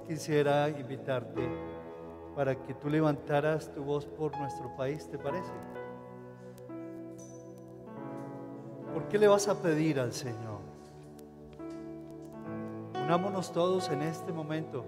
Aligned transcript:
quisiera 0.00 0.68
invitarte 0.68 1.48
para 2.34 2.54
que 2.54 2.74
tú 2.74 2.88
levantaras 2.88 3.72
tu 3.72 3.82
voz 3.82 4.06
por 4.06 4.36
nuestro 4.38 4.74
país, 4.76 5.08
¿te 5.08 5.18
parece? 5.18 5.52
¿Por 8.92 9.08
qué 9.08 9.18
le 9.18 9.28
vas 9.28 9.48
a 9.48 9.60
pedir 9.60 10.00
al 10.00 10.12
Señor? 10.12 10.60
Unámonos 13.04 13.52
todos 13.52 13.88
en 13.90 14.02
este 14.02 14.32
momento. 14.32 14.84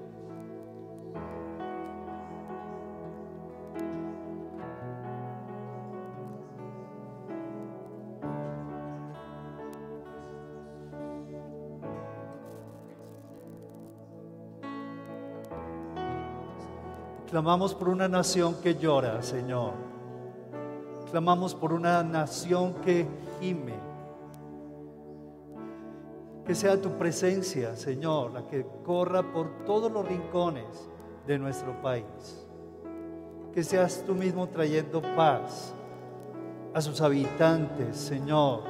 Clamamos 17.34 17.74
por 17.74 17.88
una 17.88 18.06
nación 18.06 18.54
que 18.62 18.76
llora, 18.76 19.20
Señor. 19.20 19.72
Clamamos 21.10 21.52
por 21.52 21.72
una 21.72 22.00
nación 22.04 22.74
que 22.74 23.08
gime. 23.40 23.74
Que 26.46 26.54
sea 26.54 26.80
tu 26.80 26.90
presencia, 26.90 27.74
Señor, 27.74 28.30
la 28.30 28.46
que 28.46 28.64
corra 28.84 29.32
por 29.32 29.64
todos 29.64 29.90
los 29.90 30.06
rincones 30.06 30.88
de 31.26 31.36
nuestro 31.40 31.72
país. 31.82 32.46
Que 33.52 33.64
seas 33.64 34.04
tú 34.06 34.14
mismo 34.14 34.48
trayendo 34.48 35.02
paz 35.16 35.74
a 36.72 36.80
sus 36.80 37.00
habitantes, 37.00 37.96
Señor. 37.96 38.60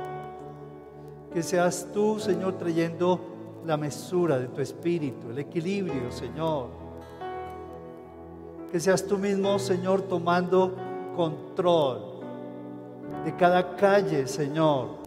Que 1.34 1.42
seas 1.42 1.90
tú, 1.92 2.18
Señor, 2.18 2.54
trayendo 2.54 3.20
la 3.66 3.76
mesura 3.76 4.38
de 4.38 4.48
tu 4.48 4.62
espíritu, 4.62 5.28
el 5.28 5.38
equilibrio, 5.40 6.10
Señor 6.10 6.83
que 8.74 8.80
seas 8.80 9.06
tú 9.06 9.16
mismo, 9.16 9.56
Señor, 9.56 10.02
tomando 10.02 10.74
control 11.14 12.24
de 13.24 13.32
cada 13.36 13.76
calle, 13.76 14.26
Señor, 14.26 14.98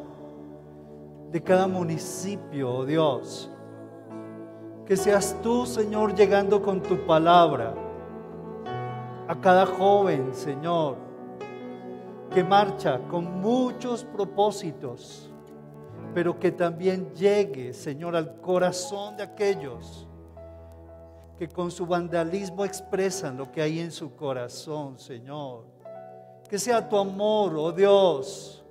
de 1.30 1.44
cada 1.44 1.68
municipio, 1.68 2.74
oh 2.74 2.86
Dios. 2.86 3.52
Que 4.86 4.96
seas 4.96 5.36
tú, 5.44 5.66
Señor, 5.66 6.16
llegando 6.16 6.64
con 6.64 6.82
tu 6.82 7.06
palabra 7.06 7.74
a 9.28 9.36
cada 9.42 9.66
joven, 9.66 10.34
Señor, 10.34 10.96
que 12.34 12.46
marcha 12.46 13.02
con 13.10 13.42
muchos 13.42 14.06
propósitos, 14.06 15.30
pero 16.14 16.40
que 16.40 16.54
también 16.54 17.14
llegue, 17.14 17.74
Señor, 17.74 18.16
al 18.16 18.40
corazón 18.40 19.18
de 19.18 19.24
aquellos 19.24 20.08
que 21.38 21.48
con 21.48 21.70
su 21.70 21.86
vandalismo 21.86 22.66
expresan 22.66 23.38
lo 23.38 23.52
que 23.52 23.62
hay 23.62 23.80
en 23.80 23.92
su 23.92 24.16
corazón, 24.16 24.98
Señor. 24.98 25.66
Que 26.50 26.58
sea 26.58 26.88
tu 26.88 26.98
amor, 26.98 27.56
oh 27.56 27.72
Dios, 27.72 28.66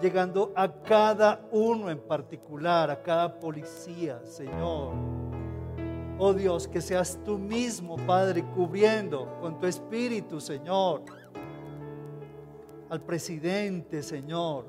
llegando 0.00 0.52
a 0.56 0.72
cada 0.72 1.46
uno 1.52 1.90
en 1.90 2.00
particular, 2.00 2.90
a 2.90 3.02
cada 3.02 3.38
policía, 3.38 4.20
Señor. 4.24 4.94
Oh 6.18 6.32
Dios, 6.32 6.66
que 6.66 6.80
seas 6.80 7.18
tú 7.24 7.38
mismo, 7.38 7.96
Padre, 8.06 8.42
cubriendo 8.54 9.38
con 9.40 9.60
tu 9.60 9.66
espíritu, 9.66 10.40
Señor, 10.40 11.02
al 12.88 13.00
presidente, 13.02 14.02
Señor. 14.02 14.64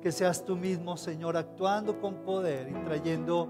Que 0.00 0.10
seas 0.10 0.44
tú 0.44 0.56
mismo, 0.56 0.96
Señor, 0.96 1.36
actuando 1.36 2.00
con 2.00 2.14
poder 2.24 2.68
y 2.70 2.84
trayendo 2.84 3.48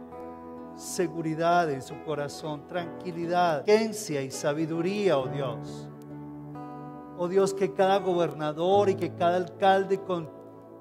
seguridad 0.78 1.68
en 1.70 1.82
su 1.82 2.00
corazón, 2.04 2.66
tranquilidad, 2.68 3.64
ciencia 3.64 4.22
y 4.22 4.30
sabiduría, 4.30 5.18
oh 5.18 5.26
Dios. 5.26 5.88
Oh 7.18 7.26
Dios, 7.26 7.52
que 7.52 7.72
cada 7.74 7.98
gobernador 7.98 8.88
y 8.88 8.94
que 8.94 9.12
cada 9.12 9.36
alcalde 9.36 10.00
con, 10.00 10.30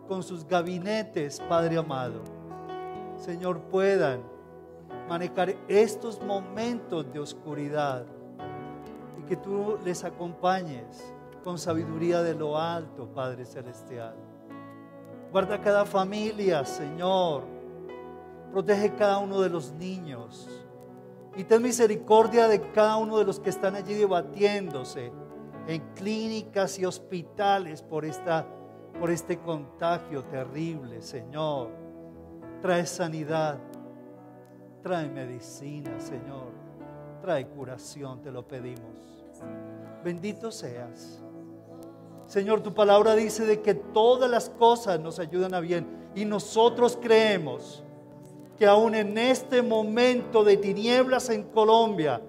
con 0.08 0.22
sus 0.22 0.48
gabinetes, 0.48 1.42
Padre 1.50 1.78
amado, 1.78 2.22
Señor, 3.16 3.60
puedan 3.62 4.22
manejar 5.10 5.56
estos 5.68 6.22
momentos 6.22 7.12
de 7.12 7.20
oscuridad 7.20 8.06
y 9.20 9.24
que 9.24 9.36
tú 9.36 9.80
les 9.84 10.04
acompañes 10.04 11.12
con 11.44 11.58
sabiduría 11.58 12.22
de 12.22 12.36
lo 12.36 12.56
alto, 12.56 13.08
Padre 13.08 13.46
Celestial. 13.46 14.14
Guarda 15.32 15.60
cada 15.60 15.86
familia, 15.86 16.64
Señor 16.66 17.57
Protege 18.52 18.96
cada 18.96 19.18
uno 19.20 19.42
de 19.42 19.50
los 19.50 19.74
niños. 19.74 20.48
Y 21.36 21.44
ten 21.44 21.62
misericordia 21.62 22.48
de 22.48 22.72
cada 22.72 22.98
uno 22.98 23.20
de 23.20 23.26
los 23.26 23.40
que 23.40 23.50
están 23.50 23.76
allí 23.76 23.94
debatiéndose 23.94 25.12
en 25.68 25.82
clínicas 25.94 26.80
y 26.80 26.86
hospitales 26.86 27.82
por, 27.82 28.06
esta, 28.06 28.48
por 29.00 29.12
este 29.12 29.38
contagio 29.38 30.24
terrible, 30.24 31.02
Señor. 31.02 31.70
Trae 32.62 32.86
sanidad, 32.86 33.60
trae 34.82 35.08
medicina, 35.10 36.00
Señor. 36.00 36.52
Trae 37.22 37.48
curación, 37.48 38.22
te 38.22 38.32
lo 38.32 38.48
pedimos. 38.48 39.26
Bendito 40.04 40.52
seas. 40.52 41.22
Señor, 42.26 42.62
tu 42.62 42.74
palabra 42.74 43.16
dice 43.16 43.46
de 43.46 43.62
que 43.62 43.74
todas 43.74 44.30
las 44.30 44.50
cosas 44.50 45.00
nos 45.00 45.20
ayudan 45.20 45.54
a 45.54 45.60
bien 45.60 46.10
y 46.16 46.26
nosotros 46.26 46.98
creemos 47.02 47.84
que 48.58 48.66
aún 48.66 48.96
en 48.96 49.18
este 49.18 49.62
momento 49.62 50.44
de 50.44 50.58
tinieblas 50.58 51.30
en 51.30 51.44
Colombia, 51.44 52.20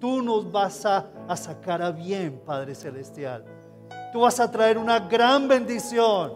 tú 0.00 0.20
nos 0.20 0.50
vas 0.50 0.84
a, 0.84 1.06
sacar 1.36 1.80
a 1.80 1.92
bien, 1.92 2.40
Padre 2.44 2.74
Celestial. 2.74 3.44
Tú 4.12 4.20
vas 4.20 4.40
a 4.40 4.50
traer 4.50 4.78
una 4.78 4.98
gran 5.00 5.46
bendición. 5.46 6.34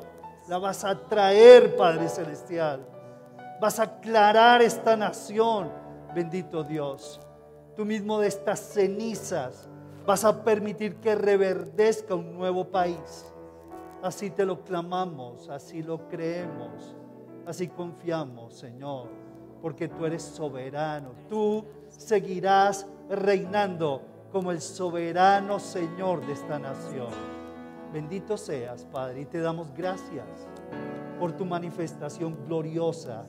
La 0.49 0.59
vas 0.59 0.84
a 0.84 0.97
traer, 0.97 1.77
Padre 1.77 2.09
Celestial. 2.09 2.87
Vas 3.60 3.81
a 3.81 3.84
aclarar 3.84 4.62
esta 4.62 4.97
nación, 4.97 5.71
bendito 6.15 6.62
Dios. 6.62 7.21
Tú 7.77 7.84
mismo 7.84 8.21
de 8.21 8.28
estas 8.28 8.60
cenizas 8.60 9.69
vas 10.06 10.25
a 10.25 10.44
permitir 10.44 10.97
que 10.97 11.15
reverdezca 11.15 12.15
un 12.15 12.34
nuevo 12.34 12.65
país. 12.65 13.27
Así 14.03 14.31
te 14.31 14.47
lo 14.47 14.62
clamamos, 14.65 15.49
así 15.50 15.83
lo 15.83 16.09
creemos, 16.09 16.97
así 17.47 17.69
confiamos, 17.69 18.55
Señor 18.55 19.30
porque 19.60 19.88
tú 19.88 20.06
eres 20.06 20.22
soberano. 20.22 21.12
Tú 21.28 21.65
seguirás 21.88 22.87
reinando 23.09 24.03
como 24.32 24.53
el 24.53 24.60
soberano 24.60 25.59
Señor 25.59 26.25
de 26.26 26.32
esta 26.32 26.59
nación. 26.59 27.09
Bendito 27.93 28.37
seas, 28.37 28.84
Padre, 28.84 29.22
y 29.22 29.25
te 29.26 29.41
damos 29.41 29.72
gracias 29.75 30.26
por 31.19 31.32
tu 31.32 31.44
manifestación 31.44 32.37
gloriosa. 32.47 33.28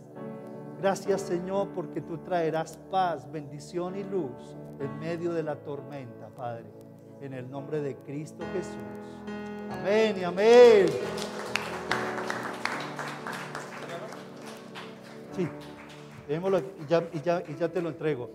Gracias, 0.79 1.21
Señor, 1.21 1.69
porque 1.69 2.01
tú 2.01 2.19
traerás 2.19 2.77
paz, 2.89 3.29
bendición 3.31 3.95
y 3.95 4.03
luz 4.03 4.55
en 4.79 4.99
medio 4.99 5.33
de 5.33 5.43
la 5.43 5.55
tormenta, 5.55 6.29
Padre. 6.29 6.71
En 7.21 7.33
el 7.33 7.49
nombre 7.49 7.81
de 7.81 7.95
Cristo 7.97 8.43
Jesús. 8.53 8.75
Amén 9.71 10.15
y 10.19 10.23
amén. 10.23 10.87
Sí 15.35 15.47
y 16.31 17.57
ya, 17.57 17.69
te 17.69 17.81
lo 17.81 17.89
entrego. 17.89 18.29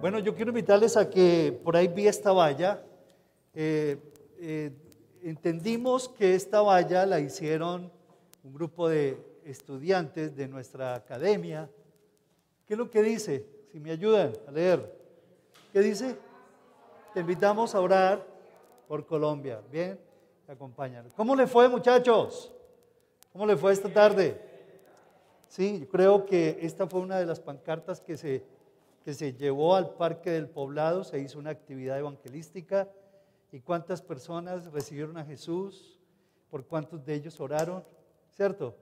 Bueno, 0.00 0.20
yo 0.20 0.34
quiero 0.34 0.50
invitarles 0.50 0.96
a 0.96 1.10
que 1.10 1.58
por 1.64 1.76
ahí 1.76 1.88
vi 1.88 2.06
esta 2.06 2.30
valla. 2.32 2.82
Eh, 3.54 3.98
eh, 4.38 4.70
entendimos 5.22 6.08
que 6.08 6.36
esta 6.36 6.60
valla 6.62 7.04
la 7.04 7.18
hicieron 7.18 7.90
un 8.44 8.54
grupo 8.54 8.88
de 8.88 9.18
estudiantes 9.44 10.36
de 10.36 10.46
nuestra 10.46 10.94
academia. 10.94 11.68
¿Qué 12.66 12.74
es 12.74 12.78
lo 12.78 12.88
que 12.88 13.02
dice? 13.02 13.44
Si 13.72 13.80
me 13.80 13.90
ayudan 13.90 14.32
a 14.46 14.52
leer. 14.52 14.96
¿Qué 15.72 15.80
dice? 15.80 16.16
Te 17.12 17.20
invitamos 17.20 17.74
a 17.74 17.80
orar 17.80 18.24
por 18.86 19.04
Colombia. 19.04 19.60
Bien, 19.70 19.98
te 20.46 20.52
acompañan. 20.52 21.08
¿Cómo 21.16 21.34
le 21.34 21.48
fue, 21.48 21.68
muchachos? 21.68 22.52
¿Cómo 23.32 23.46
le 23.46 23.56
fue 23.56 23.72
esta 23.72 23.92
tarde? 23.92 24.51
Sí, 25.52 25.80
yo 25.80 25.88
creo 25.90 26.24
que 26.24 26.60
esta 26.62 26.86
fue 26.86 27.00
una 27.00 27.18
de 27.18 27.26
las 27.26 27.38
pancartas 27.38 28.00
que 28.00 28.16
se, 28.16 28.42
que 29.04 29.12
se 29.12 29.34
llevó 29.34 29.76
al 29.76 29.90
Parque 29.96 30.30
del 30.30 30.48
Poblado, 30.48 31.04
se 31.04 31.18
hizo 31.18 31.38
una 31.38 31.50
actividad 31.50 31.98
evangelística. 31.98 32.88
¿Y 33.50 33.60
cuántas 33.60 34.00
personas 34.00 34.72
recibieron 34.72 35.18
a 35.18 35.26
Jesús? 35.26 36.00
¿Por 36.48 36.64
cuántos 36.64 37.04
de 37.04 37.16
ellos 37.16 37.38
oraron? 37.38 37.84
¿Cierto? 38.30 38.74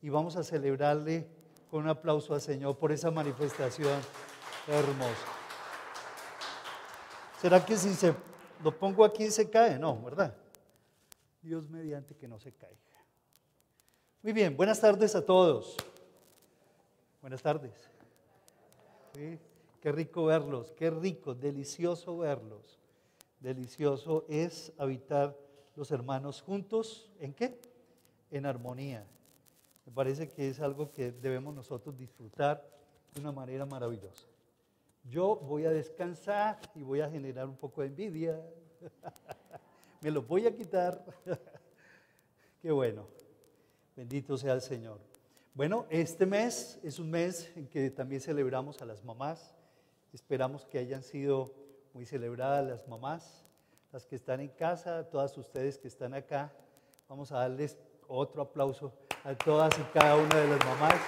Y 0.00 0.08
vamos 0.08 0.36
a 0.36 0.42
celebrarle 0.42 1.28
con 1.70 1.82
un 1.82 1.90
aplauso 1.90 2.32
al 2.32 2.40
Señor 2.40 2.78
por 2.78 2.92
esa 2.92 3.10
manifestación 3.10 4.00
hermosa. 4.68 5.26
¿Será 7.42 7.62
que 7.62 7.76
si 7.76 7.92
se 7.92 8.14
lo 8.64 8.74
pongo 8.74 9.04
aquí 9.04 9.30
se 9.30 9.50
cae? 9.50 9.78
No, 9.78 10.00
¿verdad? 10.00 10.34
Dios 11.42 11.68
mediante 11.68 12.16
que 12.16 12.26
no 12.26 12.38
se 12.38 12.52
caiga. 12.52 13.04
Muy 14.22 14.32
bien, 14.32 14.56
buenas 14.56 14.80
tardes 14.80 15.14
a 15.14 15.22
todos. 15.22 15.76
Buenas 17.26 17.42
tardes. 17.42 17.90
Qué 19.80 19.90
rico 19.90 20.26
verlos, 20.26 20.70
qué 20.76 20.90
rico, 20.90 21.34
delicioso 21.34 22.16
verlos. 22.18 22.78
Delicioso 23.40 24.24
es 24.28 24.72
habitar 24.78 25.36
los 25.74 25.90
hermanos 25.90 26.40
juntos. 26.40 27.10
¿En 27.18 27.34
qué? 27.34 27.60
En 28.30 28.46
armonía. 28.46 29.04
Me 29.86 29.92
parece 29.92 30.28
que 30.28 30.50
es 30.50 30.60
algo 30.60 30.92
que 30.92 31.10
debemos 31.10 31.52
nosotros 31.52 31.98
disfrutar 31.98 32.64
de 33.12 33.20
una 33.20 33.32
manera 33.32 33.66
maravillosa. 33.66 34.28
Yo 35.02 35.34
voy 35.34 35.64
a 35.64 35.70
descansar 35.70 36.60
y 36.76 36.84
voy 36.84 37.00
a 37.00 37.10
generar 37.10 37.48
un 37.48 37.56
poco 37.56 37.80
de 37.80 37.88
envidia. 37.88 38.40
Me 40.00 40.12
lo 40.12 40.22
voy 40.22 40.46
a 40.46 40.54
quitar. 40.54 41.04
Qué 42.62 42.70
bueno. 42.70 43.08
Bendito 43.96 44.38
sea 44.38 44.52
el 44.52 44.60
Señor. 44.60 45.15
Bueno, 45.56 45.86
este 45.88 46.26
mes 46.26 46.78
es 46.82 46.98
un 46.98 47.10
mes 47.10 47.50
en 47.56 47.66
que 47.66 47.88
también 47.90 48.20
celebramos 48.20 48.82
a 48.82 48.84
las 48.84 49.02
mamás. 49.02 49.54
Esperamos 50.12 50.66
que 50.66 50.76
hayan 50.76 51.02
sido 51.02 51.54
muy 51.94 52.04
celebradas 52.04 52.66
las 52.66 52.86
mamás, 52.86 53.46
las 53.90 54.04
que 54.04 54.16
están 54.16 54.40
en 54.40 54.50
casa, 54.50 55.08
todas 55.08 55.38
ustedes 55.38 55.78
que 55.78 55.88
están 55.88 56.12
acá. 56.12 56.52
Vamos 57.08 57.32
a 57.32 57.38
darles 57.38 57.78
otro 58.06 58.42
aplauso 58.42 58.92
a 59.24 59.34
todas 59.34 59.72
y 59.78 59.82
cada 59.94 60.18
una 60.18 60.36
de 60.36 60.46
las 60.46 60.62
mamás. 60.62 61.00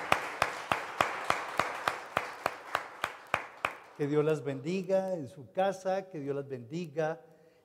Que 3.99 4.07
Dios 4.07 4.25
las 4.25 4.43
bendiga 4.43 5.13
en 5.13 5.29
su 5.29 5.53
casa, 5.53 6.09
que 6.09 6.21
Dios 6.21 6.35
las 6.35 6.49
bendiga 6.49 7.21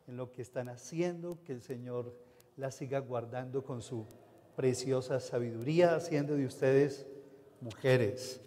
en 0.05 0.17
lo 0.17 0.33
que 0.33 0.41
están 0.41 0.67
haciendo, 0.67 1.41
que 1.45 1.53
el 1.53 1.61
Señor 1.61 2.13
las 2.57 2.75
siga 2.75 2.99
guardando 2.99 3.63
con 3.63 3.81
su 3.81 4.05
preciosa 4.55 5.19
sabiduría, 5.19 5.95
haciendo 5.95 6.35
de 6.35 6.45
ustedes 6.45 7.05
mujeres, 7.61 8.41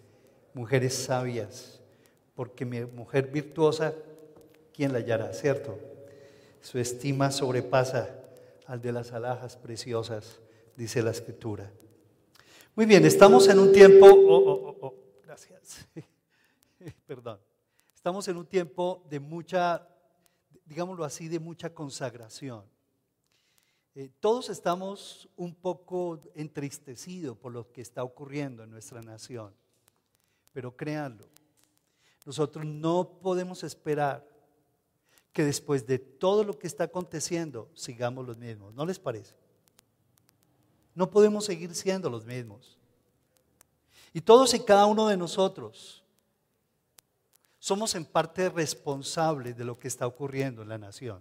mujeres 0.53 0.93
sabias, 0.93 1.81
porque 2.35 2.65
mi 2.65 2.81
mujer 2.85 3.27
virtuosa, 3.27 3.93
¿quién 4.73 4.93
la 4.93 4.99
hallará? 4.99 5.33
¿Cierto? 5.33 5.77
Su 6.61 6.79
estima 6.79 7.31
sobrepasa 7.31 8.09
al 8.65 8.81
de 8.81 8.91
las 8.91 9.11
alhajas 9.13 9.55
preciosas, 9.55 10.39
dice 10.75 11.01
la 11.01 11.11
escritura. 11.11 11.71
Muy 12.75 12.85
bien, 12.85 13.05
estamos 13.05 13.47
en 13.47 13.59
un 13.59 13.71
tiempo, 13.71 14.05
oh, 14.05 14.37
oh, 14.37 14.77
oh, 14.81 14.93
gracias, 15.23 15.87
perdón, 17.07 17.39
estamos 17.93 18.27
en 18.27 18.37
un 18.37 18.45
tiempo 18.45 19.03
de 19.09 19.19
mucha, 19.19 19.87
digámoslo 20.65 21.03
así, 21.03 21.27
de 21.27 21.39
mucha 21.39 21.73
consagración. 21.73 22.63
Eh, 23.99 24.11
todos 24.19 24.51
estamos 24.51 25.27
un 25.37 25.55
poco 25.55 26.21
entristecidos 26.35 27.35
por 27.35 27.51
lo 27.51 27.71
que 27.71 27.81
está 27.81 28.03
ocurriendo 28.03 28.61
en 28.63 28.69
nuestra 28.69 29.01
nación, 29.01 29.51
pero 30.53 30.77
créanlo, 30.77 31.27
nosotros 32.23 32.63
no 32.63 33.09
podemos 33.23 33.63
esperar 33.63 34.23
que 35.33 35.43
después 35.43 35.87
de 35.87 35.97
todo 35.97 36.43
lo 36.43 36.59
que 36.59 36.67
está 36.67 36.83
aconteciendo 36.83 37.71
sigamos 37.73 38.23
los 38.23 38.37
mismos, 38.37 38.71
¿no 38.75 38.85
les 38.85 38.99
parece? 38.99 39.33
No 40.93 41.09
podemos 41.09 41.45
seguir 41.45 41.73
siendo 41.73 42.07
los 42.07 42.23
mismos. 42.23 42.77
Y 44.13 44.21
todos 44.21 44.53
y 44.53 44.59
cada 44.59 44.85
uno 44.85 45.07
de 45.07 45.17
nosotros 45.17 46.03
somos 47.57 47.95
en 47.95 48.05
parte 48.05 48.47
responsables 48.49 49.57
de 49.57 49.65
lo 49.65 49.79
que 49.79 49.87
está 49.87 50.05
ocurriendo 50.05 50.61
en 50.61 50.69
la 50.69 50.77
nación. 50.77 51.19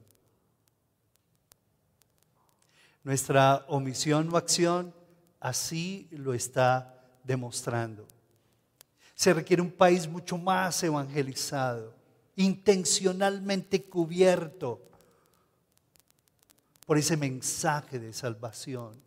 Nuestra 3.06 3.64
omisión 3.68 4.28
o 4.34 4.36
acción 4.36 4.92
así 5.38 6.08
lo 6.10 6.34
está 6.34 6.92
demostrando. 7.22 8.04
Se 9.14 9.32
requiere 9.32 9.62
un 9.62 9.70
país 9.70 10.08
mucho 10.08 10.36
más 10.36 10.82
evangelizado, 10.82 11.94
intencionalmente 12.34 13.84
cubierto 13.84 14.80
por 16.84 16.98
ese 16.98 17.16
mensaje 17.16 18.00
de 18.00 18.12
salvación. 18.12 19.00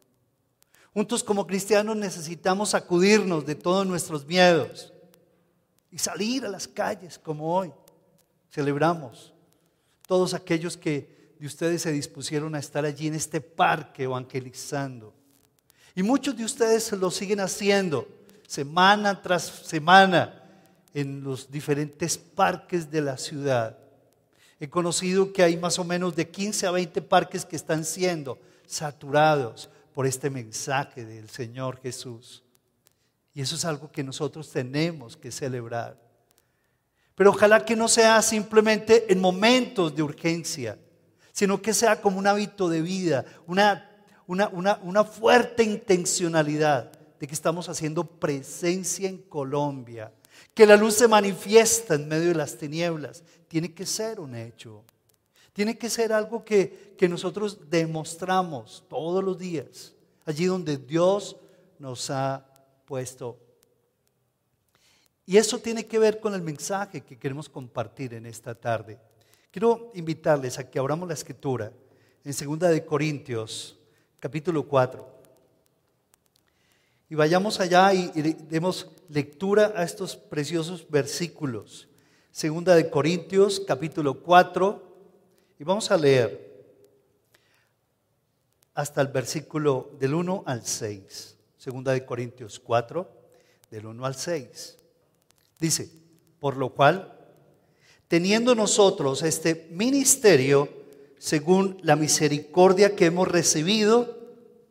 Juntos 0.93 1.21
como 1.21 1.45
cristianos 1.45 1.97
necesitamos 1.97 2.69
sacudirnos 2.69 3.45
de 3.45 3.55
todos 3.55 3.85
nuestros 3.85 4.25
miedos 4.25 4.93
y 5.91 5.97
salir 5.97 6.45
a 6.45 6.49
las 6.49 6.69
calles 6.69 7.19
como 7.19 7.53
hoy. 7.53 7.73
Celebramos 8.49 9.33
todos 10.07 10.33
aquellos 10.33 10.77
que 10.77 11.18
de 11.39 11.47
ustedes 11.47 11.81
se 11.81 11.91
dispusieron 11.91 12.53
a 12.53 12.59
estar 12.59 12.83
allí 12.83 13.07
en 13.07 13.15
este 13.15 13.39
parque 13.39 14.03
evangelizando. 14.03 15.13
Y 15.95 16.03
muchos 16.03 16.35
de 16.35 16.43
ustedes 16.43 16.91
lo 16.91 17.09
siguen 17.09 17.39
haciendo 17.39 18.07
semana 18.45 19.21
tras 19.21 19.43
semana 19.43 20.43
en 20.93 21.23
los 21.23 21.49
diferentes 21.49 22.17
parques 22.17 22.91
de 22.91 23.01
la 23.01 23.17
ciudad. 23.17 23.77
He 24.59 24.69
conocido 24.69 25.31
que 25.31 25.41
hay 25.41 25.55
más 25.55 25.79
o 25.79 25.85
menos 25.85 26.15
de 26.15 26.29
15 26.29 26.67
a 26.67 26.71
20 26.71 27.01
parques 27.03 27.45
que 27.45 27.55
están 27.55 27.85
siendo 27.85 28.37
saturados 28.67 29.69
por 29.93 30.05
este 30.05 30.29
mensaje 30.29 31.05
del 31.05 31.29
Señor 31.29 31.79
Jesús. 31.81 32.43
Y 33.33 33.41
eso 33.41 33.55
es 33.55 33.63
algo 33.63 33.89
que 33.89 34.03
nosotros 34.03 34.51
tenemos 34.51 35.15
que 35.15 35.31
celebrar. 35.31 35.97
Pero 37.15 37.29
ojalá 37.29 37.63
que 37.63 37.75
no 37.75 37.87
sea 37.87 38.21
simplemente 38.21 39.11
en 39.11 39.21
momentos 39.21 39.95
de 39.95 40.03
urgencia, 40.03 40.77
sino 41.39 41.61
que 41.61 41.73
sea 41.73 42.01
como 42.01 42.19
un 42.19 42.27
hábito 42.27 42.67
de 42.67 42.81
vida, 42.81 43.23
una, 43.47 43.89
una, 44.27 45.05
fuerte 45.05 45.63
intencionalidad 45.63 46.91
de 47.17 47.27
que 47.27 47.33
estamos 47.33 47.69
haciendo 47.69 48.03
presencia 48.03 49.07
en 49.07 49.19
Colombia, 49.19 50.11
que 50.53 50.65
la 50.65 50.75
luz 50.75 50.95
se 50.95 51.07
manifiesta 51.07 51.95
en 51.95 52.09
medio 52.09 52.27
de 52.27 52.35
las 52.35 52.57
tinieblas. 52.57 53.23
Tiene 53.47 53.73
que 53.73 53.85
ser 53.85 54.19
un 54.19 54.35
hecho. 54.35 54.83
Tiene 55.53 55.77
que 55.77 55.89
ser 55.89 56.11
algo 56.11 56.43
que, 56.43 56.93
que, 56.97 57.07
nosotros 57.07 57.69
demostramos 57.69 58.83
todos 58.89 59.23
los 59.23 59.37
días, 59.37 59.93
allí 60.25 60.43
donde 60.43 60.75
Dios 60.75 61.37
nos 61.77 62.09
ha 62.09 62.45
puesto. 62.83 63.39
Y 65.25 65.37
eso 65.37 65.57
tiene 65.57 65.85
que 65.85 65.99
ver 65.99 66.19
con 66.19 66.33
el 66.33 66.41
mensaje 66.41 66.99
que 66.99 67.17
queremos 67.17 67.47
compartir 67.47 68.13
en 68.13 68.25
esta 68.25 68.53
tarde. 68.53 68.99
Quiero 69.51 69.91
invitarles 69.95 70.59
a 70.59 70.69
que 70.69 70.77
abramos 70.77 71.07
la 71.07 71.15
escritura 71.15 71.71
en 72.23 72.33
Segunda 72.33 72.69
de 72.69 72.85
Corintios, 72.85 73.79
capítulo 74.19 74.67
4. 74.67 75.19
Y 77.09 77.15
vayamos 77.15 77.59
allá 77.59 77.91
y, 77.91 78.11
demos 78.47 78.91
lectura 79.09 79.73
a 79.75 79.81
estos 79.81 80.15
preciosos 80.15 80.87
versículos. 80.87 81.87
Segunda 82.31 82.75
de 82.75 82.91
Corintios, 82.91 83.59
capítulo 83.59 84.21
4, 84.21 84.83
y 85.57 85.63
vamos 85.63 85.89
a 85.89 85.97
leer 85.97 86.47
hasta 88.75 89.01
el 89.01 89.07
versículo 89.07 89.89
del 89.99 90.13
1 90.13 90.43
al 90.45 90.63
6. 90.63 91.37
Segunda 91.57 91.91
de 91.93 92.05
Corintios 92.05 92.59
4, 92.59 93.09
del 93.71 93.87
1 93.87 94.05
al 94.05 94.13
6. 94.13 94.77
Dice, 95.59 95.91
por 96.39 96.55
lo 96.55 96.69
cual 96.69 97.18
teniendo 98.09 98.55
nosotros 98.55 99.21
este 99.21 99.69
ministerio, 99.71 100.67
según 101.19 101.77
la 101.83 101.95
misericordia 101.95 102.95
que 102.95 103.05
hemos 103.05 103.27
recibido, 103.27 104.17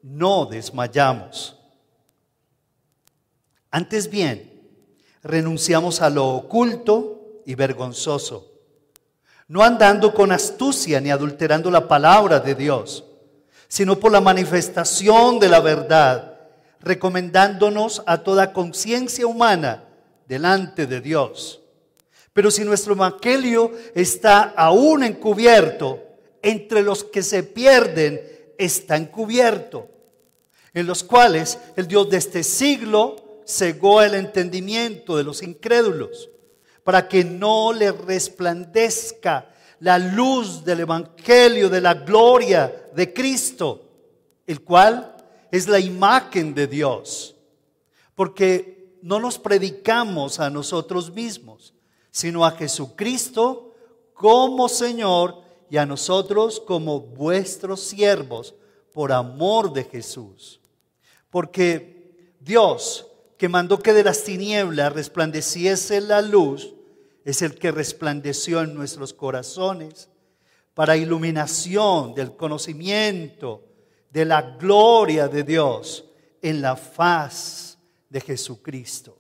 no 0.03 0.45
desmayamos. 0.45 1.57
Antes 3.71 4.11
bien, 4.11 4.61
renunciamos 5.23 6.03
a 6.03 6.11
lo 6.11 6.29
oculto 6.31 7.43
y 7.47 7.55
vergonzoso, 7.55 8.51
no 9.47 9.63
andando 9.63 10.13
con 10.13 10.33
astucia 10.33 11.01
ni 11.01 11.11
adulterando 11.11 11.71
la 11.71 11.87
palabra 11.87 12.41
de 12.41 12.57
Dios, 12.57 13.05
sino 13.69 14.01
por 14.01 14.11
la 14.11 14.21
manifestación 14.21 15.39
de 15.39 15.49
la 15.49 15.61
verdad, 15.61 16.41
recomendándonos 16.81 18.03
a 18.05 18.19
toda 18.19 18.53
conciencia 18.53 19.29
humana 19.29 19.85
delante 20.27 20.89
de 20.89 21.01
Dios. 21.01 21.61
Pero 22.39 22.53
si 22.53 22.65
nuestro 22.65 22.95
evangelio 22.95 23.73
está 23.97 24.55
aún 24.57 25.03
encubierto, 25.03 25.99
entre 26.41 26.83
los 26.83 27.03
que 27.03 27.25
se 27.25 27.43
pierden 27.43 28.21
está 28.57 28.97
encubierto, 28.97 29.89
en 30.73 30.87
los 30.87 31.03
cuales 31.03 31.59
el 31.75 31.89
Dios 31.89 32.09
de 32.09 32.19
este 32.19 32.45
siglo 32.45 33.41
cegó 33.45 34.03
el 34.03 34.15
entendimiento 34.15 35.17
de 35.17 35.25
los 35.25 35.43
incrédulos, 35.43 36.31
para 36.85 37.09
que 37.09 37.25
no 37.25 37.73
le 37.73 37.91
resplandezca 37.91 39.51
la 39.81 39.99
luz 39.99 40.65
del 40.65 40.79
evangelio 40.79 41.69
de 41.69 41.81
la 41.81 41.95
gloria 41.95 42.73
de 42.95 43.13
Cristo, 43.13 43.83
el 44.47 44.63
cual 44.63 45.17
es 45.51 45.67
la 45.67 45.81
imagen 45.81 46.55
de 46.55 46.69
Dios, 46.69 47.35
porque 48.15 48.95
no 49.03 49.19
nos 49.19 49.41
predicamos 49.41 50.39
a 50.39 50.49
nosotros 50.51 51.13
mismos 51.13 51.75
sino 52.19 52.45
a 52.45 52.51
Jesucristo 52.51 53.77
como 54.13 54.69
Señor 54.69 55.41
y 55.71 55.77
a 55.77 55.87
nosotros 55.87 56.59
como 56.59 56.99
vuestros 56.99 57.81
siervos 57.81 58.57
por 58.93 59.13
amor 59.13 59.73
de 59.73 59.85
Jesús. 59.85 60.59
Porque 61.31 62.35
Dios, 62.41 63.07
que 63.37 63.49
mandó 63.49 63.79
que 63.79 63.93
de 63.93 64.03
las 64.03 64.25
tinieblas 64.25 64.93
resplandeciese 64.93 66.01
la 66.01 66.21
luz, 66.21 66.75
es 67.25 67.41
el 67.41 67.57
que 67.57 67.71
resplandeció 67.71 68.63
en 68.63 68.75
nuestros 68.75 69.15
corazones 69.15 70.09
para 70.75 70.97
iluminación 70.97 72.17
del 72.17 72.35
conocimiento 72.35 73.63
de 74.11 74.25
la 74.25 74.43
gloria 74.43 75.29
de 75.29 75.45
Dios 75.45 76.05
en 76.43 76.63
la 76.63 76.75
faz 76.75 77.79
de 78.11 78.21
Jesucristo. 78.21 79.17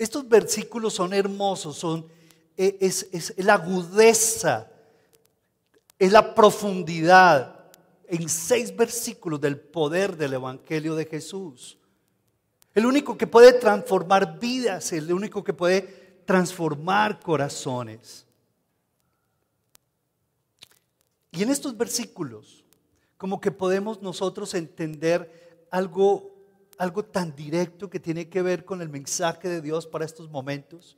Estos 0.00 0.26
versículos 0.26 0.94
son 0.94 1.12
hermosos, 1.12 1.76
son, 1.76 2.06
e, 2.56 2.78
es, 2.80 3.06
es 3.12 3.34
la 3.36 3.52
agudeza, 3.52 4.66
es 5.98 6.10
la 6.10 6.34
profundidad 6.34 7.66
en 8.08 8.26
seis 8.30 8.74
versículos 8.74 9.38
del 9.42 9.60
poder 9.60 10.16
del 10.16 10.32
Evangelio 10.32 10.94
de 10.94 11.04
Jesús. 11.04 11.76
El 12.74 12.86
único 12.86 13.18
que 13.18 13.26
puede 13.26 13.52
transformar 13.52 14.38
vidas, 14.40 14.90
el 14.94 15.12
único 15.12 15.44
que 15.44 15.52
puede 15.52 15.82
transformar 16.24 17.20
corazones. 17.20 18.24
Y 21.30 21.42
en 21.42 21.50
estos 21.50 21.76
versículos, 21.76 22.64
como 23.18 23.38
que 23.38 23.50
podemos 23.50 24.00
nosotros 24.00 24.54
entender 24.54 25.66
algo, 25.70 26.29
algo 26.80 27.04
tan 27.04 27.36
directo 27.36 27.90
que 27.90 28.00
tiene 28.00 28.30
que 28.30 28.40
ver 28.40 28.64
con 28.64 28.80
el 28.80 28.88
mensaje 28.88 29.50
de 29.50 29.60
Dios 29.60 29.86
para 29.86 30.06
estos 30.06 30.30
momentos. 30.30 30.96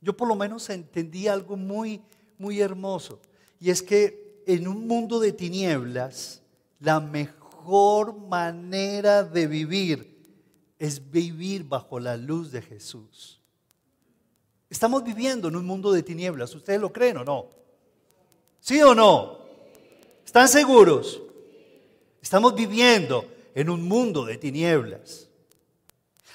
Yo 0.00 0.16
por 0.16 0.26
lo 0.26 0.34
menos 0.34 0.70
entendí 0.70 1.28
algo 1.28 1.58
muy, 1.58 2.00
muy 2.38 2.58
hermoso. 2.58 3.20
Y 3.60 3.68
es 3.68 3.82
que 3.82 4.42
en 4.46 4.66
un 4.66 4.86
mundo 4.86 5.20
de 5.20 5.32
tinieblas, 5.32 6.40
la 6.80 7.00
mejor 7.00 8.16
manera 8.16 9.22
de 9.22 9.46
vivir 9.46 10.18
es 10.78 11.10
vivir 11.10 11.64
bajo 11.64 12.00
la 12.00 12.16
luz 12.16 12.50
de 12.50 12.62
Jesús. 12.62 13.42
Estamos 14.70 15.04
viviendo 15.04 15.48
en 15.48 15.56
un 15.56 15.66
mundo 15.66 15.92
de 15.92 16.02
tinieblas, 16.02 16.54
¿ustedes 16.54 16.80
lo 16.80 16.90
creen 16.90 17.18
o 17.18 17.24
no? 17.24 17.50
¿Sí 18.58 18.80
o 18.80 18.94
no? 18.94 19.36
¿Están 20.24 20.48
seguros? 20.48 21.20
Estamos 22.22 22.54
viviendo 22.54 23.26
en 23.54 23.70
un 23.70 23.86
mundo 23.86 24.24
de 24.24 24.38
tinieblas. 24.38 25.28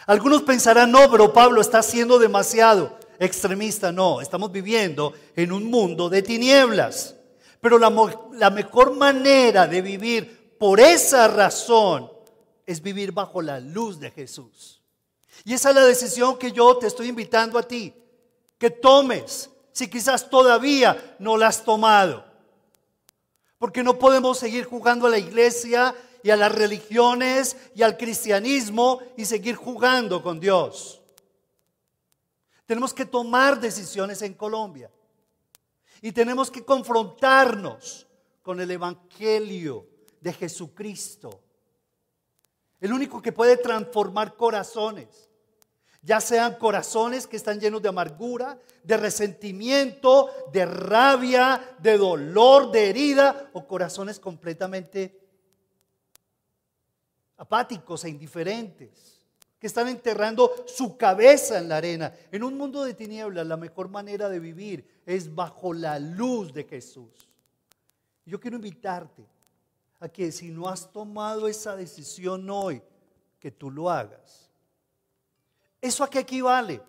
Algunos 0.05 0.43
pensarán, 0.43 0.91
no, 0.91 1.11
pero 1.11 1.33
Pablo 1.33 1.59
está 1.59 1.83
siendo 1.83 2.17
demasiado 2.17 2.97
extremista. 3.19 3.91
No, 3.91 4.21
estamos 4.21 4.51
viviendo 4.51 5.13
en 5.35 5.51
un 5.51 5.65
mundo 5.65 6.09
de 6.09 6.21
tinieblas. 6.21 7.15
Pero 7.59 7.77
la, 7.77 7.91
la 8.33 8.49
mejor 8.49 8.95
manera 8.95 9.67
de 9.67 9.81
vivir 9.81 10.55
por 10.57 10.79
esa 10.79 11.27
razón 11.27 12.09
es 12.65 12.81
vivir 12.81 13.11
bajo 13.11 13.41
la 13.41 13.59
luz 13.59 13.99
de 13.99 14.11
Jesús. 14.11 14.81
Y 15.43 15.53
esa 15.53 15.69
es 15.69 15.75
la 15.75 15.85
decisión 15.85 16.37
que 16.37 16.51
yo 16.51 16.77
te 16.77 16.87
estoy 16.87 17.07
invitando 17.07 17.57
a 17.59 17.63
ti, 17.63 17.93
que 18.57 18.69
tomes 18.69 19.49
si 19.71 19.89
quizás 19.89 20.29
todavía 20.29 21.15
no 21.19 21.37
la 21.37 21.47
has 21.47 21.63
tomado. 21.63 22.25
Porque 23.57 23.83
no 23.83 23.97
podemos 23.97 24.37
seguir 24.37 24.65
jugando 24.65 25.07
a 25.07 25.09
la 25.09 25.17
iglesia 25.17 25.95
y 26.23 26.29
a 26.29 26.35
las 26.35 26.51
religiones 26.51 27.57
y 27.75 27.83
al 27.83 27.97
cristianismo 27.97 29.01
y 29.15 29.25
seguir 29.25 29.55
jugando 29.55 30.21
con 30.21 30.39
Dios. 30.39 31.01
Tenemos 32.65 32.93
que 32.93 33.05
tomar 33.05 33.59
decisiones 33.59 34.21
en 34.21 34.33
Colombia 34.33 34.91
y 36.01 36.11
tenemos 36.11 36.51
que 36.51 36.65
confrontarnos 36.65 38.07
con 38.41 38.59
el 38.59 38.71
Evangelio 38.71 39.87
de 40.19 40.33
Jesucristo. 40.33 41.41
El 42.79 42.93
único 42.93 43.21
que 43.21 43.31
puede 43.31 43.57
transformar 43.57 44.35
corazones 44.35 45.27
ya 46.07 46.21
sean 46.21 46.55
corazones 46.55 47.27
que 47.27 47.35
están 47.35 47.59
llenos 47.59 47.81
de 47.81 47.89
amargura, 47.89 48.57
de 48.83 48.95
resentimiento, 48.95 50.29
de 50.53 50.65
rabia, 50.65 51.75
de 51.79 51.97
dolor, 51.97 52.71
de 52.71 52.89
herida, 52.89 53.49
o 53.51 53.67
corazones 53.67 54.17
completamente 54.19 55.26
apáticos 57.37 58.03
e 58.03 58.09
indiferentes, 58.09 59.21
que 59.59 59.67
están 59.67 59.87
enterrando 59.87 60.65
su 60.67 60.97
cabeza 60.97 61.57
en 61.57 61.69
la 61.69 61.77
arena. 61.77 62.13
En 62.31 62.43
un 62.43 62.57
mundo 62.57 62.83
de 62.83 62.93
tinieblas, 62.93 63.47
la 63.47 63.57
mejor 63.57 63.89
manera 63.89 64.29
de 64.29 64.39
vivir 64.39 65.01
es 65.05 65.33
bajo 65.33 65.73
la 65.73 65.97
luz 65.97 66.53
de 66.53 66.63
Jesús. 66.63 67.27
Yo 68.25 68.39
quiero 68.39 68.57
invitarte 68.57 69.25
a 69.99 70.09
que 70.09 70.31
si 70.31 70.49
no 70.49 70.67
has 70.67 70.91
tomado 70.91 71.47
esa 71.47 71.75
decisión 71.75 72.47
hoy, 72.49 72.81
que 73.39 73.51
tú 73.51 73.71
lo 73.71 73.89
hagas 73.89 74.47
¿Eso 75.81 76.03
a 76.03 76.09
qué 76.09 76.19
equivale? 76.19 76.81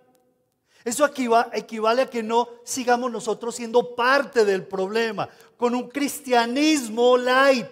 Eso 0.84 1.04
equivale 1.06 2.02
a 2.02 2.10
que 2.10 2.22
no 2.22 2.48
sigamos 2.64 3.10
nosotros 3.10 3.54
siendo 3.54 3.94
parte 3.94 4.44
del 4.44 4.66
problema, 4.66 5.28
con 5.56 5.74
un 5.74 5.88
cristianismo 5.88 7.16
light, 7.16 7.68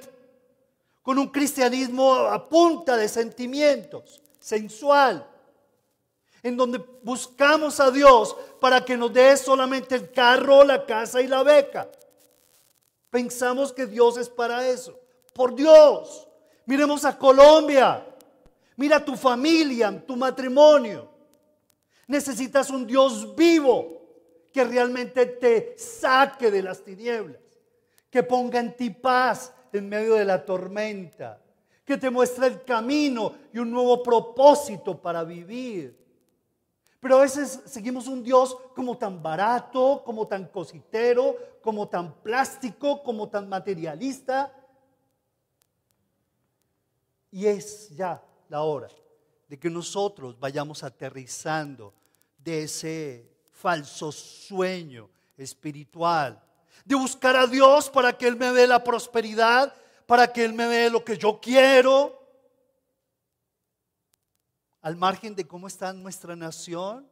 con 1.07 1.21
un 1.21 1.29
cristianismo 1.29 2.15
a 2.15 2.49
punta 2.49 2.97
de 2.97 3.09
sentimientos, 3.09 4.21
sensual, 4.41 5.25
en 6.43 6.57
donde 6.57 6.85
buscamos 7.05 7.79
a 7.79 7.93
Dios 7.93 8.37
para 8.61 8.85
que 8.85 8.97
nos 8.97 9.13
dé 9.13 9.37
solamente 9.37 9.95
el 9.95 10.11
carro, 10.11 10.65
la 10.65 10.85
casa 10.85 11.23
y 11.23 11.29
la 11.29 11.45
beca. 11.45 11.89
Pensamos 13.09 13.73
que 13.73 13.87
Dios 13.87 14.17
es 14.17 14.29
para 14.29 14.67
eso. 14.67 14.99
Por 15.33 15.55
Dios, 15.55 16.27
miremos 16.65 17.05
a 17.05 17.17
Colombia. 17.17 18.05
Mira 18.75 19.05
tu 19.05 19.15
familia, 19.15 20.05
tu 20.05 20.17
matrimonio. 20.17 21.09
Necesitas 22.09 22.69
un 22.69 22.85
Dios 22.85 23.37
vivo 23.37 24.03
que 24.53 24.65
realmente 24.65 25.25
te 25.25 25.79
saque 25.79 26.51
de 26.51 26.65
las 26.65 26.83
tinieblas, 26.83 27.39
que 28.11 28.25
ponga 28.25 28.59
en 28.59 28.77
ti 28.77 28.91
paz 28.91 29.53
en 29.73 29.89
medio 29.89 30.15
de 30.15 30.25
la 30.25 30.45
tormenta, 30.45 31.41
que 31.85 31.97
te 31.97 32.11
muestre 32.11 32.47
el 32.47 32.65
camino 32.65 33.33
y 33.53 33.59
un 33.59 33.71
nuevo 33.71 34.03
propósito 34.03 35.01
para 35.01 35.23
vivir. 35.25 35.97
Pero 37.01 37.19
a 37.19 37.23
veces 37.23 37.63
seguimos 37.67 38.09
un 38.09 38.23
Dios 38.23 38.57
como 38.75 38.99
tan 38.99 39.23
barato, 39.23 40.03
como 40.05 40.27
tan 40.27 40.47
cositero, 40.47 41.37
como 41.63 41.89
tan 41.89 42.15
plástico, 42.23 43.03
como 43.03 43.29
tan 43.29 43.49
materialista. 43.49 44.53
Y 47.31 47.47
es 47.47 47.91
ya 47.91 48.23
la 48.49 48.63
hora 48.63 48.89
de 49.49 49.59
que 49.59 49.71
nosotros 49.71 50.39
vayamos 50.39 50.83
aterrizando 50.83 51.95
de 52.39 52.65
ese 52.65 53.31
falso 53.53 54.11
sueño 54.11 55.09
espiritual, 55.37 56.43
de 56.87 56.95
buscar 56.95 57.37
a 57.37 57.47
Dios 57.47 57.91
para 57.91 58.17
que 58.17 58.29
Él 58.29 58.37
me 58.37 58.53
dé 58.53 58.67
la 58.67 58.83
prosperidad, 58.83 59.75
para 60.07 60.33
que 60.33 60.45
Él 60.45 60.53
me 60.55 60.67
dé 60.67 60.89
lo 60.89 61.05
que 61.05 61.19
yo 61.19 61.41
quiero, 61.41 62.17
al 64.81 64.95
margen 64.97 65.35
de 65.35 65.47
cómo 65.47 65.67
está 65.67 65.93
nuestra 65.93 66.37
nación, 66.37 67.11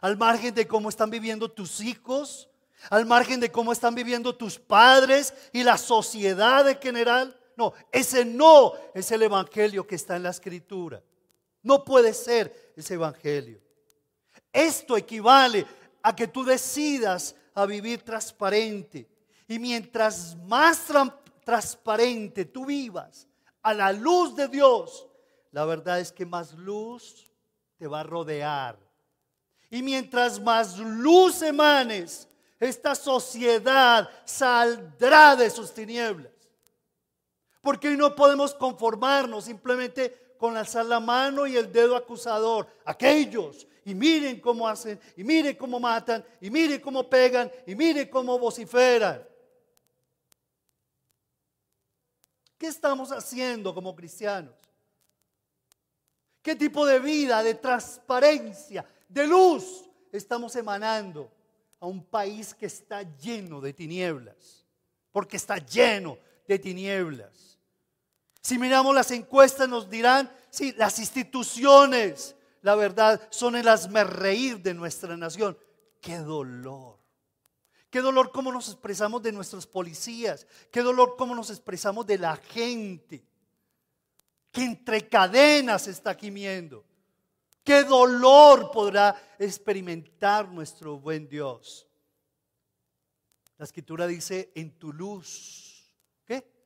al 0.00 0.16
margen 0.16 0.52
de 0.52 0.66
cómo 0.66 0.88
están 0.88 1.10
viviendo 1.10 1.48
tus 1.48 1.80
hijos, 1.80 2.48
al 2.90 3.06
margen 3.06 3.38
de 3.38 3.52
cómo 3.52 3.70
están 3.70 3.94
viviendo 3.94 4.34
tus 4.34 4.58
padres 4.58 5.32
y 5.52 5.62
la 5.62 5.78
sociedad 5.78 6.68
en 6.68 6.80
general. 6.80 7.38
No, 7.56 7.72
ese 7.92 8.24
no 8.24 8.72
es 8.94 9.12
el 9.12 9.22
evangelio 9.22 9.86
que 9.86 9.94
está 9.94 10.16
en 10.16 10.24
la 10.24 10.30
escritura. 10.30 11.00
No 11.62 11.84
puede 11.84 12.12
ser 12.12 12.72
ese 12.76 12.94
evangelio. 12.94 13.60
Esto 14.52 14.96
equivale 14.96 15.66
a 16.02 16.16
que 16.16 16.26
tú 16.26 16.44
decidas 16.44 17.36
a 17.62 17.66
vivir 17.66 18.02
transparente. 18.02 19.08
Y 19.46 19.58
mientras 19.58 20.36
más 20.46 20.86
transparente 21.44 22.44
tú 22.44 22.66
vivas 22.66 23.26
a 23.62 23.74
la 23.74 23.92
luz 23.92 24.36
de 24.36 24.48
Dios, 24.48 25.06
la 25.50 25.64
verdad 25.64 26.00
es 26.00 26.12
que 26.12 26.26
más 26.26 26.54
luz 26.54 27.30
te 27.76 27.86
va 27.86 28.00
a 28.00 28.04
rodear. 28.04 28.78
Y 29.70 29.82
mientras 29.82 30.40
más 30.40 30.78
luz 30.78 31.42
emanes, 31.42 32.28
esta 32.60 32.94
sociedad 32.94 34.08
saldrá 34.24 35.36
de 35.36 35.50
sus 35.50 35.72
tinieblas. 35.72 36.32
Porque 37.60 37.88
hoy 37.88 37.96
no 37.96 38.14
podemos 38.14 38.54
conformarnos 38.54 39.44
simplemente 39.44 40.27
con 40.38 40.56
alzar 40.56 40.86
la 40.86 41.00
mano 41.00 41.46
y 41.46 41.56
el 41.56 41.70
dedo 41.70 41.96
acusador. 41.96 42.66
Aquellos, 42.84 43.66
y 43.84 43.94
miren 43.94 44.40
cómo 44.40 44.68
hacen, 44.68 44.98
y 45.16 45.24
miren 45.24 45.56
cómo 45.56 45.80
matan, 45.80 46.24
y 46.40 46.50
miren 46.50 46.80
cómo 46.80 47.08
pegan, 47.08 47.50
y 47.66 47.74
miren 47.74 48.08
cómo 48.08 48.38
vociferan. 48.38 49.26
¿Qué 52.56 52.66
estamos 52.66 53.12
haciendo 53.12 53.74
como 53.74 53.94
cristianos? 53.94 54.54
¿Qué 56.42 56.56
tipo 56.56 56.84
de 56.86 56.98
vida, 56.98 57.42
de 57.42 57.54
transparencia, 57.54 58.84
de 59.08 59.26
luz 59.26 59.84
estamos 60.12 60.56
emanando 60.56 61.30
a 61.78 61.86
un 61.86 62.04
país 62.04 62.54
que 62.54 62.66
está 62.66 63.02
lleno 63.16 63.60
de 63.60 63.72
tinieblas? 63.72 64.66
Porque 65.12 65.36
está 65.36 65.58
lleno 65.58 66.18
de 66.46 66.58
tinieblas. 66.58 67.47
Si 68.48 68.58
miramos 68.58 68.94
las 68.94 69.10
encuestas 69.10 69.68
nos 69.68 69.90
dirán, 69.90 70.32
sí, 70.48 70.72
las 70.78 70.98
instituciones 70.98 72.34
la 72.62 72.74
verdad, 72.74 73.20
son 73.30 73.56
el 73.56 73.66
reír 74.08 74.60
de 74.62 74.74
nuestra 74.74 75.16
nación. 75.16 75.56
¡Qué 76.00 76.18
dolor! 76.18 76.98
Qué 77.90 78.00
dolor 78.00 78.30
cómo 78.32 78.50
nos 78.50 78.68
expresamos 78.68 79.22
de 79.22 79.32
nuestros 79.32 79.66
policías. 79.66 80.46
Qué 80.70 80.82
dolor 80.82 81.14
cómo 81.16 81.34
nos 81.34 81.50
expresamos 81.50 82.06
de 82.06 82.18
la 82.18 82.36
gente 82.36 83.22
que 84.50 84.64
entre 84.64 85.08
cadenas 85.08 85.86
está 85.88 86.14
gimiendo. 86.14 86.84
Qué 87.62 87.84
dolor 87.84 88.70
podrá 88.70 89.14
experimentar 89.38 90.48
nuestro 90.48 90.98
buen 90.98 91.28
Dios. 91.28 91.86
La 93.58 93.64
escritura 93.66 94.06
dice, 94.06 94.52
en 94.54 94.78
tu 94.78 94.92
luz, 94.92 95.92
¿qué? 96.24 96.57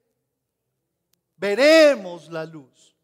Veremos 1.43 2.29
la 2.29 2.45
luz. 2.45 2.95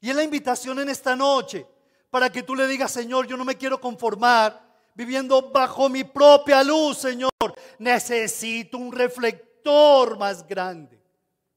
Y 0.00 0.08
es 0.08 0.14
la 0.14 0.22
invitación 0.22 0.78
en 0.78 0.88
esta 0.88 1.16
noche 1.16 1.66
para 2.10 2.30
que 2.30 2.44
tú 2.44 2.54
le 2.54 2.68
digas, 2.68 2.92
Señor, 2.92 3.26
yo 3.26 3.36
no 3.36 3.44
me 3.44 3.56
quiero 3.56 3.80
conformar 3.80 4.64
viviendo 4.94 5.50
bajo 5.50 5.88
mi 5.88 6.04
propia 6.04 6.62
luz, 6.62 6.98
Señor. 6.98 7.32
Necesito 7.80 8.78
un 8.78 8.92
reflector 8.92 10.16
más 10.16 10.46
grande. 10.46 11.02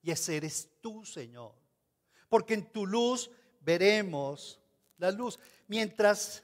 Y 0.02 0.10
ese 0.10 0.38
eres 0.38 0.68
tú, 0.82 1.06
Señor. 1.06 1.54
Porque 2.28 2.56
en 2.56 2.72
tu 2.72 2.88
luz 2.88 3.30
veremos 3.62 4.60
la 4.98 5.12
luz. 5.12 5.38
Mientras 5.68 6.42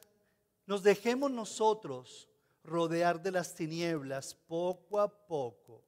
nos 0.68 0.84
dejemos 0.84 1.32
nosotros 1.32 2.30
rodear 2.64 3.20
de 3.20 3.32
las 3.32 3.56
tinieblas 3.56 4.36
poco 4.48 5.00
a 5.00 5.08
poco. 5.08 5.84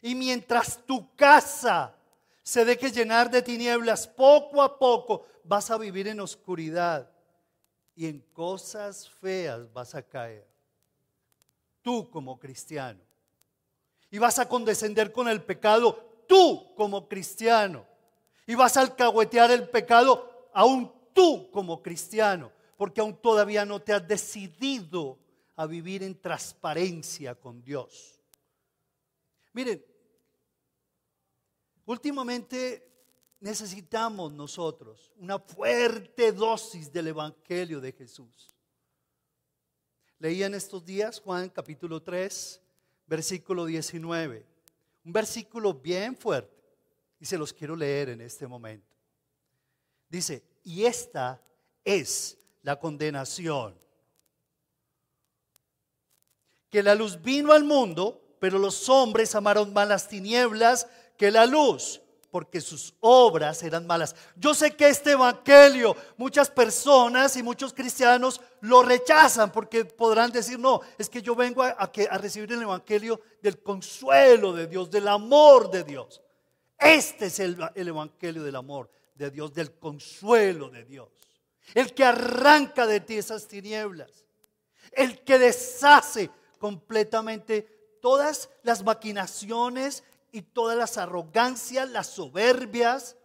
Y 0.00 0.14
mientras 0.14 0.78
tu 0.86 1.14
casa 1.16 1.94
se 2.42 2.64
deje 2.64 2.90
llenar 2.90 3.30
de 3.30 3.42
tinieblas 3.42 4.06
poco 4.06 4.62
a 4.62 4.78
poco, 4.78 5.26
vas 5.44 5.70
a 5.70 5.78
vivir 5.78 6.08
en 6.08 6.20
oscuridad 6.20 7.10
y 7.94 8.06
en 8.06 8.20
cosas 8.32 9.08
feas 9.08 9.72
vas 9.72 9.94
a 9.94 10.02
caer. 10.02 10.46
Tú 11.82 12.10
como 12.10 12.38
cristiano. 12.38 13.00
Y 14.10 14.18
vas 14.18 14.38
a 14.38 14.48
condescender 14.48 15.12
con 15.12 15.28
el 15.28 15.42
pecado, 15.42 16.24
tú 16.26 16.74
como 16.74 17.08
cristiano. 17.08 17.86
Y 18.46 18.54
vas 18.54 18.76
a 18.76 18.80
alcahuetear 18.80 19.50
el 19.50 19.68
pecado, 19.68 20.48
aún 20.52 20.92
tú 21.12 21.50
como 21.50 21.82
cristiano, 21.82 22.50
porque 22.76 23.00
aún 23.00 23.16
todavía 23.16 23.64
no 23.64 23.80
te 23.80 23.92
has 23.92 24.06
decidido 24.06 25.18
a 25.56 25.66
vivir 25.66 26.02
en 26.02 26.18
transparencia 26.20 27.34
con 27.34 27.62
Dios. 27.62 28.18
Miren, 29.52 29.84
últimamente 31.90 32.88
necesitamos 33.40 34.30
nosotros 34.32 35.10
una 35.16 35.40
fuerte 35.40 36.30
dosis 36.30 36.92
del 36.92 37.08
Evangelio 37.08 37.80
de 37.80 37.90
Jesús. 37.90 38.54
Leía 40.20 40.46
en 40.46 40.54
estos 40.54 40.84
días 40.84 41.20
Juan 41.20 41.48
capítulo 41.48 42.00
3, 42.00 42.60
versículo 43.06 43.64
19, 43.66 44.46
un 45.04 45.12
versículo 45.12 45.74
bien 45.74 46.16
fuerte, 46.16 46.62
y 47.18 47.24
se 47.24 47.36
los 47.36 47.52
quiero 47.52 47.74
leer 47.74 48.10
en 48.10 48.20
este 48.20 48.46
momento. 48.46 48.94
Dice, 50.08 50.44
y 50.62 50.84
esta 50.84 51.42
es 51.84 52.38
la 52.62 52.78
condenación. 52.78 53.76
Que 56.68 56.84
la 56.84 56.94
luz 56.94 57.20
vino 57.20 57.52
al 57.52 57.64
mundo, 57.64 58.36
pero 58.38 58.58
los 58.58 58.88
hombres 58.88 59.34
amaron 59.34 59.72
más 59.72 59.88
las 59.88 60.06
tinieblas 60.06 60.86
que 61.20 61.30
la 61.30 61.44
luz 61.44 62.00
porque 62.30 62.62
sus 62.62 62.94
obras 63.00 63.62
eran 63.62 63.86
malas. 63.86 64.16
Yo 64.36 64.54
sé 64.54 64.74
que 64.74 64.88
este 64.88 65.10
evangelio, 65.10 65.94
muchas 66.16 66.48
personas 66.48 67.36
y 67.36 67.42
muchos 67.42 67.74
cristianos 67.74 68.40
lo 68.62 68.82
rechazan 68.82 69.52
porque 69.52 69.84
podrán 69.84 70.32
decir, 70.32 70.58
no, 70.58 70.80
es 70.96 71.10
que 71.10 71.20
yo 71.20 71.34
vengo 71.34 71.62
a, 71.62 71.72
a, 71.72 72.16
recibir 72.16 72.50
el 72.50 72.62
evangelio 72.62 73.20
del 73.42 73.62
consuelo 73.62 74.54
de 74.54 74.66
Dios, 74.66 74.90
del 74.90 75.08
amor 75.08 75.70
de 75.70 75.84
Dios. 75.84 76.22
Este 76.78 77.26
es 77.26 77.38
el, 77.38 77.58
el 77.74 77.88
evangelio 77.88 78.42
del 78.42 78.56
amor 78.56 78.88
de 79.14 79.30
Dios, 79.30 79.52
del 79.52 79.72
consuelo 79.72 80.70
de 80.70 80.84
Dios. 80.86 81.10
El 81.74 81.92
que 81.92 82.04
arranca 82.04 82.86
de 82.86 83.00
ti 83.00 83.18
esas 83.18 83.46
tinieblas. 83.46 84.24
El 84.92 85.22
que 85.22 85.38
deshace 85.38 86.30
completamente 86.58 87.98
todas 88.00 88.48
las 88.62 88.82
maquinaciones 88.82 90.02
y 90.32 90.42
todas 90.42 90.76
las 90.76 90.98
arrogancias, 90.98 91.88
las 91.90 92.08
soberbias 92.08 93.16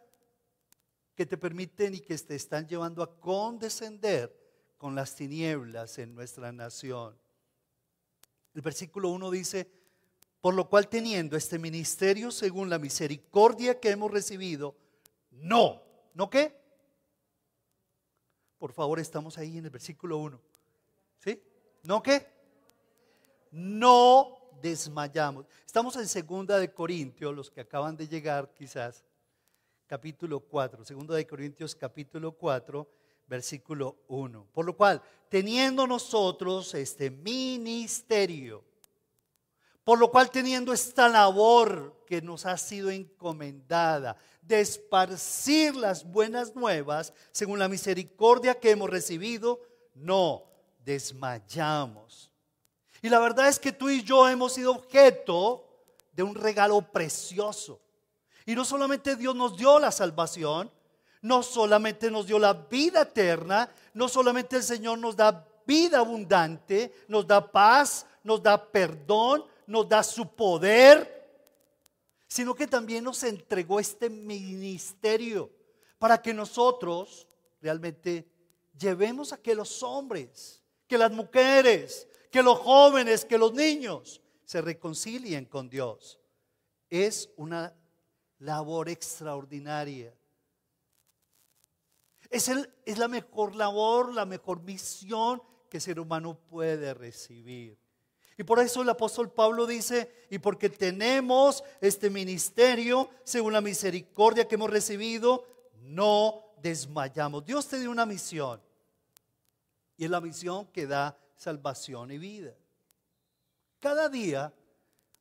que 1.16 1.26
te 1.26 1.38
permiten 1.38 1.96
y 1.96 2.00
que 2.00 2.18
te 2.18 2.36
están 2.36 2.68
llevando 2.68 3.02
a 3.02 3.20
condescender 3.20 4.36
con 4.78 4.96
las 4.96 5.16
tinieblas 5.16 5.98
en 5.98 6.14
nuestra 6.14 6.52
nación. 6.52 7.18
El 8.54 8.62
versículo 8.62 9.10
1 9.10 9.32
dice, 9.32 9.70
por 10.42 10.54
lo 10.54 10.70
cual 10.70 10.88
teniendo 10.88 11.36
este 11.38 11.58
ministerio 11.58 12.32
según 12.32 12.70
la 12.70 12.80
misericordia 12.80 13.80
que 13.80 13.90
hemos 13.90 14.12
recibido, 14.12 14.76
no, 15.32 15.82
¿no 16.14 16.30
qué? 16.30 16.56
Por 18.58 18.72
favor, 18.74 19.00
estamos 19.00 19.38
ahí 19.38 19.58
en 19.58 19.66
el 19.66 19.72
versículo 19.72 20.18
1. 20.18 20.42
¿Sí? 21.20 21.42
¿No 21.84 22.02
qué? 22.02 22.28
No 23.52 24.35
desmayamos. 24.62 25.46
Estamos 25.66 25.96
en 25.96 26.08
segunda 26.08 26.58
de 26.58 26.74
Corintios, 26.74 27.36
los 27.36 27.52
que 27.52 27.62
acaban 27.62 27.96
de 27.96 28.08
llegar 28.08 28.54
quizás, 28.54 29.04
capítulo 29.88 30.40
4, 30.40 30.86
segunda 30.86 31.16
de 31.16 31.28
Corintios 31.28 31.76
capítulo 31.76 32.32
4, 32.32 32.90
versículo 33.28 33.98
1. 34.08 34.48
Por 34.52 34.66
lo 34.66 34.76
cual, 34.76 35.02
teniendo 35.30 35.88
nosotros 35.88 36.74
este 36.74 37.10
ministerio, 37.10 38.64
por 39.84 40.00
lo 40.00 40.10
cual 40.10 40.32
teniendo 40.32 40.74
esta 40.74 41.08
labor 41.08 42.04
que 42.08 42.22
nos 42.22 42.46
ha 42.48 42.58
sido 42.58 42.90
encomendada 42.90 44.18
de 44.42 44.60
esparcir 44.60 45.76
las 45.76 46.04
buenas 46.04 46.56
nuevas 46.56 47.14
según 47.32 47.60
la 47.60 47.68
misericordia 47.68 48.60
que 48.60 48.72
hemos 48.72 48.90
recibido, 48.90 49.62
no 49.94 50.44
desmayamos. 50.80 52.32
Y 53.06 53.10
la 53.10 53.20
verdad 53.20 53.48
es 53.48 53.60
que 53.60 53.72
tú 53.72 53.88
y 53.88 54.02
yo 54.02 54.28
hemos 54.28 54.54
sido 54.54 54.72
objeto 54.72 55.64
de 56.12 56.24
un 56.24 56.34
regalo 56.34 56.82
precioso. 56.82 57.80
Y 58.48 58.56
no 58.56 58.66
solamente 58.66 59.16
Dios 59.16 59.36
nos 59.36 59.56
dio 59.56 59.78
la 59.78 59.92
salvación, 59.92 60.72
no 61.22 61.44
solamente 61.44 62.10
nos 62.10 62.26
dio 62.26 62.40
la 62.40 62.54
vida 62.54 63.04
eterna, 63.04 63.70
no 63.94 64.08
solamente 64.10 64.56
el 64.56 64.64
Señor 64.64 64.98
nos 64.98 65.16
da 65.16 65.48
vida 65.68 66.00
abundante, 66.00 66.96
nos 67.08 67.28
da 67.28 67.52
paz, 67.52 68.08
nos 68.24 68.42
da 68.42 68.72
perdón, 68.72 69.46
nos 69.68 69.88
da 69.88 70.02
su 70.02 70.28
poder, 70.34 71.30
sino 72.28 72.56
que 72.56 72.66
también 72.66 73.04
nos 73.04 73.22
entregó 73.22 73.80
este 73.80 74.10
ministerio 74.10 75.52
para 76.00 76.20
que 76.20 76.34
nosotros 76.34 77.28
realmente 77.62 78.28
llevemos 78.76 79.32
a 79.32 79.38
que 79.38 79.54
los 79.54 79.84
hombres, 79.84 80.64
que 80.88 80.98
las 80.98 81.12
mujeres, 81.12 82.08
que 82.36 82.44
los 82.44 82.60
jóvenes, 82.60 83.24
que 83.24 83.38
los 83.38 83.54
niños 83.54 84.22
se 84.44 84.62
reconcilien 84.62 85.46
con 85.46 85.70
Dios. 85.70 86.20
Es 86.90 87.30
una 87.38 87.74
labor 88.40 88.90
extraordinaria. 88.90 90.14
Es, 92.30 92.50
el, 92.50 92.70
es 92.84 92.98
la 92.98 93.08
mejor 93.08 93.56
labor, 93.56 94.14
la 94.14 94.26
mejor 94.26 94.62
misión 94.64 95.42
que 95.70 95.78
el 95.78 95.82
ser 95.82 95.98
humano 95.98 96.38
puede 96.38 96.94
recibir. 96.94 97.80
Y 98.38 98.44
por 98.44 98.60
eso 98.60 98.82
el 98.82 98.90
apóstol 98.90 99.32
Pablo 99.32 99.66
dice, 99.66 100.28
y 100.30 100.40
porque 100.40 100.70
tenemos 100.70 101.64
este 101.80 102.10
ministerio, 102.10 103.12
según 103.24 103.54
la 103.54 103.62
misericordia 103.62 104.46
que 104.46 104.56
hemos 104.56 104.70
recibido, 104.70 105.46
no 105.84 106.54
desmayamos. 106.62 107.46
Dios 107.46 107.66
te 107.66 107.80
dio 107.80 107.90
una 107.90 108.06
misión. 108.06 108.62
Y 109.96 110.04
es 110.04 110.12
la 110.12 110.20
misión 110.20 110.66
que 110.74 110.86
da 110.86 111.18
salvación 111.36 112.12
y 112.12 112.18
vida. 112.18 112.56
Cada 113.80 114.10
día, 114.10 114.54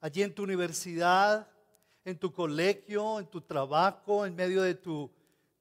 allí 0.01 0.23
en 0.23 0.35
tu 0.35 0.43
universidad, 0.43 1.49
en 2.05 2.19
tu 2.19 2.33
colegio, 2.33 3.19
en 3.19 3.27
tu 3.27 3.41
trabajo, 3.41 4.27
en 4.27 4.35
medio 4.35 4.63
de, 4.63 4.75
tu, 4.75 5.11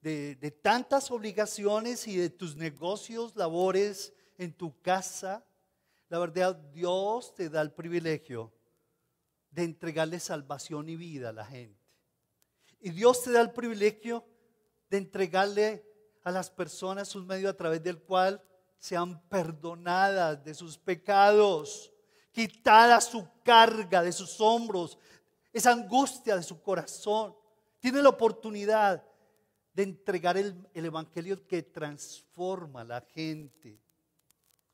de, 0.01 0.35
de 0.35 0.51
tantas 0.51 1.11
obligaciones 1.11 2.07
y 2.07 2.17
de 2.17 2.29
tus 2.29 2.55
negocios, 2.55 3.35
labores, 3.35 4.13
en 4.37 4.53
tu 4.53 4.79
casa, 4.81 5.45
la 6.09 6.19
verdad, 6.19 6.55
Dios 6.55 7.33
te 7.33 7.49
da 7.49 7.61
el 7.61 7.71
privilegio 7.71 8.53
de 9.49 9.63
entregarle 9.63 10.19
salvación 10.19 10.89
y 10.89 10.95
vida 10.95 11.29
a 11.29 11.33
la 11.33 11.45
gente. 11.45 11.79
Y 12.79 12.91
Dios 12.91 13.23
te 13.23 13.31
da 13.31 13.41
el 13.41 13.51
privilegio 13.51 14.25
de 14.89 14.97
entregarle 14.97 15.85
a 16.23 16.31
las 16.31 16.49
personas 16.49 17.15
un 17.15 17.25
medio 17.25 17.49
a 17.49 17.57
través 17.57 17.81
del 17.81 17.99
cual 17.99 18.43
sean 18.84 19.17
perdonadas 19.30 20.43
de 20.43 20.54
sus 20.54 20.78
pecados, 20.78 21.89
quitada 22.34 23.00
su 23.00 23.26
carga 23.41 24.02
de 24.02 24.12
sus 24.12 24.41
hombros, 24.41 24.98
esa 25.54 25.72
angustia 25.72 26.36
de 26.36 26.43
su 26.43 26.62
corazón. 26.62 27.34
Tiene 27.80 28.02
la 28.02 28.10
oportunidad 28.10 29.02
de 29.74 29.84
entregar 29.84 30.36
el, 30.36 30.67
el 30.74 30.84
Evangelio 30.84 31.48
que 31.48 31.63
transforma 31.63 32.82
a 32.82 32.84
la 32.84 33.00
gente. 33.00 33.80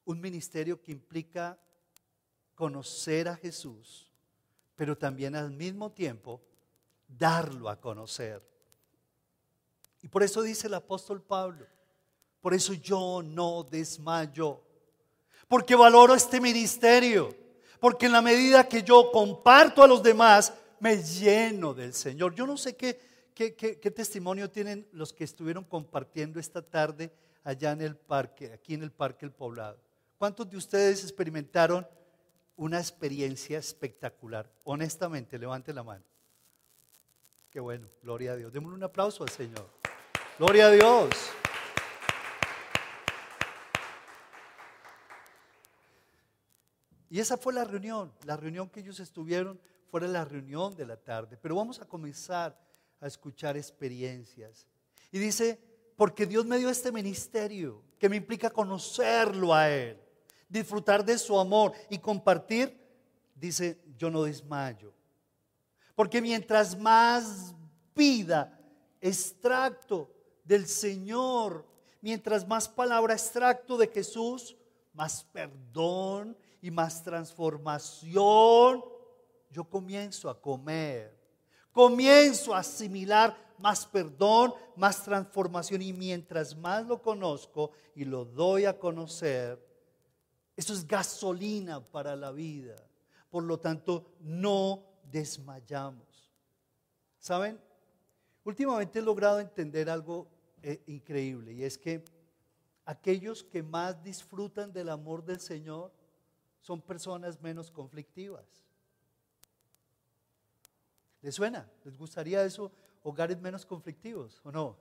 Un 0.06 0.20
ministerio 0.20 0.82
que 0.82 0.92
implica 0.92 1.60
conocer 2.56 3.28
a 3.28 3.36
Jesús, 3.36 4.12
pero 4.76 4.98
también 4.98 5.36
al 5.36 5.52
mismo 5.52 5.92
tiempo 5.92 6.42
darlo 7.08 7.70
a 7.70 7.80
conocer. 7.80 8.42
Y 10.02 10.08
por 10.08 10.24
eso 10.24 10.42
dice 10.42 10.66
el 10.66 10.74
apóstol 10.74 11.22
Pablo, 11.22 11.68
por 12.42 12.54
eso 12.54 12.74
yo 12.74 13.22
no 13.24 13.64
desmayo, 13.64 14.62
porque 15.48 15.76
valoro 15.76 16.14
este 16.14 16.40
ministerio, 16.40 17.36
porque 17.80 18.06
en 18.06 18.14
la 18.14 18.22
medida 18.22 18.68
que 18.68 18.84
yo 18.84 19.12
comparto 19.12 19.84
a 19.84 19.88
los 19.88 20.02
demás, 20.02 20.54
me 20.80 20.98
lleno 21.02 21.74
del 21.74 21.94
Señor. 21.94 22.34
Yo 22.34 22.46
no 22.46 22.58
sé 22.58 22.76
qué, 22.76 23.00
qué, 23.34 23.56
qué, 23.56 23.92
testimonio 23.92 24.50
tienen 24.50 24.88
los 24.92 25.14
que 25.14 25.24
estuvieron 25.24 25.64
compartiendo 25.64 26.40
esta 26.40 26.62
tarde 26.62 27.12
allá 27.44 27.72
en 27.72 27.82
el 27.82 27.96
parque, 27.96 28.54
aquí 28.54 28.74
en 28.74 28.84
el 28.84 28.92
Parque 28.92 29.26
El 29.26 29.32
Poblado. 29.32 29.80
¿Cuántos 30.18 30.50
de 30.50 30.58
ustedes 30.58 31.04
experimentaron 31.04 31.88
una 32.56 32.80
experiencia 32.80 33.58
espectacular? 33.58 34.50
Honestamente, 34.64 35.38
levante 35.38 35.74
la 35.74 35.84
mano. 35.84 36.04
Qué 37.50 37.60
bueno, 37.60 37.88
gloria 38.04 38.34
a 38.34 38.36
Dios. 38.36 38.54
Démosle 38.54 38.76
un 38.76 38.84
aplauso 38.84 39.24
al 39.24 39.30
Señor. 39.30 39.68
Gloria 40.38 40.68
a 40.68 40.72
Dios. 40.72 41.10
Y 47.10 47.20
esa 47.20 47.38
fue 47.38 47.54
la 47.54 47.64
reunión, 47.64 48.14
la 48.24 48.38
reunión 48.38 48.70
que 48.70 48.82
ellos 48.82 49.00
estuvieron 49.00 49.60
fuera 49.90 50.08
la 50.08 50.26
reunión 50.26 50.76
de 50.76 50.86
la 50.86 50.98
tarde. 50.98 51.38
Pero 51.42 51.56
vamos 51.56 51.82
a 51.82 51.86
comenzar 51.86 52.58
a 53.02 53.08
escuchar 53.08 53.58
experiencias. 53.58 54.68
Y 55.12 55.18
dice, 55.18 55.60
porque 55.96 56.26
Dios 56.26 56.46
me 56.46 56.58
dio 56.58 56.70
este 56.70 56.92
ministerio 56.92 57.84
que 57.98 58.10
me 58.10 58.18
implica 58.18 58.50
conocerlo 58.50 59.54
a 59.54 59.70
Él, 59.70 60.00
disfrutar 60.48 61.04
de 61.04 61.18
su 61.18 61.40
amor 61.40 61.74
y 61.90 61.98
compartir, 61.98 62.78
dice, 63.36 63.82
yo 63.98 64.10
no 64.12 64.24
desmayo. 64.24 64.94
Porque 65.96 66.22
mientras 66.22 66.78
más 66.78 67.54
vida, 67.96 68.58
extracto 69.02 70.10
del 70.44 70.68
Señor, 70.68 71.66
mientras 72.02 72.48
más 72.48 72.70
palabra 72.70 73.14
extracto 73.14 73.78
de 73.78 73.88
Jesús, 73.88 74.56
más 74.94 75.24
perdón 75.26 76.38
y 76.62 76.72
más 76.72 77.04
transformación, 77.04 78.84
yo 79.50 79.64
comienzo 79.64 80.30
a 80.30 80.40
comer, 80.40 81.18
comienzo 81.72 82.54
a 82.54 82.60
asimilar 82.60 83.36
más 83.58 83.86
perdón, 83.86 84.54
más 84.76 85.04
transformación 85.04 85.82
y 85.82 85.94
mientras 85.94 86.56
más 86.56 86.86
lo 86.86 87.02
conozco 87.02 87.72
y 87.96 88.06
lo 88.06 88.26
doy 88.26 88.66
a 88.66 88.78
conocer, 88.78 89.60
eso 90.56 90.74
es 90.74 90.88
gasolina 90.88 91.80
para 91.80 92.16
la 92.16 92.32
vida. 92.32 92.76
Por 93.30 93.44
lo 93.44 93.60
tanto, 93.60 94.12
no 94.20 94.84
desmayamos. 95.04 96.32
¿Saben? 97.20 97.60
Últimamente 98.44 99.00
he 99.00 99.02
logrado 99.02 99.40
entender 99.40 99.90
algo 99.90 100.28
eh, 100.62 100.82
increíble 100.88 101.54
y 101.54 101.64
es 101.64 101.78
que 101.78 102.04
aquellos 102.86 103.44
que 103.44 103.62
más 103.62 104.02
disfrutan 104.04 104.74
del 104.74 104.90
amor 104.90 105.24
del 105.24 105.40
Señor 105.40 105.92
son 106.62 106.82
personas 106.82 107.42
menos 107.42 107.72
conflictivas. 107.72 108.46
¿Les 111.22 111.36
suena? 111.36 111.70
¿Les 111.84 111.98
gustaría 111.98 112.44
eso? 112.44 112.72
Hogares 113.04 113.40
menos 113.40 113.66
conflictivos 113.66 114.40
o 114.44 114.52
no? 114.52 114.78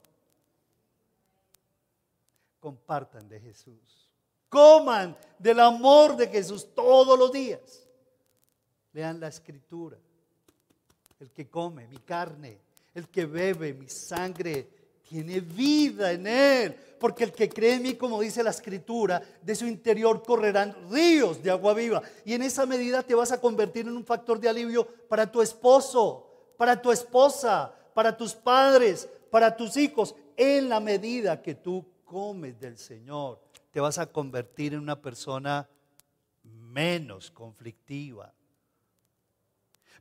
Compartan 2.61 3.29
de 3.29 3.41
Jesús. 3.41 4.11
Coman 4.49 5.17
del 5.38 5.61
amor 5.61 6.17
de 6.17 6.29
Jesús 6.29 6.75
todos 6.75 7.19
los 7.19 7.33
días. 7.33 7.88
Lean 8.93 9.21
la 9.21 9.29
escritura. 9.29 9.99
El 11.21 11.33
que 11.33 11.49
come 11.49 11.87
mi 11.88 11.99
carne, 11.99 12.61
el 12.95 13.09
que 13.09 13.27
bebe 13.27 13.75
mi 13.75 13.88
sangre, 13.88 14.78
tiene 15.09 15.40
vida 15.40 16.12
en 16.12 16.27
él. 16.27 16.77
Porque 16.99 17.25
el 17.25 17.33
que 17.33 17.49
cree 17.49 17.75
en 17.75 17.83
mí, 17.83 17.94
como 17.94 18.21
dice 18.21 18.42
la 18.42 18.51
escritura, 18.51 19.23
de 19.42 19.55
su 19.55 19.66
interior 19.66 20.23
correrán 20.23 20.77
ríos 20.90 21.42
de 21.42 21.51
agua 21.51 21.73
viva. 21.75 22.03
Y 22.25 22.35
en 22.35 22.42
esa 22.42 22.66
medida 22.66 23.03
te 23.03 23.14
vas 23.14 23.31
a 23.33 23.40
convertir 23.40 23.87
en 23.87 23.97
un 23.97 24.05
factor 24.05 24.40
de 24.40 24.49
alivio 24.49 24.87
para 25.09 25.31
tu 25.31 25.40
esposo, 25.40 26.53
para 26.57 26.81
tu 26.81 26.90
esposa, 26.90 27.73
para 27.94 28.16
tus 28.16 28.35
padres, 28.35 29.09
para 29.31 29.57
tus 29.57 29.77
hijos. 29.77 30.14
En 30.37 30.68
la 30.68 30.81
medida 30.81 31.40
que 31.40 31.55
tú 31.55 31.87
comes 32.05 32.59
del 32.59 32.79
Señor, 32.79 33.40
te 33.71 33.81
vas 33.81 33.99
a 33.99 34.07
convertir 34.07 34.75
en 34.75 34.81
una 34.81 35.01
persona 35.01 35.68
menos 36.42 37.31
conflictiva. 37.31 38.33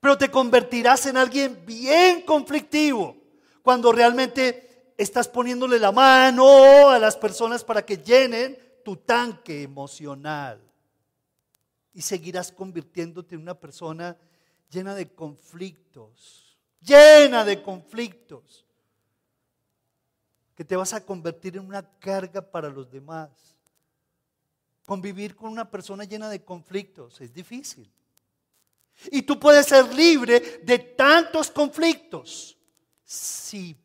Pero 0.01 0.17
te 0.17 0.29
convertirás 0.29 1.05
en 1.05 1.17
alguien 1.17 1.63
bien 1.65 2.21
conflictivo 2.21 3.15
cuando 3.61 3.91
realmente 3.91 4.66
estás 4.97 5.27
poniéndole 5.27 5.79
la 5.79 5.91
mano 5.91 6.89
a 6.89 6.97
las 6.97 7.15
personas 7.15 7.63
para 7.63 7.85
que 7.85 7.97
llenen 7.97 8.57
tu 8.83 8.97
tanque 8.97 9.61
emocional. 9.61 10.61
Y 11.93 12.01
seguirás 12.01 12.51
convirtiéndote 12.51 13.35
en 13.35 13.41
una 13.41 13.53
persona 13.53 14.17
llena 14.69 14.95
de 14.95 15.13
conflictos, 15.13 16.57
llena 16.81 17.45
de 17.45 17.61
conflictos, 17.61 18.65
que 20.55 20.65
te 20.65 20.75
vas 20.75 20.93
a 20.93 21.05
convertir 21.05 21.55
en 21.55 21.65
una 21.65 21.87
carga 21.99 22.41
para 22.41 22.69
los 22.69 22.89
demás. 22.89 23.29
Convivir 24.85 25.35
con 25.35 25.51
una 25.51 25.69
persona 25.69 26.03
llena 26.03 26.29
de 26.29 26.43
conflictos 26.43 27.21
es 27.21 27.31
difícil. 27.33 27.91
Y 29.11 29.21
tú 29.21 29.39
puedes 29.39 29.67
ser 29.67 29.93
libre 29.93 30.61
de 30.63 30.79
tantos 30.79 31.51
conflictos 31.51 32.57
si 33.03 33.75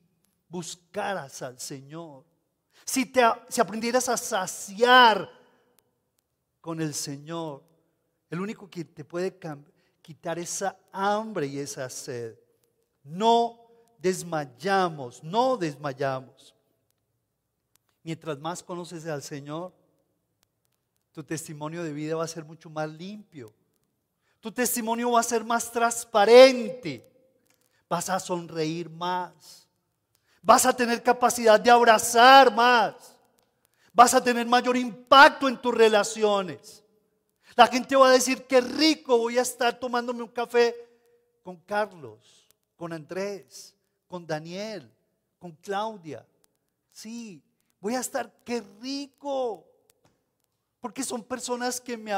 buscaras 0.53 1.41
al 1.41 1.59
Señor, 1.59 2.25
si, 2.85 3.07
te, 3.07 3.23
si 3.49 3.61
aprendieras 3.61 4.09
a 4.11 4.19
saciar 4.19 5.29
con 6.61 6.81
el 6.81 6.93
Señor, 6.93 7.63
el 8.29 8.39
único 8.39 8.69
que 8.69 8.85
te 8.85 9.03
puede 9.03 9.39
quitar 10.03 10.39
esa 10.39 10.79
hambre 10.93 11.47
y 11.47 11.59
esa 11.59 11.89
sed. 11.89 12.39
No 13.03 13.61
desmayamos, 13.99 15.25
no 15.25 15.57
desmayamos. 15.57 16.55
Mientras 18.03 18.39
más 18.39 18.63
conoces 18.63 19.07
al 19.07 19.23
Señor, 19.23 19.73
tu 21.13 21.25
testimonio 21.25 21.83
de 21.83 21.93
vida 21.93 22.15
va 22.15 22.25
a 22.25 22.29
ser 22.29 22.45
mucho 22.45 22.69
más 22.69 22.91
limpio. 22.91 23.55
Tu 24.41 24.53
testimonio 24.53 25.13
va 25.13 25.21
a 25.21 25.25
ser 25.25 25.45
más 25.45 25.73
transparente. 25.73 27.09
Vas 27.89 28.11
a 28.11 28.21
sonreír 28.21 28.91
más. 28.91 29.62
Vas 30.43 30.67
a 30.67 30.75
tener 30.75 31.03
capacidad 31.03 31.59
de 31.59 31.71
abrazar 31.71 32.53
más. 32.53 33.17
Vas 33.93 34.13
a 34.13 34.23
tener 34.23 34.45
mayor 34.47 34.77
impacto 34.77 35.49
en 35.49 35.61
tus 35.61 35.73
relaciones. 35.73 36.83
La 37.55 37.69
gente 37.69 37.95
va 37.95 38.09
a 38.09 38.13
decir, 38.13 38.45
qué 38.47 38.61
rico 38.61 39.19
voy 39.19 39.39
a 39.39 39.43
estar 39.43 39.79
tomándome 39.79 40.23
un 40.23 40.29
café 40.29 40.75
con 41.45 41.57
Carlos, 41.59 42.49
con 42.77 42.93
Andrés, 42.93 43.77
con 44.09 44.27
Daniel, 44.27 44.91
con 45.39 45.53
Claudia. 45.53 46.27
Sí, 46.91 47.41
voy 47.79 47.95
a 47.95 48.01
estar, 48.01 48.33
qué 48.45 48.65
rico. 48.81 49.65
Porque 50.81 51.05
son 51.05 51.23
personas 51.23 51.81
que 51.81 51.97
me, 51.97 52.13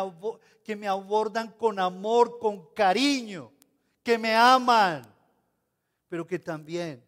que 0.64 0.74
me 0.76 0.88
abordan 0.88 1.50
con 1.50 1.78
amor, 1.78 2.38
con 2.38 2.72
cariño, 2.72 3.52
que 4.02 4.16
me 4.16 4.34
aman, 4.34 5.02
pero 6.08 6.26
que 6.26 6.38
también 6.38 7.03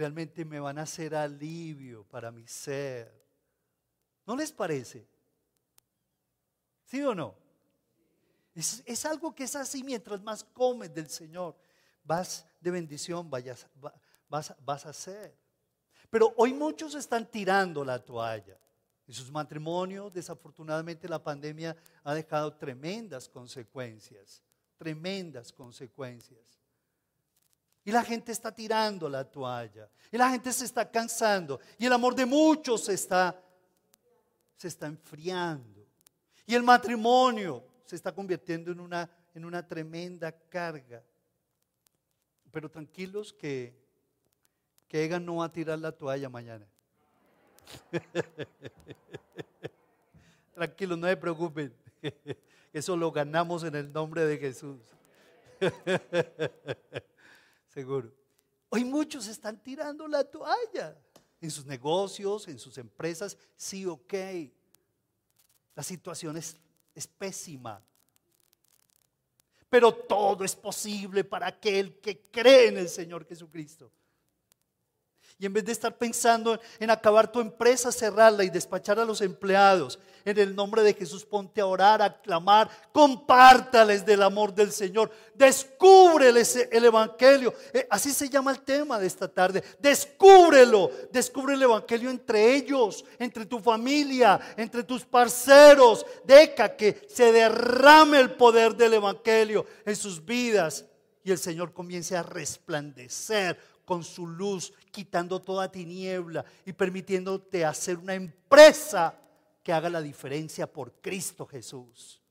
realmente 0.00 0.46
me 0.46 0.58
van 0.58 0.78
a 0.78 0.82
hacer 0.82 1.14
alivio 1.14 2.04
para 2.04 2.30
mi 2.30 2.46
ser. 2.46 3.22
¿No 4.24 4.34
les 4.34 4.50
parece? 4.50 5.06
¿Sí 6.86 7.02
o 7.02 7.14
no? 7.14 7.36
Es, 8.54 9.04
algo 9.04 9.34
que 9.34 9.44
es 9.44 9.54
así 9.56 9.84
mientras 9.84 10.22
más 10.22 10.42
comes 10.42 10.94
del 10.94 11.10
Señor, 11.10 11.54
vas 12.02 12.46
de 12.60 12.70
bendición, 12.70 13.28
vayas, 13.28 13.66
vas, 14.26 14.54
vas 14.64 14.86
a 14.86 14.88
hacer. 14.88 15.36
Pero 16.08 16.32
hoy 16.38 16.54
muchos 16.54 16.94
están 16.94 17.30
tirando 17.30 17.84
la 17.84 18.02
toalla. 18.02 18.58
En 19.06 19.12
sus 19.12 19.30
matrimonios, 19.30 20.10
desafortunadamente, 20.10 21.10
la 21.10 21.22
pandemia 21.22 21.76
ha 22.04 22.14
dejado 22.14 22.56
tremendas 22.56 23.28
consecuencias, 23.28 24.42
tremendas 24.78 25.52
consecuencias. 25.52 26.59
Y 27.84 27.92
la 27.92 28.04
gente 28.04 28.32
está 28.32 28.54
tirando 28.54 29.08
la 29.08 29.24
toalla. 29.24 29.88
Y 30.12 30.18
la 30.18 30.30
gente 30.30 30.52
se 30.52 30.64
está 30.64 30.90
cansando. 30.90 31.60
Y 31.78 31.86
el 31.86 31.92
amor 31.92 32.14
de 32.14 32.26
muchos 32.26 32.84
se 32.84 32.94
está, 32.94 33.40
se 34.56 34.68
está 34.68 34.86
enfriando. 34.86 35.86
Y 36.46 36.54
el 36.54 36.62
matrimonio 36.62 37.64
se 37.84 37.96
está 37.96 38.12
convirtiendo 38.12 38.70
en 38.70 38.80
una, 38.80 39.10
en 39.34 39.44
una 39.44 39.66
tremenda 39.66 40.32
carga. 40.32 41.02
Pero 42.50 42.70
tranquilos 42.70 43.32
que 43.32 43.80
que 44.90 45.04
Egan 45.04 45.24
no 45.24 45.36
va 45.36 45.44
a 45.44 45.52
tirar 45.52 45.78
la 45.78 45.92
toalla 45.92 46.28
mañana. 46.28 46.66
Tranquilo, 50.54 50.96
no 50.96 51.06
se 51.06 51.16
preocupen. 51.16 51.72
Eso 52.72 52.96
lo 52.96 53.12
ganamos 53.12 53.62
en 53.62 53.76
el 53.76 53.92
nombre 53.92 54.26
de 54.26 54.36
Jesús. 54.36 54.80
Hoy 58.68 58.84
muchos 58.84 59.26
están 59.26 59.62
tirando 59.62 60.06
la 60.06 60.24
toalla 60.24 60.96
en 61.40 61.50
sus 61.50 61.66
negocios, 61.66 62.48
en 62.48 62.58
sus 62.58 62.78
empresas. 62.78 63.36
Sí, 63.56 63.86
ok. 63.86 64.14
La 65.74 65.82
situación 65.82 66.36
es, 66.36 66.56
es 66.94 67.06
pésima. 67.06 67.82
Pero 69.68 69.92
todo 69.94 70.44
es 70.44 70.54
posible 70.56 71.24
para 71.24 71.46
aquel 71.46 72.00
que 72.00 72.30
cree 72.30 72.68
en 72.68 72.78
el 72.78 72.88
Señor 72.88 73.24
Jesucristo. 73.26 73.92
Y 75.40 75.46
en 75.46 75.54
vez 75.54 75.64
de 75.64 75.72
estar 75.72 75.96
pensando 75.96 76.60
en 76.78 76.90
acabar 76.90 77.32
tu 77.32 77.40
empresa, 77.40 77.90
cerrarla 77.90 78.44
y 78.44 78.50
despachar 78.50 78.98
a 78.98 79.06
los 79.06 79.22
empleados, 79.22 79.98
en 80.26 80.38
el 80.38 80.54
nombre 80.54 80.82
de 80.82 80.92
Jesús 80.92 81.24
ponte 81.24 81.62
a 81.62 81.66
orar, 81.66 82.02
a 82.02 82.20
clamar, 82.20 82.68
compártales 82.92 84.04
del 84.04 84.22
amor 84.22 84.54
del 84.54 84.70
Señor, 84.70 85.10
descúbreles 85.34 86.68
el 86.70 86.84
Evangelio. 86.84 87.54
Eh, 87.72 87.86
así 87.88 88.10
se 88.10 88.28
llama 88.28 88.50
el 88.50 88.60
tema 88.60 88.98
de 88.98 89.06
esta 89.06 89.28
tarde. 89.28 89.64
Descúbrelo, 89.78 90.90
descubre 91.10 91.54
el 91.54 91.62
Evangelio 91.62 92.10
entre 92.10 92.54
ellos, 92.54 93.02
entre 93.18 93.46
tu 93.46 93.60
familia, 93.60 94.38
entre 94.58 94.82
tus 94.84 95.06
parceros. 95.06 96.04
Deja 96.22 96.76
que 96.76 97.06
se 97.08 97.32
derrame 97.32 98.20
el 98.20 98.32
poder 98.32 98.76
del 98.76 98.92
Evangelio 98.92 99.64
en 99.86 99.96
sus 99.96 100.22
vidas 100.22 100.84
y 101.24 101.30
el 101.30 101.38
Señor 101.38 101.72
comience 101.72 102.14
a 102.14 102.22
resplandecer 102.22 103.58
con 103.90 104.04
su 104.04 104.24
luz, 104.24 104.72
quitando 104.92 105.42
toda 105.42 105.68
tiniebla 105.68 106.44
y 106.64 106.72
permitiéndote 106.72 107.64
hacer 107.64 107.98
una 107.98 108.14
empresa 108.14 109.20
que 109.64 109.72
haga 109.72 109.90
la 109.90 110.00
diferencia 110.00 110.72
por 110.72 110.92
Cristo 111.00 111.44
Jesús. 111.44 112.22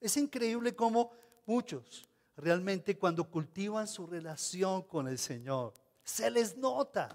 Es 0.00 0.16
increíble 0.16 0.76
cómo 0.76 1.10
muchos 1.46 2.08
realmente 2.36 2.96
cuando 2.96 3.28
cultivan 3.28 3.88
su 3.88 4.06
relación 4.06 4.82
con 4.82 5.08
el 5.08 5.18
Señor, 5.18 5.74
se 6.04 6.30
les 6.30 6.56
nota, 6.56 7.10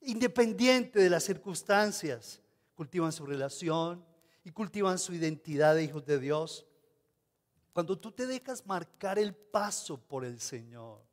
independiente 0.00 0.98
de 0.98 1.10
las 1.10 1.22
circunstancias, 1.22 2.40
cultivan 2.74 3.12
su 3.12 3.24
relación 3.24 4.04
y 4.42 4.50
cultivan 4.50 4.98
su 4.98 5.14
identidad 5.14 5.76
de 5.76 5.84
hijos 5.84 6.04
de 6.06 6.18
Dios. 6.18 6.66
Cuando 7.72 7.96
tú 7.96 8.10
te 8.10 8.26
dejas 8.26 8.66
marcar 8.66 9.16
el 9.16 9.32
paso 9.32 9.96
por 9.96 10.24
el 10.24 10.40
Señor, 10.40 11.11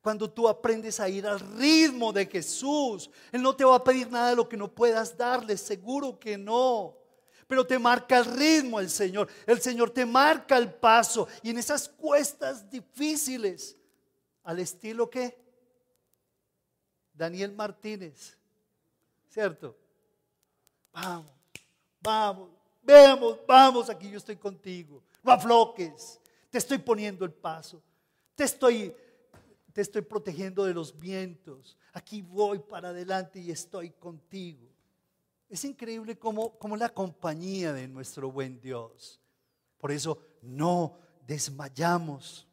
cuando 0.00 0.30
tú 0.30 0.48
aprendes 0.48 0.98
a 0.98 1.08
ir 1.08 1.26
al 1.26 1.40
ritmo 1.40 2.12
de 2.12 2.26
Jesús, 2.26 3.10
Él 3.30 3.42
no 3.42 3.54
te 3.54 3.64
va 3.64 3.76
a 3.76 3.84
pedir 3.84 4.10
nada 4.10 4.30
de 4.30 4.36
lo 4.36 4.48
que 4.48 4.56
no 4.56 4.72
puedas 4.72 5.16
darle, 5.16 5.56
seguro 5.56 6.18
que 6.18 6.38
no. 6.38 6.96
Pero 7.46 7.66
te 7.66 7.78
marca 7.78 8.18
el 8.18 8.24
ritmo 8.24 8.80
el 8.80 8.88
Señor. 8.88 9.28
El 9.44 9.60
Señor 9.60 9.90
te 9.90 10.06
marca 10.06 10.56
el 10.56 10.72
paso. 10.72 11.26
Y 11.42 11.50
en 11.50 11.58
esas 11.58 11.88
cuestas 11.88 12.70
difíciles, 12.70 13.76
al 14.44 14.60
estilo 14.60 15.10
que 15.10 15.36
Daniel 17.12 17.52
Martínez, 17.52 18.38
¿cierto? 19.28 19.76
Vamos, 20.92 21.26
vamos, 22.00 22.50
vemos, 22.82 23.38
vamos, 23.46 23.90
aquí 23.90 24.10
yo 24.10 24.18
estoy 24.18 24.36
contigo. 24.36 25.02
No 25.22 25.32
afloques, 25.32 26.20
te 26.48 26.58
estoy 26.58 26.78
poniendo 26.78 27.24
el 27.24 27.32
paso. 27.32 27.82
Te 28.34 28.44
estoy 28.44 28.94
te 29.72 29.80
estoy 29.80 30.02
protegiendo 30.02 30.64
de 30.64 30.74
los 30.74 30.98
vientos. 30.98 31.76
Aquí 31.92 32.22
voy 32.22 32.58
para 32.58 32.90
adelante 32.90 33.40
y 33.40 33.50
estoy 33.50 33.90
contigo. 33.90 34.68
Es 35.48 35.64
increíble 35.64 36.18
como, 36.18 36.58
como 36.58 36.76
la 36.76 36.88
compañía 36.88 37.72
de 37.72 37.88
nuestro 37.88 38.30
buen 38.30 38.60
Dios. 38.60 39.20
Por 39.78 39.92
eso 39.92 40.18
no 40.42 40.98
desmayamos. 41.26 42.46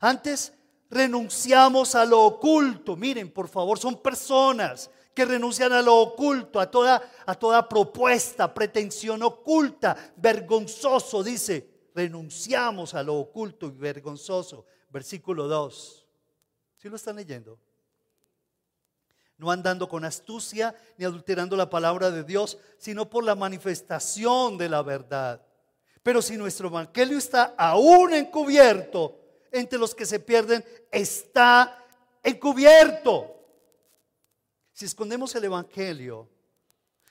Antes 0.00 0.52
renunciamos 0.90 1.94
a 1.94 2.04
lo 2.04 2.22
oculto. 2.24 2.96
Miren, 2.96 3.32
por 3.32 3.48
favor, 3.48 3.78
son 3.78 4.00
personas 4.00 4.90
que 5.14 5.24
renuncian 5.24 5.72
a 5.72 5.82
lo 5.82 5.96
oculto, 5.96 6.60
a 6.60 6.70
toda, 6.70 7.02
a 7.24 7.34
toda 7.34 7.68
propuesta, 7.68 8.52
pretensión 8.52 9.22
oculta, 9.22 9.96
vergonzoso, 10.16 11.22
dice, 11.22 11.88
renunciamos 11.94 12.92
a 12.94 13.02
lo 13.02 13.14
oculto 13.14 13.66
y 13.66 13.70
vergonzoso. 13.70 14.66
Versículo 14.90 15.48
2 15.48 16.05
lo 16.90 16.96
están 16.96 17.16
leyendo? 17.16 17.58
No 19.38 19.50
andando 19.50 19.88
con 19.88 20.04
astucia 20.04 20.74
ni 20.96 21.04
adulterando 21.04 21.56
la 21.56 21.68
palabra 21.68 22.10
de 22.10 22.24
Dios, 22.24 22.58
sino 22.78 23.08
por 23.08 23.24
la 23.24 23.34
manifestación 23.34 24.56
de 24.56 24.68
la 24.68 24.82
verdad. 24.82 25.42
Pero 26.02 26.22
si 26.22 26.36
nuestro 26.36 26.68
evangelio 26.68 27.18
está 27.18 27.54
aún 27.58 28.14
encubierto, 28.14 29.20
entre 29.50 29.78
los 29.78 29.94
que 29.94 30.06
se 30.06 30.20
pierden 30.20 30.64
está 30.90 31.84
encubierto. 32.22 33.32
Si 34.72 34.84
escondemos 34.84 35.34
el 35.34 35.44
evangelio, 35.44 36.28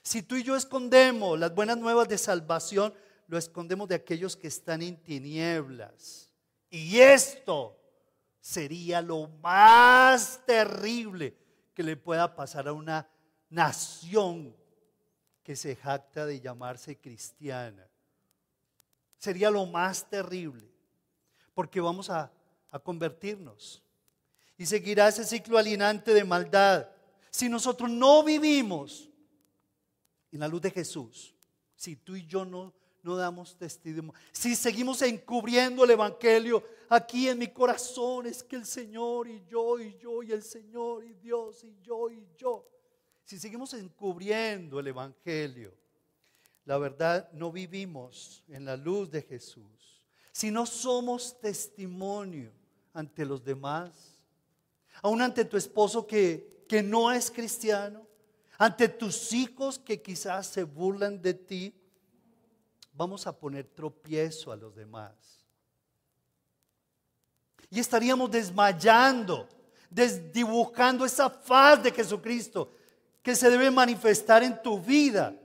si 0.03 0.21
tú 0.21 0.35
y 0.35 0.43
yo 0.43 0.55
escondemos 0.55 1.37
las 1.39 1.53
buenas 1.53 1.77
nuevas 1.77 2.07
de 2.07 2.17
salvación, 2.17 2.93
lo 3.27 3.37
escondemos 3.37 3.87
de 3.87 3.95
aquellos 3.95 4.35
que 4.35 4.47
están 4.47 4.81
en 4.81 5.01
tinieblas. 5.01 6.29
Y 6.69 6.99
esto 6.99 7.75
sería 8.45 9.01
lo 9.01 9.27
más 9.41 10.39
terrible 10.45 11.35
que 11.73 11.81
le 11.81 11.97
pueda 11.97 12.35
pasar 12.35 12.67
a 12.67 12.73
una 12.73 13.09
nación 13.49 14.55
que 15.41 15.55
se 15.55 15.75
jacta 15.75 16.27
de 16.27 16.39
llamarse 16.39 16.95
cristiana. 16.95 17.89
Sería 19.17 19.49
lo 19.49 19.65
más 19.65 20.07
terrible, 20.07 20.71
porque 21.55 21.81
vamos 21.81 22.11
a, 22.11 22.31
a 22.69 22.77
convertirnos 22.77 23.81
y 24.59 24.67
seguirá 24.67 25.07
ese 25.07 25.25
ciclo 25.25 25.57
alienante 25.57 26.13
de 26.13 26.23
maldad. 26.23 26.87
Si 27.31 27.49
nosotros 27.49 27.89
no 27.89 28.23
vivimos 28.23 29.09
en 30.31 30.41
la 30.41 30.47
luz 30.47 30.61
de 30.61 30.69
Jesús, 30.69 31.33
si 31.75 31.95
tú 31.95 32.15
y 32.15 32.27
yo 32.27 32.45
no 32.45 32.75
no 33.05 33.15
damos 33.15 33.55
testimonio. 33.55 34.13
Si 34.31 34.55
seguimos 34.55 34.99
encubriendo 35.03 35.83
el 35.83 35.91
Evangelio 35.91 36.63
aquí 36.89 37.29
en 37.29 37.37
mi 37.37 37.47
corazón, 37.49 38.25
es 38.25 38.43
que 38.43 38.55
el 38.55 38.65
Señor 38.65 39.27
y 39.27 39.45
yo 39.45 39.79
y 39.79 39.95
yo 39.97 40.23
y 40.23 40.31
el 40.31 40.41
Señor 40.41 41.05
y 41.05 41.13
Dios 41.13 41.63
y 41.63 41.77
yo 41.83 42.09
y 42.09 42.27
yo. 42.35 42.67
Si 43.23 43.37
seguimos 43.37 43.75
encubriendo 43.75 44.79
el 44.79 44.87
Evangelio, 44.87 45.71
la 46.65 46.79
verdad 46.79 47.31
no 47.31 47.51
vivimos 47.51 48.43
en 48.47 48.65
la 48.65 48.75
luz 48.75 49.11
de 49.11 49.21
Jesús. 49.21 50.01
Si 50.31 50.49
no 50.49 50.65
somos 50.65 51.39
testimonio 51.39 52.51
ante 52.91 53.23
los 53.23 53.43
demás, 53.43 53.91
aún 55.03 55.21
ante 55.21 55.45
tu 55.45 55.57
esposo 55.57 56.07
que, 56.07 56.65
que 56.67 56.81
no 56.81 57.11
es 57.11 57.29
cristiano, 57.29 58.07
ante 58.57 58.89
tus 58.89 59.31
hijos 59.31 59.77
que 59.77 60.01
quizás 60.01 60.47
se 60.47 60.63
burlan 60.63 61.21
de 61.21 61.35
ti, 61.35 61.73
vamos 62.95 63.27
a 63.27 63.37
poner 63.37 63.65
tropiezo 63.65 64.51
a 64.51 64.55
los 64.55 64.75
demás. 64.75 65.45
Y 67.69 67.79
estaríamos 67.79 68.31
desmayando, 68.31 69.47
desdibujando 69.89 71.05
esa 71.05 71.29
faz 71.29 71.83
de 71.83 71.91
Jesucristo 71.91 72.71
que 73.21 73.35
se 73.35 73.49
debe 73.49 73.71
manifestar 73.71 74.43
en 74.43 74.61
tu 74.61 74.79
vida, 74.79 75.35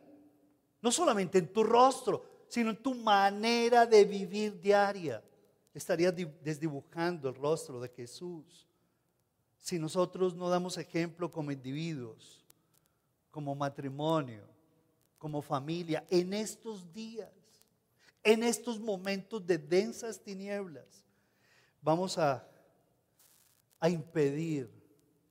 no 0.82 0.92
solamente 0.92 1.38
en 1.38 1.52
tu 1.52 1.64
rostro, 1.64 2.24
sino 2.48 2.70
en 2.70 2.76
tu 2.76 2.94
manera 2.94 3.86
de 3.86 4.04
vivir 4.04 4.60
diaria. 4.60 5.22
Estarías 5.72 6.14
desdibujando 6.42 7.28
el 7.28 7.34
rostro 7.34 7.80
de 7.80 7.88
Jesús. 7.88 8.66
Si 9.58 9.78
nosotros 9.78 10.34
no 10.34 10.48
damos 10.48 10.76
ejemplo 10.78 11.30
como 11.30 11.52
individuos, 11.52 12.44
como 13.30 13.54
matrimonio, 13.54 14.44
como 15.18 15.42
familia, 15.42 16.04
en 16.10 16.32
estos 16.32 16.92
días, 16.92 17.30
en 18.22 18.42
estos 18.42 18.78
momentos 18.78 19.46
de 19.46 19.58
densas 19.58 20.20
tinieblas, 20.20 21.04
vamos 21.82 22.18
a, 22.18 22.46
impedir 23.82 24.70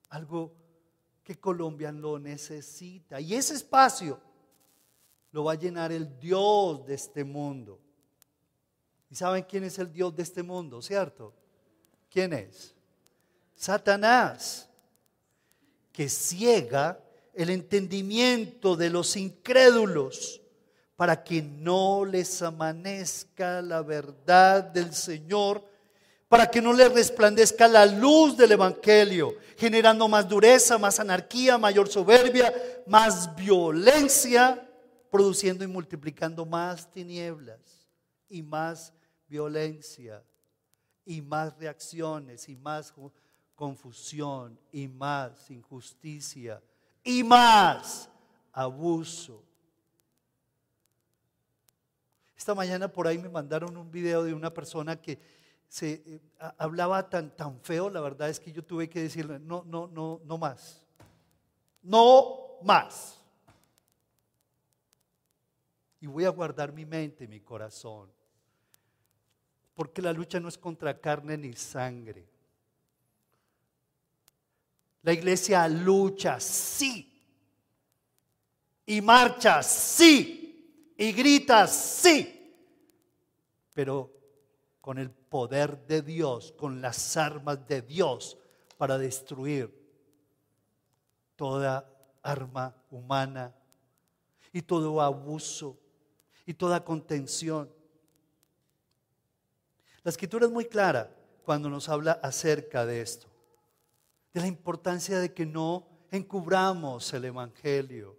algo 0.09 0.51
que 1.23 1.39
Colombia 1.39 1.91
lo 1.91 2.17
necesita. 2.17 3.21
Y 3.21 3.35
ese 3.35 3.53
espacio 3.53 4.19
lo 5.31 5.43
va 5.43 5.51
a 5.51 5.55
llenar 5.55 5.91
el 5.91 6.19
Dios 6.19 6.83
de 6.87 6.95
este 6.95 7.23
mundo. 7.23 7.79
¿Y 9.11 9.15
saben 9.15 9.43
quién 9.43 9.65
es 9.65 9.77
el 9.77 9.93
Dios 9.93 10.15
de 10.15 10.23
este 10.23 10.41
mundo, 10.41 10.81
cierto? 10.81 11.31
¿Quién 12.09 12.33
es? 12.33 12.73
Satanás, 13.55 14.67
que 15.91 16.09
ciega 16.09 17.03
el 17.35 17.51
entendimiento 17.51 18.75
de 18.75 18.89
los 18.89 19.15
incrédulos 19.15 20.41
para 20.99 21.23
que 21.23 21.41
no 21.41 22.03
les 22.03 22.41
amanezca 22.41 23.61
la 23.61 23.81
verdad 23.81 24.61
del 24.61 24.93
Señor, 24.93 25.63
para 26.27 26.51
que 26.51 26.61
no 26.61 26.73
le 26.73 26.89
resplandezca 26.89 27.69
la 27.69 27.85
luz 27.85 28.35
del 28.35 28.51
Evangelio, 28.51 29.37
generando 29.57 30.09
más 30.09 30.27
dureza, 30.27 30.77
más 30.77 30.99
anarquía, 30.99 31.57
mayor 31.57 31.87
soberbia, 31.87 32.53
más 32.85 33.33
violencia, 33.33 34.69
produciendo 35.09 35.63
y 35.63 35.67
multiplicando 35.67 36.45
más 36.45 36.91
tinieblas 36.91 37.61
y 38.27 38.43
más 38.43 38.91
violencia 39.25 40.21
y 41.05 41.21
más 41.21 41.57
reacciones 41.57 42.49
y 42.49 42.57
más 42.57 42.93
confusión 43.55 44.59
y 44.69 44.89
más 44.89 45.49
injusticia 45.49 46.61
y 47.05 47.23
más 47.23 48.09
abuso. 48.51 49.45
Esta 52.39 52.55
mañana 52.55 52.87
por 52.87 53.05
ahí 53.05 53.17
me 53.17 53.27
mandaron 53.27 53.75
un 53.75 53.91
video 53.91 54.23
de 54.23 54.33
una 54.33 54.53
persona 54.53 54.95
que 54.95 55.19
se 55.67 56.01
eh, 56.05 56.21
hablaba 56.57 57.09
tan, 57.09 57.35
tan 57.35 57.59
feo, 57.59 57.89
la 57.89 57.99
verdad 57.99 58.29
es 58.29 58.39
que 58.39 58.53
yo 58.53 58.63
tuve 58.63 58.89
que 58.89 59.01
decirle, 59.01 59.39
no, 59.39 59.65
no, 59.67 59.87
no, 59.87 60.21
no 60.23 60.37
más. 60.37 60.81
No 61.81 62.57
más. 62.63 63.19
Y 65.99 66.07
voy 66.07 66.23
a 66.23 66.29
guardar 66.29 66.71
mi 66.71 66.85
mente, 66.85 67.27
mi 67.27 67.41
corazón. 67.41 68.09
Porque 69.73 70.01
la 70.01 70.13
lucha 70.13 70.39
no 70.39 70.47
es 70.47 70.57
contra 70.57 70.97
carne 70.97 71.37
ni 71.37 71.51
sangre. 71.51 72.25
La 75.01 75.11
iglesia 75.11 75.67
lucha, 75.67 76.39
sí. 76.39 77.21
Y 78.85 79.01
marcha, 79.01 79.61
sí. 79.61 80.38
Y 80.99 81.13
grita, 81.13 81.65
sí. 81.65 82.53
Pero 83.71 84.11
con 84.81 84.97
el 84.97 85.09
poder 85.09 85.87
de 85.87 86.01
Dios, 86.01 86.53
con 86.57 86.81
las 86.81 87.15
armas 87.15 87.65
de 87.65 87.81
Dios 87.81 88.37
para 88.77 88.97
destruir 88.97 89.73
toda 91.37 91.89
arma 92.21 92.75
humana 92.91 93.55
y 94.51 94.61
todo 94.61 95.01
abuso 95.01 95.79
y 96.45 96.53
toda 96.53 96.83
contención. 96.83 97.73
La 100.03 100.09
escritura 100.09 100.47
es 100.47 100.51
muy 100.51 100.65
clara 100.65 101.15
cuando 101.45 101.69
nos 101.69 101.87
habla 101.87 102.19
acerca 102.21 102.85
de 102.85 103.01
esto 103.01 103.29
de 104.33 104.41
la 104.41 104.47
importancia 104.47 105.17
de 105.19 105.33
que 105.33 105.45
no 105.45 105.87
encubramos 106.11 107.13
el 107.13 107.23
Evangelio, 107.23 108.17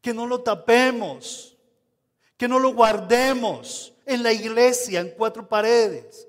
que 0.00 0.14
no 0.14 0.26
lo 0.26 0.42
tapemos, 0.42 1.57
que 2.38 2.48
no 2.48 2.58
lo 2.58 2.72
guardemos 2.72 3.92
en 4.06 4.22
la 4.22 4.32
iglesia, 4.32 5.00
en 5.00 5.10
cuatro 5.10 5.46
paredes, 5.46 6.26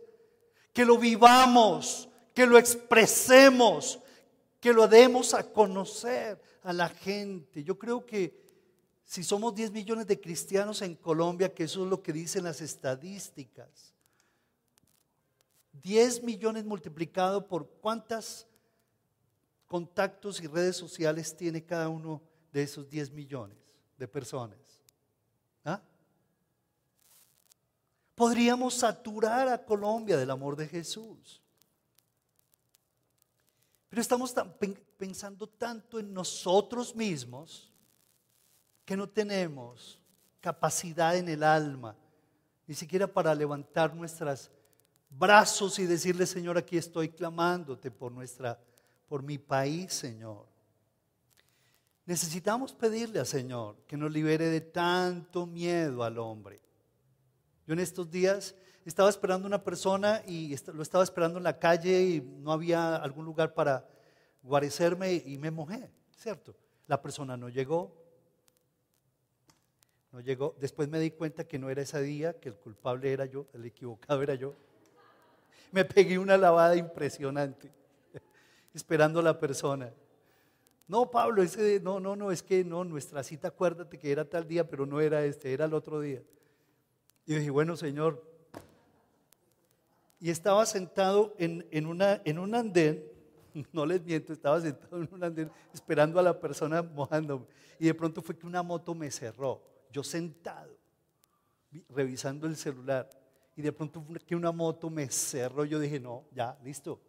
que 0.74 0.84
lo 0.84 0.98
vivamos, 0.98 2.10
que 2.34 2.46
lo 2.46 2.58
expresemos, 2.58 4.00
que 4.60 4.74
lo 4.74 4.88
demos 4.88 5.34
a 5.34 5.44
conocer 5.44 6.42
a 6.64 6.74
la 6.74 6.90
gente. 6.90 7.64
Yo 7.64 7.78
creo 7.78 8.06
que 8.06 8.38
si 9.06 9.24
somos 9.24 9.54
10 9.56 9.72
millones 9.72 10.08
de 10.08 10.20
cristianos 10.20 10.82
en 10.82 10.96
Colombia, 10.96 11.54
que 11.54 11.64
eso 11.64 11.84
es 11.84 11.90
lo 11.90 12.02
que 12.02 12.12
dicen 12.12 12.44
las 12.44 12.60
estadísticas, 12.60 13.94
10 15.74 16.24
millones 16.24 16.66
multiplicado 16.66 17.48
por 17.48 17.68
cuántas 17.82 18.48
contactos 19.68 20.42
y 20.42 20.48
redes 20.48 20.76
sociales 20.76 21.38
tiene 21.38 21.64
cada 21.64 21.88
uno 21.88 22.22
de 22.52 22.64
esos 22.64 22.90
10 22.90 23.12
millones 23.12 23.58
de 23.98 24.08
personas? 24.08 24.58
¿Ah? 25.64 25.82
Podríamos 28.20 28.74
saturar 28.74 29.48
a 29.48 29.64
Colombia 29.64 30.18
del 30.18 30.30
amor 30.30 30.58
de 30.58 30.68
Jesús. 30.68 31.42
Pero 33.88 34.02
estamos 34.02 34.36
pensando 34.98 35.48
tanto 35.48 35.98
en 36.00 36.14
nosotros 36.14 36.94
mismos 36.94 37.72
que 38.84 38.98
no 38.98 39.08
tenemos 39.08 40.02
capacidad 40.42 41.16
en 41.16 41.30
el 41.30 41.44
alma, 41.44 41.96
ni 42.68 42.76
siquiera 42.76 43.08
para 43.08 43.34
levantar 43.34 43.96
nuestros 43.96 44.52
brazos 45.10 45.80
y 45.80 45.86
decirle, 45.86 46.26
Señor, 46.26 46.58
aquí 46.58 46.76
estoy 46.76 47.08
clamándote 47.08 47.90
por 47.90 48.12
nuestra 48.12 48.60
por 49.08 49.24
mi 49.24 49.38
país, 49.38 49.94
Señor. 49.94 50.46
Necesitamos 52.06 52.74
pedirle 52.74 53.20
al 53.22 53.28
Señor 53.28 53.78
que 53.88 53.96
nos 53.96 54.12
libere 54.12 54.50
de 54.50 54.60
tanto 54.60 55.46
miedo 55.46 56.04
al 56.04 56.18
hombre. 56.18 56.60
Yo 57.70 57.74
en 57.74 57.82
estos 57.82 58.10
días 58.10 58.56
estaba 58.84 59.12
esperando 59.12 59.46
una 59.46 59.64
persona 59.64 60.24
y 60.26 60.56
lo 60.74 60.82
estaba 60.82 61.04
esperando 61.04 61.38
en 61.38 61.44
la 61.44 61.60
calle 61.60 62.02
y 62.02 62.20
no 62.20 62.52
había 62.52 62.96
algún 62.96 63.26
lugar 63.26 63.54
para 63.54 63.88
guarecerme 64.42 65.14
y 65.14 65.38
me 65.38 65.52
mojé, 65.52 65.88
¿cierto? 66.18 66.56
La 66.88 67.00
persona 67.00 67.38
no 67.38 67.48
llegó. 67.48 67.96
No 70.12 70.20
llegó. 70.20 70.56
Después 70.60 70.90
me 70.90 71.00
di 71.00 71.12
cuenta 71.12 71.44
que 71.44 71.60
no 71.60 71.70
era 71.70 71.84
ese 71.84 72.02
día, 72.02 72.34
que 72.40 72.50
el 72.50 72.56
culpable 72.56 73.14
era 73.14 73.28
yo, 73.28 73.46
el 73.54 73.64
equivocado 73.64 74.24
era 74.24 74.34
yo. 74.34 74.56
Me 75.72 75.86
pegué 75.86 76.18
una 76.18 76.38
lavada 76.38 76.76
impresionante 76.76 77.70
esperando 78.74 79.20
a 79.20 79.22
la 79.22 79.40
persona. 79.40 79.94
No, 80.88 81.12
Pablo, 81.12 81.44
ese, 81.44 81.80
no, 81.82 82.00
no, 82.00 82.16
no, 82.16 82.32
es 82.32 82.42
que 82.42 82.64
no, 82.64 82.84
nuestra 82.84 83.22
cita, 83.22 83.50
acuérdate 83.50 84.00
que 84.00 84.12
era 84.12 84.26
tal 84.26 84.48
día, 84.48 84.68
pero 84.68 84.88
no 84.88 85.00
era 85.00 85.24
este, 85.24 85.54
era 85.54 85.66
el 85.66 85.76
otro 85.76 86.02
día. 86.02 86.24
Y 87.30 87.36
dije, 87.36 87.52
bueno, 87.52 87.78
Señor. 87.78 88.26
Y 90.20 90.32
estaba 90.32 90.66
sentado 90.66 91.36
en, 91.38 91.64
en, 91.70 91.86
una, 91.86 92.24
en 92.26 92.40
un 92.40 92.56
andén, 92.56 93.06
no 93.72 93.86
les 93.86 94.04
miento, 94.04 94.34
estaba 94.34 94.60
sentado 94.60 95.00
en 95.00 95.08
un 95.12 95.24
andén 95.24 95.52
esperando 95.72 96.20
a 96.20 96.24
la 96.24 96.40
persona 96.40 96.82
mojándome. 96.82 97.46
Y 97.78 97.86
de 97.86 97.94
pronto 97.94 98.24
fue 98.24 98.36
que 98.36 98.48
una 98.48 98.64
moto 98.64 98.96
me 98.96 99.12
cerró, 99.12 99.62
yo 99.92 100.04
sentado, 100.04 100.76
revisando 101.90 102.48
el 102.48 102.58
celular. 102.58 103.08
Y 103.56 103.62
de 103.62 103.74
pronto 103.74 104.02
fue 104.02 104.18
que 104.22 104.36
una 104.36 104.52
moto 104.52 104.90
me 104.90 105.08
cerró, 105.12 105.66
yo 105.66 105.78
dije, 105.78 106.00
no, 106.00 106.24
ya, 106.32 106.58
listo, 106.64 107.00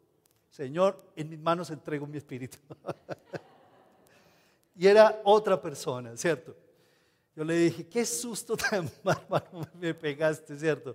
Señor, 0.50 1.02
en 1.16 1.30
mis 1.30 1.38
manos 1.38 1.70
entrego 1.70 2.06
mi 2.06 2.18
espíritu. 2.18 2.59
y 4.76 4.87
era 4.87 5.22
otra 5.24 5.59
persona, 5.62 6.14
¿cierto? 6.14 6.54
Yo 7.40 7.46
le 7.46 7.57
dije, 7.57 7.87
qué 7.87 8.05
susto 8.05 8.55
tan 8.55 8.90
bárbaro 9.03 9.66
me 9.81 9.94
pegaste, 9.94 10.59
¿cierto? 10.59 10.94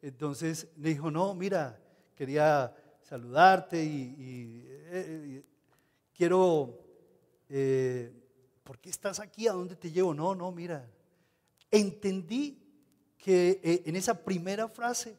Entonces 0.00 0.68
me 0.76 0.90
dijo, 0.90 1.10
no, 1.10 1.34
mira, 1.34 1.80
quería 2.14 2.72
saludarte 3.02 3.82
y, 3.82 4.64
eh, 4.68 5.44
quiero, 6.14 6.78
eh, 7.48 8.12
¿por 8.62 8.78
qué 8.78 8.88
estás 8.88 9.18
aquí? 9.18 9.48
¿A 9.48 9.52
dónde 9.52 9.74
te 9.74 9.90
llevo? 9.90 10.14
No, 10.14 10.32
no, 10.32 10.52
mira. 10.52 10.88
Entendí 11.72 12.56
que 13.18 13.60
eh, 13.60 13.82
en 13.84 13.96
esa 13.96 14.14
primera 14.14 14.68
frase, 14.68 15.18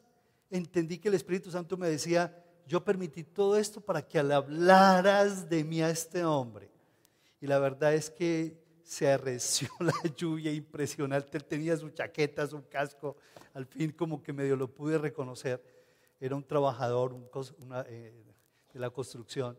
entendí 0.49 0.99
que 0.99 1.09
el 1.09 1.15
Espíritu 1.15 1.51
Santo 1.51 1.75
me 1.75 1.89
decía, 1.89 2.45
yo 2.65 2.81
permití 2.81 3.25
todo 3.25 3.57
esto 3.57 3.81
para 3.81 4.07
que 4.07 4.19
al 4.19 4.31
hablaras 4.31 5.49
de 5.49 5.65
mí 5.65 5.81
a 5.81 5.89
este 5.89 6.23
hombre. 6.23 6.71
Y 7.41 7.47
la 7.47 7.59
verdad 7.59 7.93
es 7.93 8.09
que 8.09 8.60
se 8.91 9.09
arreció 9.09 9.69
la 9.79 9.93
lluvia 10.17 10.51
impresionante. 10.51 11.37
Él 11.37 11.45
tenía 11.45 11.77
su 11.77 11.89
chaqueta, 11.91 12.45
su 12.45 12.67
casco. 12.67 13.15
Al 13.53 13.65
fin 13.65 13.93
como 13.93 14.21
que 14.21 14.33
medio 14.33 14.57
lo 14.57 14.67
pude 14.67 14.97
reconocer. 14.97 15.63
Era 16.19 16.35
un 16.35 16.43
trabajador 16.43 17.15
eh, 17.87 18.13
de 18.73 18.79
la 18.81 18.89
construcción. 18.89 19.57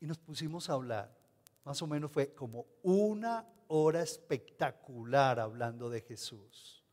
Y 0.00 0.06
nos 0.06 0.18
pusimos 0.18 0.68
a 0.68 0.74
hablar. 0.74 1.16
Más 1.64 1.80
o 1.80 1.86
menos 1.86 2.12
fue 2.12 2.34
como 2.34 2.66
una 2.82 3.48
hora 3.68 4.02
espectacular 4.02 5.40
hablando 5.40 5.88
de 5.88 6.02
Jesús. 6.02 6.84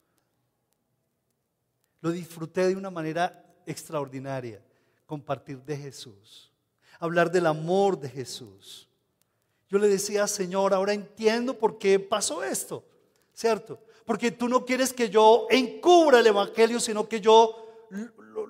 Lo 1.99 2.11
disfruté 2.11 2.69
de 2.69 2.77
una 2.77 2.89
manera 2.89 3.53
extraordinaria 3.65 4.63
compartir 5.05 5.61
de 5.61 5.75
Jesús, 5.75 6.53
hablar 7.01 7.29
del 7.29 7.47
amor 7.47 7.99
de 7.99 8.07
Jesús. 8.07 8.89
Yo 9.73 9.79
le 9.79 9.87
decía, 9.87 10.27
Señor, 10.27 10.71
ahora 10.71 10.93
entiendo 10.93 11.57
por 11.57 11.79
qué 11.79 11.99
pasó 11.99 12.43
esto, 12.43 12.83
¿cierto? 13.33 13.79
Porque 14.05 14.29
tú 14.29 14.47
no 14.47 14.63
quieres 14.63 14.93
que 14.93 15.09
yo 15.09 15.47
encubra 15.49 16.19
el 16.19 16.27
Evangelio, 16.27 16.79
sino 16.79 17.09
que 17.09 17.19
yo 17.19 17.87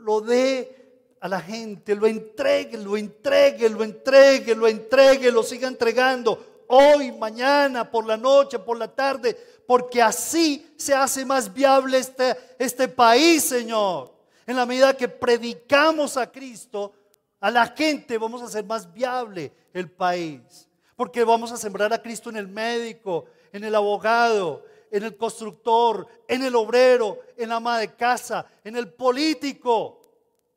lo, 0.03 0.19
dé 0.19 1.15
a 1.21 1.29
la 1.29 1.39
gente, 1.39 1.95
lo 1.95 2.07
entregue, 2.07 2.77
lo 2.77 2.97
entregue, 2.97 3.69
lo 3.69 3.85
entregue, 3.85 4.53
lo 4.53 4.67
entregue, 4.67 5.31
lo 5.31 5.43
siga 5.43 5.69
entregando 5.69 6.65
hoy, 6.67 7.13
mañana, 7.13 7.89
por 7.89 8.05
la 8.05 8.17
noche, 8.17 8.59
por 8.59 8.77
la 8.77 8.93
tarde, 8.93 9.33
porque 9.65 10.01
así 10.01 10.73
se 10.75 10.93
hace 10.93 11.23
más 11.23 11.53
viable 11.53 11.99
este, 11.99 12.35
este 12.59 12.89
país, 12.89 13.43
Señor. 13.43 14.13
En 14.45 14.57
la 14.57 14.65
medida 14.65 14.97
que 14.97 15.07
predicamos 15.07 16.17
a 16.17 16.29
Cristo, 16.29 16.91
a 17.39 17.49
la 17.49 17.67
gente 17.67 18.17
vamos 18.17 18.41
a 18.41 18.45
hacer 18.47 18.65
más 18.65 18.91
viable 18.91 19.53
el 19.71 19.89
país. 19.89 20.67
Porque 20.95 21.23
vamos 21.23 21.51
a 21.51 21.57
sembrar 21.57 21.91
a 21.93 22.01
Cristo 22.01 22.29
en 22.29 22.37
el 22.37 22.47
médico, 22.47 23.25
en 23.51 23.63
el 23.63 23.75
abogado, 23.75 24.63
en 24.91 25.03
el 25.03 25.17
constructor, 25.17 26.07
en 26.27 26.43
el 26.43 26.55
obrero, 26.55 27.19
en 27.35 27.49
la 27.49 27.55
ama 27.55 27.79
de 27.79 27.95
casa, 27.95 28.45
en 28.63 28.75
el 28.75 28.93
político. 28.93 29.99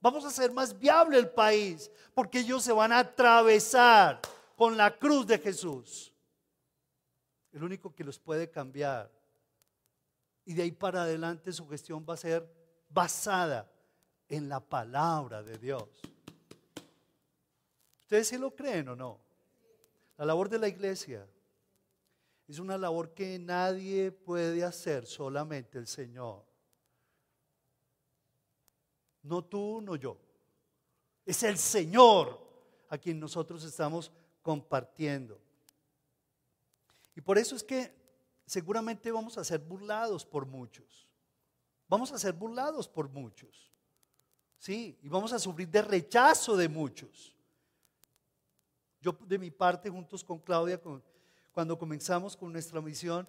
Vamos 0.00 0.24
a 0.24 0.28
hacer 0.28 0.52
más 0.52 0.78
viable 0.78 1.18
el 1.18 1.30
país 1.30 1.90
porque 2.14 2.40
ellos 2.40 2.62
se 2.62 2.72
van 2.72 2.92
a 2.92 2.98
atravesar 2.98 4.20
con 4.54 4.76
la 4.76 4.96
cruz 4.96 5.26
de 5.26 5.38
Jesús. 5.38 6.12
El 7.52 7.64
único 7.64 7.94
que 7.94 8.04
los 8.04 8.18
puede 8.18 8.50
cambiar. 8.50 9.10
Y 10.44 10.54
de 10.54 10.62
ahí 10.62 10.72
para 10.72 11.02
adelante 11.02 11.52
su 11.52 11.66
gestión 11.68 12.04
va 12.08 12.14
a 12.14 12.18
ser 12.18 12.46
basada 12.88 13.70
en 14.28 14.48
la 14.48 14.60
palabra 14.60 15.42
de 15.42 15.58
Dios. 15.58 15.88
¿Ustedes 18.02 18.28
sí 18.28 18.38
lo 18.38 18.54
creen 18.54 18.90
o 18.90 18.96
no? 18.96 19.25
La 20.16 20.24
labor 20.24 20.48
de 20.48 20.58
la 20.58 20.68
iglesia 20.68 21.28
es 22.48 22.58
una 22.58 22.78
labor 22.78 23.12
que 23.12 23.38
nadie 23.38 24.12
puede 24.12 24.64
hacer, 24.64 25.04
solamente 25.04 25.78
el 25.78 25.86
Señor. 25.86 26.44
No 29.22 29.44
tú, 29.44 29.80
no 29.82 29.96
yo. 29.96 30.16
Es 31.24 31.42
el 31.42 31.58
Señor 31.58 32.40
a 32.88 32.96
quien 32.96 33.18
nosotros 33.18 33.64
estamos 33.64 34.12
compartiendo. 34.42 35.40
Y 37.16 37.20
por 37.20 37.36
eso 37.36 37.56
es 37.56 37.64
que 37.64 37.92
seguramente 38.46 39.10
vamos 39.10 39.36
a 39.36 39.44
ser 39.44 39.58
burlados 39.58 40.24
por 40.24 40.46
muchos. 40.46 41.08
Vamos 41.88 42.12
a 42.12 42.18
ser 42.18 42.32
burlados 42.32 42.88
por 42.88 43.08
muchos. 43.08 43.72
Sí, 44.58 44.98
y 45.02 45.08
vamos 45.08 45.32
a 45.32 45.38
sufrir 45.38 45.68
de 45.68 45.82
rechazo 45.82 46.56
de 46.56 46.68
muchos. 46.68 47.35
Yo 49.06 49.16
de 49.24 49.38
mi 49.38 49.52
parte, 49.52 49.88
juntos 49.88 50.24
con 50.24 50.40
Claudia, 50.40 50.80
cuando 51.52 51.78
comenzamos 51.78 52.36
con 52.36 52.50
nuestra 52.50 52.80
misión, 52.80 53.28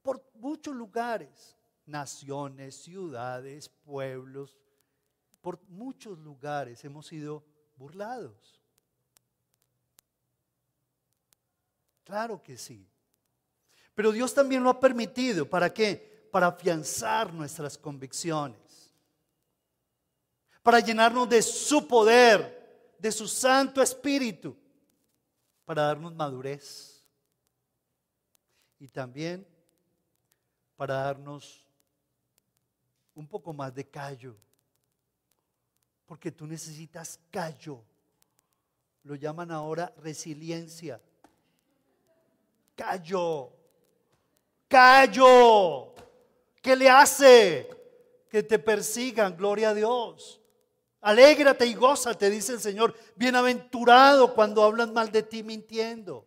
por 0.00 0.22
muchos 0.34 0.76
lugares, 0.76 1.56
naciones, 1.86 2.76
ciudades, 2.76 3.68
pueblos, 3.68 4.56
por 5.40 5.60
muchos 5.66 6.16
lugares 6.20 6.84
hemos 6.84 7.08
sido 7.08 7.44
burlados. 7.74 8.62
Claro 12.04 12.40
que 12.40 12.56
sí. 12.56 12.88
Pero 13.96 14.12
Dios 14.12 14.32
también 14.32 14.62
lo 14.62 14.70
ha 14.70 14.78
permitido. 14.78 15.50
¿Para 15.50 15.74
qué? 15.74 16.28
Para 16.30 16.46
afianzar 16.46 17.34
nuestras 17.34 17.76
convicciones. 17.76 18.94
Para 20.62 20.78
llenarnos 20.78 21.28
de 21.28 21.42
su 21.42 21.88
poder, 21.88 22.94
de 23.00 23.10
su 23.10 23.26
Santo 23.26 23.82
Espíritu. 23.82 24.56
Para 25.68 25.82
darnos 25.82 26.14
madurez. 26.14 27.04
Y 28.80 28.88
también 28.88 29.46
para 30.76 30.94
darnos 30.94 31.66
un 33.14 33.28
poco 33.28 33.52
más 33.52 33.74
de 33.74 33.84
callo 33.84 34.34
porque 36.08 36.32
tú 36.32 36.46
necesitas 36.46 37.20
callo. 37.30 37.84
Lo 39.04 39.14
llaman 39.14 39.50
ahora 39.50 39.92
resiliencia. 39.98 40.98
Callo. 42.74 43.52
Callo. 44.66 45.94
¿Qué 46.62 46.74
le 46.74 46.88
hace? 46.88 47.68
Que 48.30 48.42
te 48.42 48.58
persigan, 48.58 49.36
gloria 49.36 49.68
a 49.68 49.74
Dios. 49.74 50.40
Alégrate 51.00 51.66
y 51.66 51.74
goza, 51.74 52.14
te 52.14 52.28
dice 52.28 52.54
el 52.54 52.60
Señor. 52.60 52.94
Bienaventurado 53.14 54.34
cuando 54.34 54.62
hablan 54.62 54.92
mal 54.92 55.12
de 55.12 55.22
ti 55.22 55.42
mintiendo. 55.42 56.26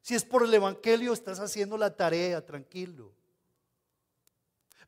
Si 0.00 0.14
es 0.14 0.24
por 0.24 0.42
el 0.42 0.52
Evangelio, 0.52 1.12
estás 1.12 1.38
haciendo 1.38 1.78
la 1.78 1.94
tarea, 1.94 2.44
tranquilo. 2.44 3.12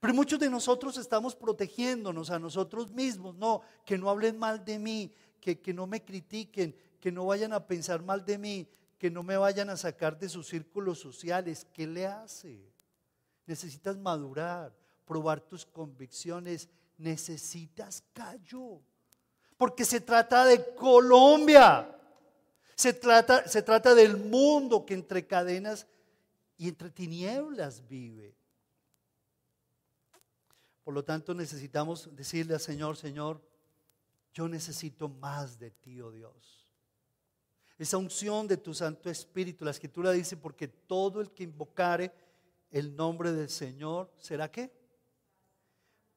Pero 0.00 0.12
muchos 0.12 0.40
de 0.40 0.50
nosotros 0.50 0.96
estamos 0.96 1.36
protegiéndonos 1.36 2.30
a 2.30 2.38
nosotros 2.40 2.90
mismos. 2.90 3.36
No, 3.36 3.62
que 3.86 3.96
no 3.96 4.10
hablen 4.10 4.36
mal 4.36 4.64
de 4.64 4.78
mí, 4.78 5.14
que, 5.40 5.60
que 5.60 5.72
no 5.72 5.86
me 5.86 6.04
critiquen, 6.04 6.76
que 7.00 7.12
no 7.12 7.26
vayan 7.26 7.52
a 7.52 7.64
pensar 7.66 8.02
mal 8.02 8.24
de 8.24 8.36
mí, 8.36 8.68
que 8.98 9.10
no 9.10 9.22
me 9.22 9.36
vayan 9.36 9.70
a 9.70 9.76
sacar 9.76 10.18
de 10.18 10.28
sus 10.28 10.48
círculos 10.48 10.98
sociales. 10.98 11.66
¿Qué 11.72 11.86
le 11.86 12.06
hace? 12.06 12.74
Necesitas 13.46 13.96
madurar, 13.96 14.74
probar 15.04 15.40
tus 15.40 15.64
convicciones. 15.64 16.68
Necesitas 16.98 18.02
callo. 18.12 18.82
Porque 19.56 19.84
se 19.84 20.00
trata 20.00 20.44
de 20.44 20.74
Colombia. 20.74 21.90
Se 22.74 22.92
trata, 22.92 23.46
se 23.46 23.62
trata 23.62 23.94
del 23.94 24.16
mundo 24.16 24.84
que 24.84 24.94
entre 24.94 25.26
cadenas 25.26 25.86
y 26.56 26.68
entre 26.68 26.90
tinieblas 26.90 27.86
vive. 27.88 28.34
Por 30.82 30.92
lo 30.92 31.04
tanto, 31.04 31.34
necesitamos 31.34 32.14
decirle 32.14 32.54
al 32.54 32.60
Señor, 32.60 32.96
Señor, 32.96 33.40
yo 34.32 34.48
necesito 34.48 35.08
más 35.08 35.58
de 35.58 35.70
ti, 35.70 36.00
oh 36.00 36.10
Dios. 36.10 36.72
Esa 37.78 37.96
unción 37.96 38.46
de 38.46 38.56
tu 38.56 38.74
Santo 38.74 39.08
Espíritu, 39.08 39.64
la 39.64 39.70
Escritura 39.70 40.12
dice, 40.12 40.36
porque 40.36 40.68
todo 40.68 41.20
el 41.20 41.30
que 41.30 41.44
invocare 41.44 42.12
el 42.70 42.94
nombre 42.94 43.32
del 43.32 43.48
Señor, 43.48 44.12
¿será 44.16 44.50
qué? 44.50 44.70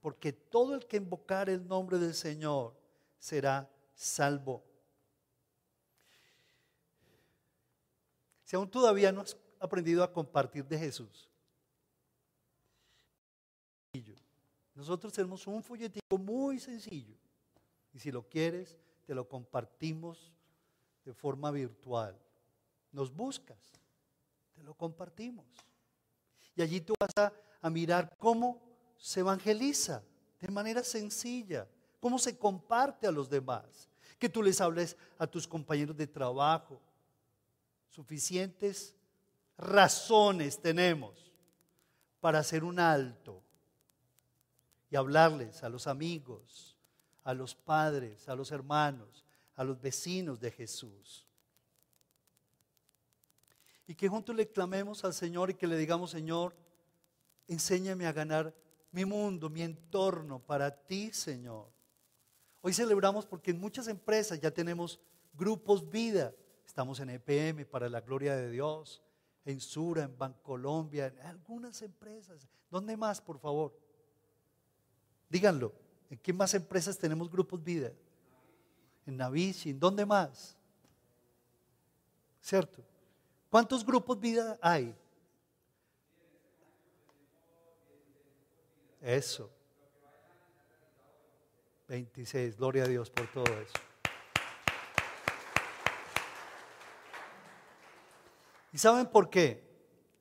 Porque 0.01 0.33
todo 0.33 0.75
el 0.75 0.85
que 0.85 0.97
invocare 0.97 1.53
el 1.53 1.67
nombre 1.67 1.97
del 1.97 2.13
Señor 2.13 2.75
será 3.19 3.69
salvo. 3.93 4.63
Si 8.43 8.55
aún 8.55 8.69
todavía 8.69 9.11
no 9.11 9.21
has 9.21 9.35
aprendido 9.59 10.03
a 10.03 10.11
compartir 10.11 10.65
de 10.65 10.79
Jesús, 10.79 11.27
Nosotros 14.77 15.11
tenemos 15.11 15.47
un 15.47 15.63
folletito 15.63 16.19
muy 16.19 16.59
sencillo 16.59 17.15
y 17.93 17.99
si 17.99 18.11
lo 18.11 18.21
quieres, 18.29 18.77
te 19.07 19.15
lo 19.15 19.27
compartimos 19.27 20.31
de 21.03 21.15
forma 21.15 21.49
virtual. 21.49 22.15
Nos 22.91 23.11
buscas, 23.11 23.57
te 24.53 24.61
lo 24.61 24.75
compartimos. 24.75 25.47
Y 26.55 26.61
allí 26.61 26.79
tú 26.79 26.93
vas 26.99 27.09
a, 27.17 27.33
a 27.59 27.69
mirar 27.71 28.15
cómo 28.19 28.61
se 28.97 29.21
evangeliza 29.21 30.03
de 30.39 30.47
manera 30.49 30.83
sencilla, 30.83 31.67
cómo 32.07 32.19
se 32.19 32.37
comparte 32.37 33.05
a 33.05 33.11
los 33.11 33.29
demás, 33.29 33.89
que 34.17 34.29
tú 34.29 34.41
les 34.41 34.61
hables 34.61 34.95
a 35.17 35.27
tus 35.27 35.45
compañeros 35.45 35.97
de 35.97 36.07
trabajo. 36.07 36.79
Suficientes 37.89 38.95
razones 39.57 40.57
tenemos 40.57 41.33
para 42.21 42.39
hacer 42.39 42.63
un 42.63 42.79
alto 42.79 43.43
y 44.89 44.95
hablarles 44.95 45.63
a 45.63 45.67
los 45.67 45.85
amigos, 45.85 46.77
a 47.25 47.33
los 47.33 47.53
padres, 47.53 48.29
a 48.29 48.35
los 48.35 48.53
hermanos, 48.53 49.25
a 49.57 49.65
los 49.65 49.81
vecinos 49.81 50.39
de 50.39 50.51
Jesús. 50.51 51.27
Y 53.85 53.95
que 53.95 54.07
juntos 54.07 54.33
le 54.33 54.47
clamemos 54.47 55.03
al 55.03 55.13
Señor 55.13 55.49
y 55.49 55.55
que 55.55 55.67
le 55.67 55.75
digamos, 55.75 56.11
Señor, 56.11 56.55
enséñame 57.49 58.07
a 58.07 58.13
ganar 58.13 58.55
mi 58.93 59.03
mundo, 59.03 59.49
mi 59.49 59.61
entorno 59.61 60.39
para 60.39 60.71
ti, 60.71 61.11
Señor. 61.11 61.75
Hoy 62.61 62.73
celebramos 62.73 63.25
porque 63.25 63.51
en 63.51 63.59
muchas 63.59 63.87
empresas 63.87 64.39
ya 64.39 64.51
tenemos 64.51 64.99
grupos 65.33 65.87
vida. 65.89 66.33
Estamos 66.65 66.99
en 66.99 67.09
EPM 67.11 67.65
para 67.65 67.89
la 67.89 68.01
gloria 68.01 68.35
de 68.35 68.49
Dios, 68.49 69.01
en 69.45 69.59
Sura, 69.61 70.03
en 70.03 70.17
Bancolombia, 70.17 71.07
en 71.07 71.19
algunas 71.21 71.81
empresas. 71.81 72.47
¿Dónde 72.69 72.97
más, 72.97 73.21
por 73.21 73.39
favor? 73.39 73.77
Díganlo. 75.29 75.73
¿En 76.09 76.17
qué 76.17 76.33
más 76.33 76.53
empresas 76.53 76.97
tenemos 76.97 77.29
grupos 77.29 77.63
vida? 77.63 77.91
En 79.05 79.17
Navici, 79.17 79.69
¿en 79.69 79.79
dónde 79.79 80.05
más? 80.05 80.57
¿Cierto? 82.41 82.81
¿Cuántos 83.49 83.85
grupos 83.85 84.19
vida 84.19 84.57
hay? 84.61 84.95
Eso. 89.01 89.49
26, 91.87 92.57
gloria 92.57 92.83
a 92.83 92.87
Dios 92.87 93.09
por 93.09 93.31
todo 93.31 93.45
eso. 93.45 93.73
¿Y 98.73 98.77
saben 98.77 99.07
por 99.07 99.29
qué? 99.29 99.65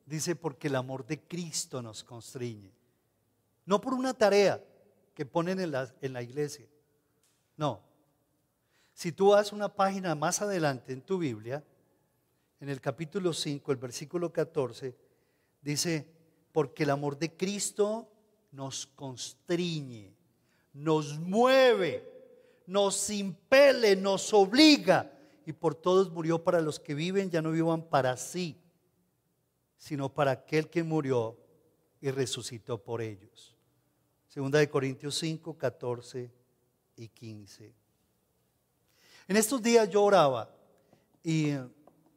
Dice 0.06 0.36
porque 0.36 0.68
el 0.68 0.76
amor 0.76 1.04
de 1.06 1.20
Cristo 1.20 1.82
nos 1.82 2.04
constriñe. 2.04 2.72
No 3.64 3.80
por 3.80 3.92
una 3.94 4.14
tarea, 4.14 4.62
que 5.16 5.24
ponen 5.24 5.58
en 5.60 5.70
la, 5.72 5.92
en 6.02 6.12
la 6.12 6.22
iglesia. 6.22 6.66
No. 7.56 7.80
Si 8.92 9.12
tú 9.12 9.30
vas 9.30 9.50
una 9.50 9.74
página 9.74 10.14
más 10.14 10.42
adelante 10.42 10.92
en 10.92 11.00
tu 11.00 11.16
Biblia, 11.16 11.64
en 12.60 12.68
el 12.68 12.80
capítulo 12.82 13.32
5, 13.32 13.72
el 13.72 13.78
versículo 13.78 14.30
14, 14.30 14.94
dice, 15.62 16.06
porque 16.52 16.82
el 16.82 16.90
amor 16.90 17.18
de 17.18 17.34
Cristo 17.34 18.12
nos 18.52 18.86
constriñe, 18.86 20.15
nos 20.76 21.18
mueve, 21.18 22.06
nos 22.66 23.08
impele, 23.10 23.96
nos 23.96 24.32
obliga, 24.34 25.10
y 25.46 25.52
por 25.52 25.74
todos 25.74 26.10
murió 26.10 26.42
para 26.42 26.60
los 26.60 26.78
que 26.78 26.94
viven, 26.94 27.30
ya 27.30 27.40
no 27.40 27.50
vivan 27.50 27.82
para 27.82 28.16
sí, 28.16 28.60
sino 29.78 30.12
para 30.12 30.32
aquel 30.32 30.68
que 30.68 30.82
murió 30.82 31.38
y 32.00 32.10
resucitó 32.10 32.82
por 32.82 33.00
ellos. 33.00 33.54
Segunda 34.28 34.58
de 34.58 34.68
Corintios 34.68 35.16
5, 35.16 35.56
14 35.56 36.30
y 36.96 37.08
15. 37.08 37.72
En 39.28 39.36
estos 39.36 39.62
días 39.62 39.88
yo 39.88 40.02
oraba 40.02 40.54
y 41.22 41.52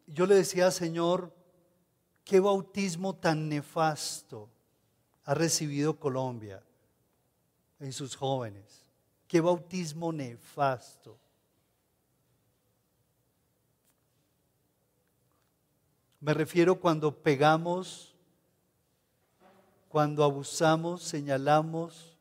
yo 0.07 0.25
le 0.25 0.35
decía, 0.35 0.69
Señor, 0.71 1.31
qué 2.25 2.39
bautismo 2.39 3.15
tan 3.15 3.47
nefasto 3.47 4.49
ha 5.23 5.33
recibido 5.33 5.97
Colombia 5.97 6.61
en 7.79 7.93
sus 7.93 8.15
jóvenes. 8.15 8.83
Qué 9.27 9.39
bautismo 9.41 10.11
nefasto. 10.11 11.17
Me 16.19 16.33
refiero 16.33 16.79
cuando 16.79 17.15
pegamos, 17.15 18.13
cuando 19.87 20.23
abusamos, 20.23 21.01
señalamos, 21.03 22.17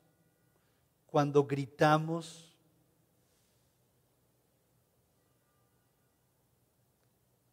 cuando 1.07 1.45
gritamos. 1.45 2.57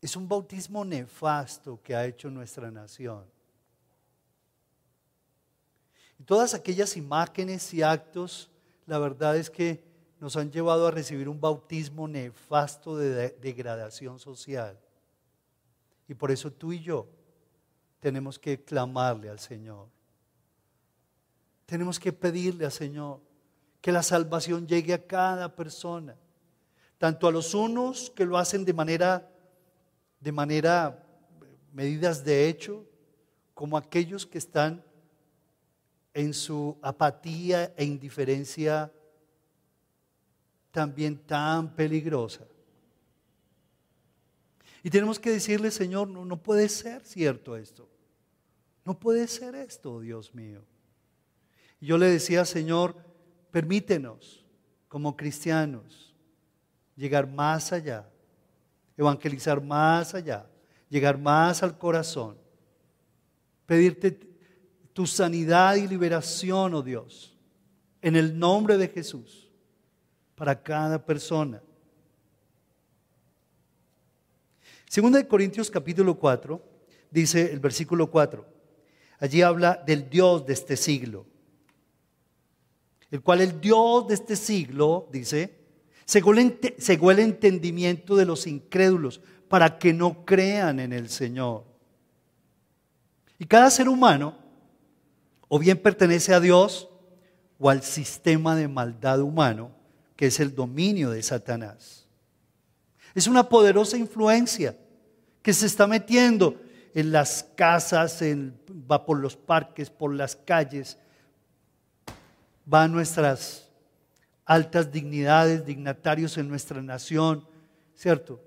Es 0.02 0.16
un 0.16 0.28
bautismo 0.28 0.86
nefasto 0.86 1.82
que 1.82 1.96
ha 1.96 2.06
hecho 2.06 2.30
nuestra 2.30 2.70
nación. 2.70 3.35
Y 6.20 6.24
todas 6.24 6.54
aquellas 6.54 6.96
imágenes 6.98 7.74
y 7.74 7.82
actos, 7.82 8.50
la 8.86 9.00
verdad 9.00 9.38
es 9.38 9.50
que 9.50 9.84
nos 10.20 10.38
han 10.38 10.52
llevado 10.52 10.88
a 10.88 10.92
recibir 10.92 11.28
un 11.28 11.40
bautismo 11.40 12.08
nefasto 12.08 12.98
de 12.98 13.30
degradación 13.42 14.20
social. 14.20 14.80
Y 16.08 16.14
por 16.14 16.32
eso 16.32 16.52
tú 16.52 16.72
y 16.72 16.82
yo 16.82 17.08
tenemos 18.00 18.40
que 18.40 18.64
clamarle 18.64 19.30
al 19.30 19.40
Señor. 19.40 19.88
Tenemos 21.66 22.00
que 22.00 22.14
pedirle 22.14 22.66
al 22.66 22.72
Señor 22.72 23.20
que 23.82 23.92
la 23.92 24.04
salvación 24.04 24.68
llegue 24.68 24.94
a 24.94 25.06
cada 25.06 25.56
persona, 25.56 26.16
tanto 26.98 27.28
a 27.28 27.32
los 27.32 27.54
unos 27.54 28.10
que 28.12 28.26
lo 28.26 28.38
hacen 28.38 28.66
de 28.66 28.74
manera 28.74 29.32
de 30.20 30.32
manera 30.32 31.04
medidas 31.72 32.24
de 32.24 32.48
hecho, 32.48 32.84
como 33.54 33.78
aquellos 33.78 34.26
que 34.26 34.40
están 34.40 34.84
en 36.16 36.34
su 36.34 36.78
apatía 36.82 37.74
e 37.76 37.84
indiferencia 37.84 38.90
también 40.72 41.18
tan 41.18 41.76
peligrosa. 41.76 42.48
Y 44.82 44.90
tenemos 44.90 45.20
que 45.20 45.32
decirle, 45.32 45.72
Señor, 45.72 46.08
no, 46.08 46.24
no 46.24 46.42
puede 46.42 46.70
ser 46.70 47.04
cierto 47.04 47.58
esto. 47.58 47.90
No 48.86 48.98
puede 48.98 49.28
ser 49.28 49.56
esto, 49.56 50.00
Dios 50.00 50.34
mío. 50.34 50.64
Y 51.82 51.88
yo 51.88 51.98
le 51.98 52.08
decía, 52.08 52.46
Señor, 52.46 52.96
permítenos 53.52 54.46
como 54.88 55.18
cristianos 55.18 56.16
llegar 56.96 57.28
más 57.28 57.74
allá, 57.74 58.10
evangelizar 58.96 59.62
más 59.62 60.16
allá, 60.16 60.48
llegar 60.88 61.18
más 61.18 61.62
al 61.62 61.78
corazón, 61.78 62.38
pedirte 63.66 64.35
tu 64.96 65.06
sanidad 65.06 65.76
y 65.76 65.90
liberación, 65.90 66.74
oh 66.74 66.82
Dios, 66.82 67.36
en 68.02 68.16
el 68.16 68.40
nombre 68.40 68.78
de 68.78 68.88
Jesús, 68.88 69.52
para 70.36 70.64
cada 70.64 71.06
persona. 71.06 71.62
Segunda 74.88 75.20
de 75.20 75.28
Corintios 75.28 75.70
capítulo 75.70 76.18
4, 76.18 76.62
dice 77.12 77.52
el 77.52 77.60
versículo 77.60 78.10
4. 78.10 78.46
Allí 79.20 79.42
habla 79.42 79.84
del 79.86 80.10
Dios 80.10 80.46
de 80.46 80.54
este 80.54 80.78
siglo. 80.78 81.26
El 83.12 83.22
cual 83.22 83.42
el 83.42 83.60
Dios 83.60 84.08
de 84.08 84.14
este 84.14 84.38
siglo, 84.38 85.10
dice, 85.12 85.58
según 86.06 86.40
el 86.40 87.20
entendimiento 87.20 88.16
de 88.16 88.26
los 88.26 88.48
incrédulos, 88.48 89.20
para 89.50 89.78
que 89.78 89.92
no 89.92 90.24
crean 90.24 90.80
en 90.80 90.94
el 90.94 91.10
Señor. 91.10 91.66
Y 93.38 93.44
cada 93.44 93.70
ser 93.70 93.90
humano 93.90 94.45
o 95.48 95.60
bien 95.60 95.78
pertenece 95.78 96.34
a 96.34 96.40
Dios 96.40 96.90
o 97.60 97.70
al 97.70 97.82
sistema 97.84 98.56
de 98.56 98.68
maldad 98.68 99.22
humano, 99.22 99.72
que 100.16 100.28
es 100.28 100.40
el 100.40 100.54
dominio 100.54 101.12
de 101.12 101.24
Satanás. 101.24 102.08
Es 103.14 103.28
una 103.28 103.48
poderosa 103.48 103.98
influencia 103.98 104.76
que 105.42 105.54
se 105.54 105.66
está 105.66 105.88
metiendo 105.88 106.60
en 106.94 107.12
las 107.12 107.44
casas, 107.56 108.22
va 108.22 109.06
por 109.06 109.20
los 109.20 109.36
parques, 109.36 109.90
por 109.90 110.14
las 110.14 110.36
calles, 110.36 110.98
va 112.72 112.84
a 112.84 112.88
nuestras 112.88 113.70
altas 114.46 114.92
dignidades, 114.92 115.66
dignatarios 115.66 116.38
en 116.38 116.48
nuestra 116.48 116.82
nación, 116.82 117.48
¿cierto? 117.94 118.42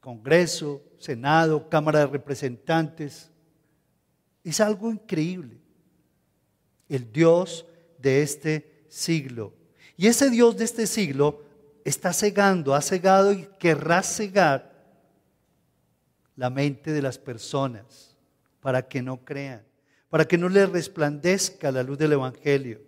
Congreso, 0.00 0.82
Senado, 0.98 1.68
Cámara 1.68 2.00
de 2.00 2.06
Representantes. 2.06 3.30
Es 4.42 4.60
algo 4.60 4.90
increíble. 4.90 5.61
El 6.92 7.10
Dios 7.10 7.64
de 7.96 8.22
este 8.22 8.84
siglo. 8.88 9.54
Y 9.96 10.08
ese 10.08 10.28
Dios 10.28 10.58
de 10.58 10.64
este 10.64 10.86
siglo 10.86 11.42
está 11.86 12.12
cegando, 12.12 12.74
ha 12.74 12.82
cegado 12.82 13.32
y 13.32 13.48
querrá 13.58 14.02
cegar 14.02 14.70
la 16.36 16.50
mente 16.50 16.92
de 16.92 17.00
las 17.00 17.16
personas 17.16 18.14
para 18.60 18.86
que 18.86 19.00
no 19.00 19.24
crean, 19.24 19.64
para 20.10 20.26
que 20.26 20.36
no 20.36 20.50
les 20.50 20.68
resplandezca 20.68 21.72
la 21.72 21.82
luz 21.82 21.96
del 21.96 22.12
Evangelio. 22.12 22.82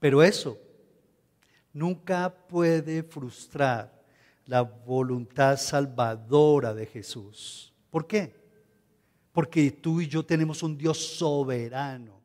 Pero 0.00 0.22
eso 0.22 0.58
nunca 1.70 2.34
puede 2.34 3.02
frustrar 3.02 3.92
la 4.46 4.62
voluntad 4.62 5.58
salvadora 5.58 6.72
de 6.72 6.86
Jesús. 6.86 7.74
¿Por 7.90 8.06
qué? 8.06 8.34
Porque 9.32 9.70
tú 9.70 10.00
y 10.00 10.08
yo 10.08 10.24
tenemos 10.24 10.62
un 10.62 10.78
Dios 10.78 10.96
soberano 10.96 12.21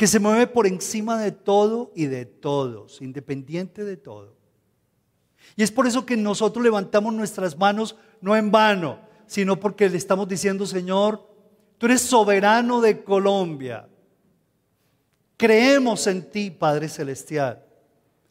que 0.00 0.06
se 0.06 0.18
mueve 0.18 0.46
por 0.46 0.66
encima 0.66 1.20
de 1.20 1.30
todo 1.30 1.92
y 1.94 2.06
de 2.06 2.24
todos, 2.24 3.02
independiente 3.02 3.84
de 3.84 3.98
todo. 3.98 4.34
Y 5.56 5.62
es 5.62 5.70
por 5.70 5.86
eso 5.86 6.06
que 6.06 6.16
nosotros 6.16 6.64
levantamos 6.64 7.12
nuestras 7.12 7.58
manos 7.58 7.96
no 8.22 8.34
en 8.34 8.50
vano, 8.50 8.98
sino 9.26 9.60
porque 9.60 9.90
le 9.90 9.98
estamos 9.98 10.26
diciendo, 10.26 10.64
Señor, 10.64 11.28
tú 11.76 11.84
eres 11.84 12.00
soberano 12.00 12.80
de 12.80 13.04
Colombia. 13.04 13.90
Creemos 15.36 16.06
en 16.06 16.30
ti, 16.30 16.50
Padre 16.50 16.88
Celestial, 16.88 17.62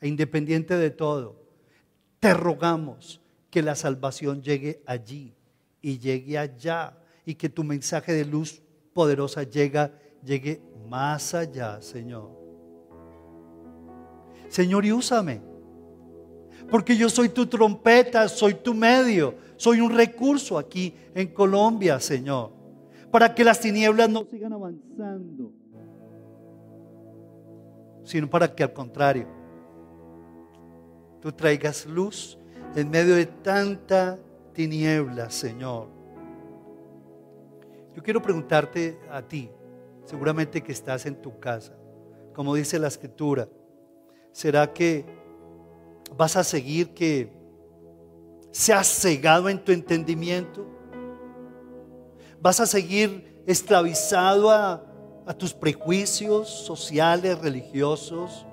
e 0.01 0.07
independiente 0.07 0.75
de 0.75 0.89
todo, 0.89 1.39
te 2.19 2.33
rogamos 2.33 3.21
que 3.51 3.61
la 3.61 3.75
salvación 3.75 4.41
llegue 4.41 4.81
allí 4.87 5.35
y 5.83 5.99
llegue 5.99 6.39
allá 6.39 6.97
y 7.27 7.35
que 7.35 7.47
tu 7.47 7.63
mensaje 7.63 8.11
de 8.13 8.25
luz 8.25 8.59
poderosa 8.91 9.43
llegue, 9.43 9.91
llegue 10.23 10.61
más 10.87 11.33
allá, 11.33 11.81
Señor. 11.81 12.29
Señor, 14.49 14.85
y 14.85 14.91
úsame. 14.91 15.41
Porque 16.69 16.95
yo 16.95 17.09
soy 17.09 17.29
tu 17.29 17.47
trompeta, 17.47 18.27
soy 18.27 18.55
tu 18.55 18.73
medio, 18.73 19.35
soy 19.57 19.81
un 19.81 19.91
recurso 19.95 20.57
aquí 20.57 20.93
en 21.15 21.27
Colombia, 21.33 21.99
Señor. 21.99 22.51
Para 23.11 23.33
que 23.33 23.43
las 23.43 23.59
tinieblas 23.59 24.09
no 24.09 24.25
sigan 24.25 24.53
avanzando, 24.53 25.51
sino 28.03 28.29
para 28.29 28.53
que 28.53 28.63
al 28.63 28.73
contrario, 28.73 29.27
tú 31.21 31.31
traigas 31.31 31.85
luz 31.85 32.37
en 32.75 32.89
medio 32.89 33.15
de 33.15 33.25
tanta 33.25 34.19
tiniebla, 34.53 35.29
Señor. 35.31 35.87
Yo 37.95 38.03
quiero 38.03 38.21
preguntarte 38.21 38.99
a 39.11 39.21
ti, 39.21 39.49
seguramente 40.09 40.63
que 40.63 40.71
estás 40.71 41.05
en 41.05 41.21
tu 41.21 41.39
casa, 41.39 41.71
como 42.33 42.55
dice 42.55 42.79
la 42.79 42.87
escritura, 42.87 43.47
¿será 44.31 44.73
que 44.73 45.05
vas 46.17 46.35
a 46.35 46.43
seguir 46.43 46.95
que 46.95 47.31
seas 48.49 48.87
cegado 48.87 49.49
en 49.49 49.63
tu 49.63 49.71
entendimiento? 49.71 50.65
¿Vas 52.41 52.59
a 52.59 52.65
seguir 52.65 53.43
esclavizado 53.45 54.49
a, 54.49 54.83
a 55.27 55.33
tus 55.35 55.53
prejuicios 55.53 56.49
sociales, 56.49 57.37
religiosos? 57.37 58.47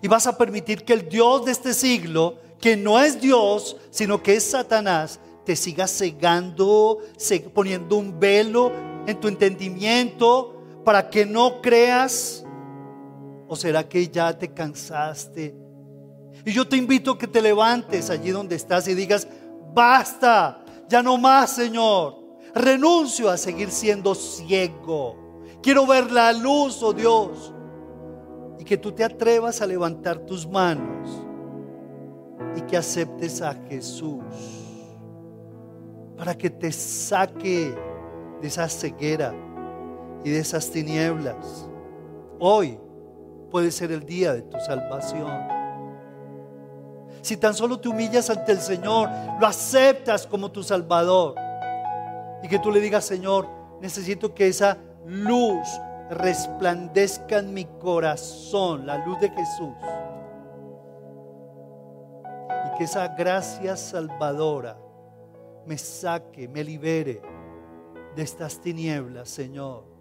¿Y 0.00 0.08
vas 0.08 0.26
a 0.26 0.38
permitir 0.38 0.82
que 0.82 0.94
el 0.94 1.10
Dios 1.10 1.44
de 1.44 1.52
este 1.52 1.74
siglo, 1.74 2.38
que 2.58 2.74
no 2.74 2.98
es 2.98 3.20
Dios, 3.20 3.76
sino 3.90 4.22
que 4.22 4.36
es 4.36 4.44
Satanás, 4.44 5.20
te 5.44 5.56
siga 5.56 5.86
cegando, 5.86 7.00
poniendo 7.52 7.96
un 7.96 8.18
velo 8.18 8.72
en 9.06 9.20
tu 9.20 9.28
entendimiento 9.28 10.55
para 10.86 11.10
que 11.10 11.26
no 11.26 11.60
creas? 11.60 12.44
¿O 13.48 13.56
será 13.56 13.88
que 13.88 14.06
ya 14.06 14.38
te 14.38 14.54
cansaste? 14.54 15.52
Y 16.44 16.52
yo 16.52 16.68
te 16.68 16.76
invito 16.76 17.10
a 17.10 17.18
que 17.18 17.26
te 17.26 17.42
levantes 17.42 18.08
allí 18.08 18.30
donde 18.30 18.54
estás 18.54 18.86
y 18.86 18.94
digas, 18.94 19.26
basta, 19.74 20.64
ya 20.88 21.02
no 21.02 21.18
más, 21.18 21.50
Señor. 21.50 22.14
Renuncio 22.54 23.28
a 23.28 23.36
seguir 23.36 23.72
siendo 23.72 24.14
ciego. 24.14 25.42
Quiero 25.60 25.88
ver 25.88 26.12
la 26.12 26.32
luz, 26.32 26.80
oh 26.84 26.92
Dios. 26.92 27.52
Y 28.60 28.62
que 28.62 28.76
tú 28.76 28.92
te 28.92 29.02
atrevas 29.02 29.60
a 29.60 29.66
levantar 29.66 30.20
tus 30.20 30.46
manos 30.46 31.10
y 32.54 32.60
que 32.60 32.76
aceptes 32.76 33.42
a 33.42 33.54
Jesús 33.68 34.22
para 36.16 36.38
que 36.38 36.48
te 36.48 36.70
saque 36.70 37.74
de 38.40 38.46
esa 38.46 38.68
ceguera 38.68 39.34
y 40.24 40.30
de 40.30 40.38
esas 40.38 40.70
tinieblas. 40.70 41.68
Hoy 42.38 42.78
puede 43.50 43.70
ser 43.70 43.92
el 43.92 44.04
día 44.04 44.34
de 44.34 44.42
tu 44.42 44.58
salvación. 44.60 45.56
Si 47.22 47.36
tan 47.36 47.54
solo 47.54 47.80
te 47.80 47.88
humillas 47.88 48.30
ante 48.30 48.52
el 48.52 48.60
Señor, 48.60 49.08
lo 49.40 49.46
aceptas 49.46 50.26
como 50.26 50.50
tu 50.50 50.62
Salvador 50.62 51.34
y 52.42 52.48
que 52.48 52.58
tú 52.58 52.70
le 52.70 52.80
digas, 52.80 53.04
Señor, 53.04 53.48
necesito 53.80 54.34
que 54.34 54.48
esa 54.48 54.78
luz 55.04 55.66
resplandezca 56.10 57.38
en 57.38 57.52
mi 57.52 57.64
corazón, 57.64 58.86
la 58.86 59.04
luz 59.04 59.18
de 59.20 59.30
Jesús. 59.30 59.74
Y 62.66 62.78
que 62.78 62.84
esa 62.84 63.08
gracia 63.08 63.76
salvadora 63.76 64.78
me 65.66 65.78
saque, 65.78 66.46
me 66.46 66.62
libere 66.62 67.20
de 68.14 68.22
estas 68.22 68.60
tinieblas, 68.60 69.28
Señor. 69.28 69.95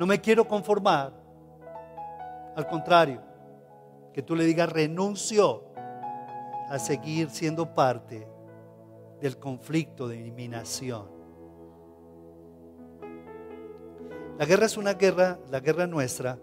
No 0.00 0.06
me 0.06 0.18
quiero 0.18 0.48
conformar. 0.48 1.12
Al 2.56 2.66
contrario, 2.66 3.20
que 4.14 4.22
tú 4.22 4.34
le 4.34 4.44
digas 4.44 4.72
renuncio 4.72 5.74
a 6.70 6.78
seguir 6.78 7.28
siendo 7.28 7.74
parte 7.74 8.26
del 9.20 9.38
conflicto 9.38 10.08
de 10.08 10.18
eliminación. 10.18 11.06
La 14.38 14.46
guerra 14.46 14.64
es 14.64 14.78
una 14.78 14.94
guerra, 14.94 15.38
la 15.50 15.60
guerra 15.60 15.86
nuestra 15.86 16.38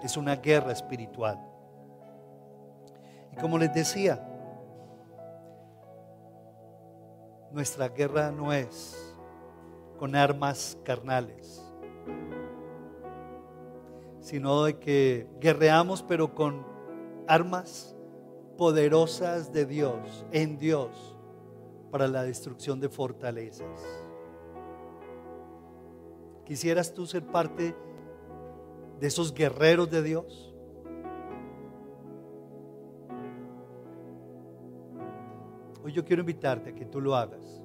es 0.00 0.16
una 0.16 0.36
guerra 0.36 0.70
espiritual. 0.70 1.36
Y 3.32 3.40
como 3.40 3.58
les 3.58 3.74
decía, 3.74 4.24
nuestra 7.50 7.88
guerra 7.88 8.30
no 8.30 8.52
es 8.52 9.16
con 9.98 10.14
armas 10.14 10.78
carnales, 10.84 11.67
sino 14.28 14.64
de 14.64 14.78
que 14.78 15.26
guerreamos 15.40 16.02
pero 16.02 16.34
con 16.34 16.62
armas 17.26 17.96
poderosas 18.58 19.54
de 19.54 19.64
Dios, 19.64 20.26
en 20.32 20.58
Dios, 20.58 21.16
para 21.90 22.06
la 22.08 22.24
destrucción 22.24 22.78
de 22.78 22.90
fortalezas. 22.90 23.80
¿Quisieras 26.44 26.92
tú 26.92 27.06
ser 27.06 27.24
parte 27.24 27.74
de 29.00 29.06
esos 29.06 29.32
guerreros 29.32 29.90
de 29.90 30.02
Dios? 30.02 30.54
Hoy 35.82 35.92
yo 35.92 36.04
quiero 36.04 36.20
invitarte 36.20 36.70
a 36.70 36.74
que 36.74 36.84
tú 36.84 37.00
lo 37.00 37.16
hagas. 37.16 37.62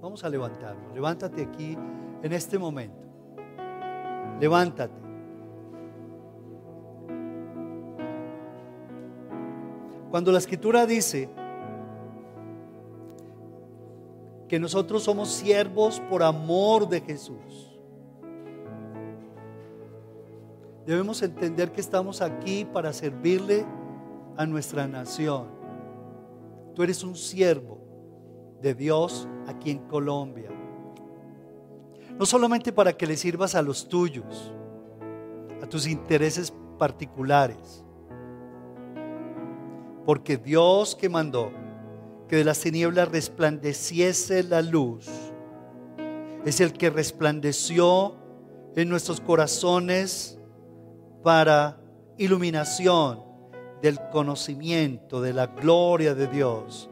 Vamos 0.00 0.24
a 0.24 0.28
levantarnos. 0.28 0.92
Levántate 0.92 1.42
aquí 1.42 1.78
en 2.20 2.32
este 2.32 2.58
momento. 2.58 3.04
Levántate. 4.40 5.09
Cuando 10.10 10.32
la 10.32 10.38
escritura 10.38 10.86
dice 10.86 11.28
que 14.48 14.58
nosotros 14.58 15.04
somos 15.04 15.28
siervos 15.28 16.00
por 16.10 16.24
amor 16.24 16.88
de 16.88 17.00
Jesús. 17.00 17.70
Debemos 20.84 21.22
entender 21.22 21.70
que 21.70 21.80
estamos 21.80 22.20
aquí 22.20 22.64
para 22.64 22.92
servirle 22.92 23.64
a 24.36 24.44
nuestra 24.46 24.88
nación. 24.88 25.46
Tú 26.74 26.82
eres 26.82 27.04
un 27.04 27.14
siervo 27.14 27.78
de 28.60 28.74
Dios 28.74 29.28
aquí 29.46 29.70
en 29.70 29.78
Colombia. 29.86 30.50
No 32.18 32.26
solamente 32.26 32.72
para 32.72 32.92
que 32.92 33.06
le 33.06 33.16
sirvas 33.16 33.54
a 33.54 33.62
los 33.62 33.88
tuyos, 33.88 34.52
a 35.62 35.66
tus 35.66 35.86
intereses 35.86 36.52
particulares, 36.76 37.84
porque 40.04 40.36
Dios 40.36 40.94
que 40.94 41.08
mandó 41.08 41.52
que 42.28 42.36
de 42.36 42.44
las 42.44 42.60
tinieblas 42.60 43.08
resplandeciese 43.08 44.44
la 44.44 44.62
luz. 44.62 45.08
Es 46.44 46.60
el 46.60 46.72
que 46.72 46.88
resplandeció 46.88 48.14
en 48.76 48.88
nuestros 48.88 49.20
corazones 49.20 50.38
para 51.24 51.80
iluminación 52.16 53.20
del 53.82 53.98
conocimiento 54.10 55.20
de 55.20 55.32
la 55.32 55.46
gloria 55.46 56.14
de 56.14 56.28
Dios 56.28 56.88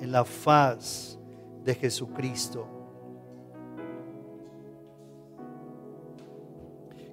en 0.00 0.12
la 0.12 0.24
faz 0.24 1.18
de 1.64 1.74
Jesucristo. 1.74 2.66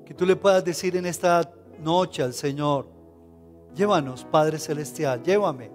Que 0.05 0.13
tú 0.13 0.25
le 0.25 0.35
puedas 0.35 0.65
decir 0.65 0.97
en 0.97 1.05
esta 1.05 1.49
noche 1.79 2.23
al 2.23 2.33
Señor, 2.33 2.98
llévanos, 3.75 4.25
Padre 4.25 4.59
Celestial, 4.59 5.21
llévame 5.23 5.71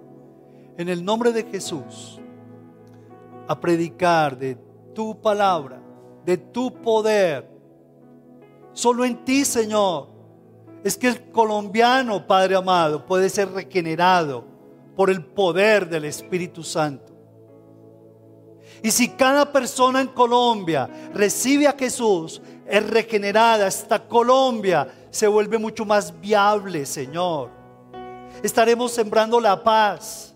en 0.77 0.89
el 0.89 1.03
nombre 1.03 1.31
de 1.31 1.43
Jesús 1.43 2.19
a 3.47 3.59
predicar 3.59 4.37
de 4.37 4.57
tu 4.93 5.19
palabra, 5.19 5.81
de 6.25 6.37
tu 6.37 6.71
poder. 6.81 7.49
Solo 8.73 9.05
en 9.05 9.23
ti, 9.23 9.45
Señor, 9.45 10.09
es 10.83 10.97
que 10.97 11.07
el 11.07 11.31
colombiano, 11.31 12.25
Padre 12.25 12.55
amado, 12.55 13.05
puede 13.05 13.29
ser 13.29 13.51
regenerado 13.51 14.45
por 14.95 15.09
el 15.09 15.23
poder 15.23 15.89
del 15.89 16.05
Espíritu 16.05 16.63
Santo. 16.63 17.13
Y 18.83 18.91
si 18.91 19.09
cada 19.09 19.51
persona 19.51 20.01
en 20.01 20.07
Colombia 20.07 20.89
recibe 21.13 21.67
a 21.67 21.75
Jesús, 21.77 22.41
es 22.65 22.87
regenerada, 22.87 23.67
esta 23.67 24.07
Colombia 24.07 24.87
se 25.09 25.27
vuelve 25.27 25.57
mucho 25.57 25.85
más 25.85 26.19
viable, 26.19 26.85
Señor. 26.85 27.49
Estaremos 28.43 28.91
sembrando 28.91 29.39
la 29.39 29.63
paz 29.63 30.35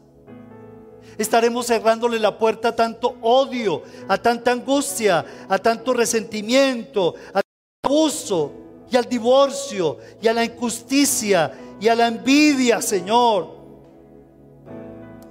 estaremos 1.20 1.66
cerrándole 1.68 2.18
la 2.18 2.38
puerta 2.38 2.70
a 2.70 2.76
tanto 2.76 3.18
odio, 3.22 3.84
a 4.08 4.18
tanta 4.18 4.54
angustia, 4.54 5.26
a 5.50 5.58
tanto 5.58 5.92
resentimiento, 5.92 7.14
a 7.34 7.42
abuso 7.84 8.54
y 8.90 8.96
al 8.96 9.04
divorcio 9.04 9.98
y 10.22 10.30
a 10.30 10.34
la 10.34 10.46
injusticia 10.46 11.52
y 11.80 11.90
a 11.90 11.96
la 11.96 12.08
envidia, 12.08 12.82
Señor. 12.82 13.60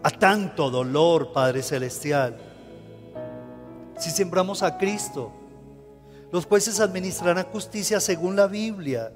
A 0.02 0.10
tanto 0.10 0.70
dolor, 0.70 1.32
Padre 1.32 1.62
Celestial. 1.62 2.36
Si 3.96 4.10
sembramos 4.10 4.62
a 4.62 4.76
Cristo, 4.76 5.32
los 6.30 6.44
jueces 6.44 6.80
administrarán 6.80 7.46
justicia 7.46 7.98
según 7.98 8.36
la 8.36 8.46
Biblia. 8.46 9.10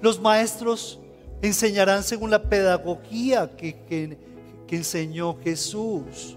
Los 0.00 0.18
maestros 0.18 0.98
enseñarán 1.42 2.02
según 2.02 2.30
la 2.30 2.42
pedagogía 2.42 3.50
que, 3.56 3.76
que, 3.88 4.18
que 4.66 4.76
enseñó 4.76 5.36
Jesús. 5.42 6.36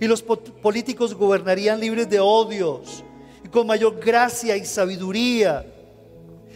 Y 0.00 0.06
los 0.06 0.22
políticos 0.22 1.14
gobernarían 1.14 1.80
libres 1.80 2.08
de 2.08 2.20
odios 2.20 3.04
y 3.44 3.48
con 3.48 3.66
mayor 3.66 4.00
gracia 4.00 4.56
y 4.56 4.64
sabiduría. 4.64 5.64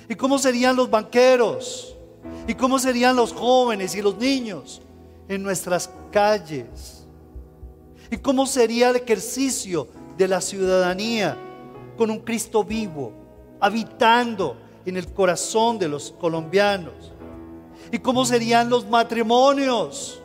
¿Y 0.08 0.14
cómo 0.14 0.38
serían 0.38 0.74
los 0.74 0.90
banqueros? 0.90 1.96
¿Y 2.46 2.54
cómo 2.54 2.78
serían 2.78 3.14
los 3.14 3.32
jóvenes 3.32 3.94
y 3.94 4.02
los 4.02 4.16
niños 4.16 4.80
en 5.28 5.42
nuestras 5.42 5.90
calles? 6.10 7.06
¿Y 8.10 8.16
cómo 8.16 8.46
sería 8.46 8.88
el 8.90 8.96
ejercicio 8.96 9.88
de 10.16 10.28
la 10.28 10.40
ciudadanía 10.40 11.36
con 11.96 12.10
un 12.10 12.20
Cristo 12.20 12.64
vivo, 12.64 13.12
habitando 13.60 14.56
en 14.86 14.96
el 14.96 15.12
corazón 15.12 15.78
de 15.78 15.88
los 15.88 16.12
colombianos? 16.12 17.12
¿Y 17.90 17.98
cómo 17.98 18.24
serían 18.24 18.68
los 18.68 18.86
matrimonios? 18.88 20.22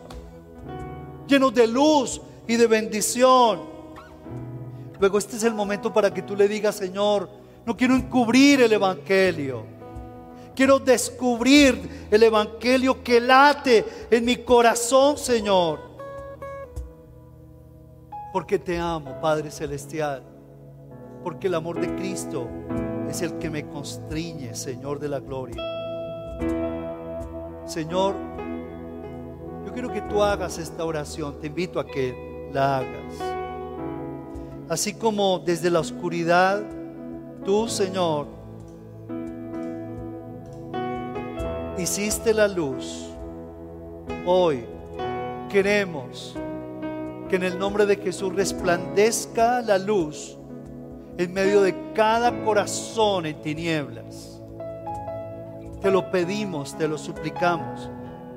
llenos 1.28 1.54
de 1.54 1.68
luz 1.68 2.22
y 2.48 2.56
de 2.56 2.68
bendición. 2.68 3.62
Luego 5.00 5.18
este 5.18 5.36
es 5.36 5.44
el 5.44 5.54
momento 5.54 5.92
para 5.92 6.14
que 6.14 6.22
tú 6.22 6.36
le 6.36 6.48
digas, 6.48 6.76
Señor, 6.76 7.30
no 7.66 7.76
quiero 7.76 7.96
encubrir 7.96 8.62
el 8.62 8.72
Evangelio. 8.72 9.64
Quiero 10.56 10.78
descubrir 10.80 12.08
el 12.12 12.24
Evangelio 12.24 13.04
que 13.04 13.20
late 13.20 13.84
en 14.12 14.24
mi 14.24 14.38
corazón, 14.38 15.18
Señor. 15.18 15.80
Porque 18.32 18.60
te 18.60 18.78
amo, 18.78 19.20
Padre 19.20 19.50
Celestial. 19.50 20.24
Porque 21.24 21.48
el 21.48 21.56
amor 21.56 21.80
de 21.80 21.96
Cristo 21.96 22.48
es 23.10 23.22
el 23.22 23.38
que 23.40 23.50
me 23.50 23.68
constriñe, 23.68 24.54
Señor 24.54 25.00
de 25.00 25.10
la 25.10 25.20
gloria. 25.20 26.83
Señor, 27.74 28.14
quiero 29.74 29.92
que 29.92 30.02
tú 30.02 30.22
hagas 30.22 30.60
esta 30.60 30.86
oración. 30.86 31.40
Te 31.42 31.48
invito 31.48 31.80
a 31.80 31.88
que 31.88 32.50
la 32.54 32.78
hagas. 32.78 33.16
Así 34.70 34.94
como 34.94 35.40
desde 35.40 35.72
la 35.72 35.80
oscuridad, 35.80 36.62
tú, 37.44 37.68
Señor, 37.68 38.28
hiciste 41.80 42.32
la 42.32 42.48
luz, 42.48 43.10
hoy 44.24 44.66
queremos 45.50 46.36
que 47.28 47.38
en 47.38 47.44
el 47.44 47.58
nombre 47.58 47.88
de 47.88 47.96
Jesús 47.96 48.36
resplandezca 48.36 49.62
la 49.62 49.80
luz 49.80 50.38
en 51.18 51.34
medio 51.34 51.64
de 51.64 51.76
cada 51.96 52.44
corazón 52.44 53.26
en 53.26 53.42
tinieblas. 53.42 54.33
Te 55.84 55.92
lo 55.92 56.10
pedimos, 56.10 56.78
te 56.78 56.88
lo 56.88 56.98
suplicamos, 56.98 57.90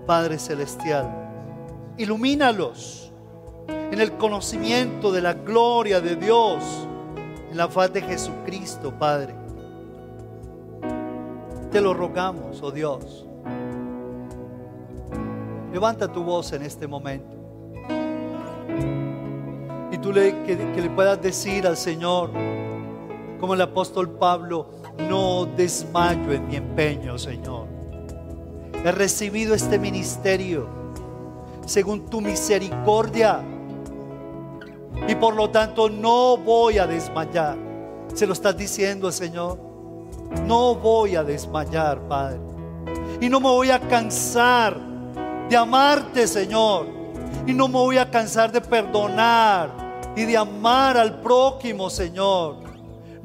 Padre 0.05 0.37
Celestial. 0.37 1.09
Ilumínalos 1.97 3.13
en 3.69 4.01
el 4.01 4.17
conocimiento 4.17 5.13
de 5.13 5.23
la 5.23 5.33
gloria 5.33 6.01
de 6.01 6.17
Dios, 6.17 6.89
en 7.49 7.57
la 7.57 7.69
faz 7.69 7.93
de 7.93 8.03
Jesucristo, 8.03 8.93
Padre. 8.99 9.37
Te 11.71 11.81
lo 11.81 11.95
rogamos, 11.95 12.61
oh 12.63 12.73
Dios. 12.73 13.25
Levanta 15.73 16.13
tu 16.13 16.25
voz 16.25 16.53
en 16.53 16.63
este 16.63 16.89
momento. 16.89 17.37
Y 19.93 19.99
tú 19.99 20.13
le, 20.13 20.43
que, 20.43 20.57
que 20.57 20.83
le 20.83 20.91
puedas 20.91 21.23
decir 21.23 21.65
al 21.65 21.77
Señor, 21.77 22.33
como 23.39 23.55
el 23.55 23.61
apóstol 23.61 24.11
Pablo, 24.11 24.69
no 24.99 25.47
desmayo 25.47 26.33
en 26.33 26.49
mi 26.49 26.57
empeño, 26.57 27.19
Señor. 27.19 27.67
He 28.85 28.93
recibido 28.93 29.55
este 29.55 29.79
ministerio 29.79 30.69
según 31.67 32.09
tu 32.09 32.21
misericordia 32.21 33.43
y 35.09 35.15
por 35.17 35.35
lo 35.35 35.51
tanto 35.51 35.89
no 35.89 36.37
voy 36.37 36.79
a 36.79 36.87
desmayar. 36.87 37.57
Se 38.15 38.27
lo 38.27 38.33
estás 38.33 38.57
diciendo, 38.57 39.13
Señor. 39.13 39.59
No 40.47 40.75
voy 40.75 41.17
a 41.17 41.23
desmayar, 41.23 42.01
Padre. 42.09 42.41
Y 43.21 43.29
no 43.29 43.41
me 43.41 43.49
voy 43.49 43.71
a 43.71 43.81
cansar 43.81 44.79
de 45.49 45.57
amarte, 45.57 46.27
Señor. 46.27 46.87
Y 47.47 47.53
no 47.53 47.69
me 47.69 47.75
voy 47.75 47.99
a 47.99 48.11
cansar 48.11 48.51
de 48.51 48.61
perdonar 48.61 49.71
y 50.17 50.25
de 50.25 50.37
amar 50.37 50.97
al 50.97 51.21
prójimo, 51.21 51.91
Señor. 51.91 52.66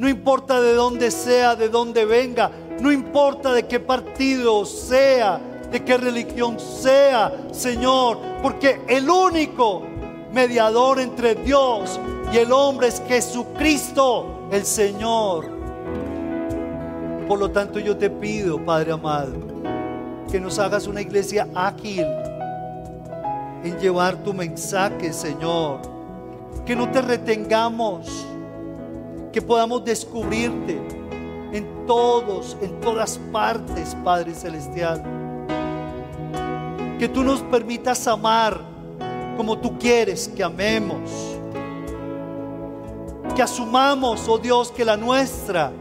No 0.02 0.10
importa 0.10 0.60
de 0.60 0.74
dónde 0.74 1.12
sea, 1.12 1.56
de 1.56 1.70
dónde 1.70 2.06
venga. 2.06 2.50
No 2.80 2.92
importa 2.92 3.54
de 3.54 3.68
qué 3.68 3.80
partido 3.80 4.66
sea, 4.66 5.40
de 5.72 5.86
qué 5.86 5.96
religión 5.96 6.60
sea, 6.60 7.32
Señor. 7.52 8.18
Porque 8.42 8.82
el 8.88 9.08
único 9.08 9.84
mediador 10.34 11.00
entre 11.00 11.36
Dios 11.36 12.00
y 12.34 12.38
el 12.40 12.52
hombre 12.52 12.88
es 12.88 13.00
Jesucristo, 13.08 14.48
el 14.52 14.66
Señor. 14.66 15.46
Por 17.28 17.38
lo 17.38 17.52
tanto 17.52 17.78
yo 17.78 17.96
te 17.96 18.10
pido, 18.10 18.58
Padre 18.66 18.94
amado, 18.94 19.36
que 20.32 20.40
nos 20.40 20.58
hagas 20.58 20.88
una 20.88 21.02
iglesia 21.02 21.48
ágil 21.54 22.08
en 23.64 23.78
llevar 23.78 24.16
tu 24.24 24.34
mensaje, 24.34 25.14
Señor. 25.14 25.80
Que 26.66 26.76
no 26.76 26.90
te 26.90 27.04
retengamos, 27.04 28.26
que 29.32 29.42
podamos 29.42 29.84
descubrirte 29.84 30.80
en 31.54 31.86
todos, 31.86 32.58
en 32.62 32.80
todas 32.80 33.18
partes, 33.32 33.96
Padre 34.04 34.34
Celestial. 34.34 35.04
Que 37.00 37.08
tú 37.08 37.24
nos 37.24 37.42
permitas 37.42 38.08
amar 38.08 38.60
como 39.38 39.58
tú 39.58 39.78
quieres 39.78 40.28
que 40.28 40.44
amemos. 40.44 41.10
Que 43.36 43.42
asumamos, 43.42 44.28
oh 44.28 44.38
Dios, 44.38 44.72
que 44.72 44.86
la 44.86 44.98
nuestra 44.98 45.72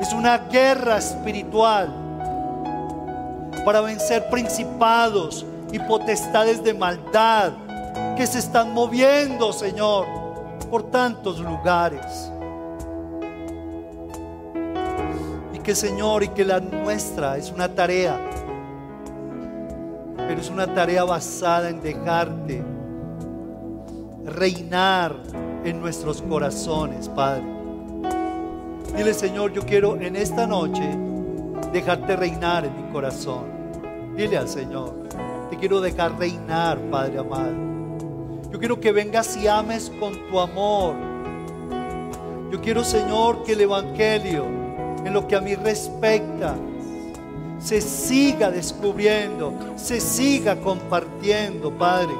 es 0.00 0.12
una 0.12 0.38
guerra 0.38 0.98
espiritual 0.98 1.92
para 3.64 3.80
vencer 3.80 4.28
principados 4.30 5.44
y 5.72 5.78
potestades 5.78 6.62
de 6.62 6.74
maldad 6.74 7.52
que 8.16 8.26
se 8.26 8.38
están 8.38 8.72
moviendo, 8.72 9.52
Señor, 9.52 10.06
por 10.70 10.90
tantos 10.90 11.38
lugares. 11.40 12.30
Señor, 15.74 16.22
y 16.22 16.28
que 16.28 16.44
la 16.44 16.60
nuestra 16.60 17.36
es 17.36 17.50
una 17.50 17.74
tarea 17.74 18.18
pero 20.30 20.40
es 20.40 20.48
una 20.48 20.72
tarea 20.72 21.02
basada 21.02 21.70
en 21.70 21.80
dejarte 21.80 22.62
reinar 24.24 25.16
en 25.64 25.80
nuestros 25.80 26.22
corazones, 26.22 27.08
Padre. 27.08 27.42
Dile, 28.96 29.12
Señor, 29.12 29.52
yo 29.52 29.62
quiero 29.62 30.00
en 30.00 30.14
esta 30.14 30.46
noche 30.46 30.96
dejarte 31.72 32.14
reinar 32.14 32.64
en 32.64 32.76
mi 32.76 32.92
corazón. 32.92 33.44
Dile 34.16 34.38
al 34.38 34.48
Señor, 34.48 35.08
te 35.50 35.56
quiero 35.56 35.80
dejar 35.80 36.16
reinar, 36.16 36.78
Padre 36.92 37.18
amado. 37.18 37.56
Yo 38.52 38.58
quiero 38.60 38.78
que 38.78 38.92
vengas 38.92 39.36
y 39.36 39.48
ames 39.48 39.90
con 39.98 40.12
tu 40.28 40.38
amor. 40.38 40.94
Yo 42.52 42.60
quiero, 42.60 42.84
Señor, 42.84 43.42
que 43.42 43.54
el 43.54 43.62
Evangelio, 43.62 44.59
en 45.04 45.12
lo 45.12 45.26
que 45.26 45.36
a 45.36 45.40
mí 45.40 45.54
respecta, 45.54 46.56
se 47.58 47.80
siga 47.80 48.50
descubriendo, 48.50 49.52
se 49.76 50.00
siga 50.00 50.56
compartiendo, 50.56 51.70
Padre. 51.70 52.14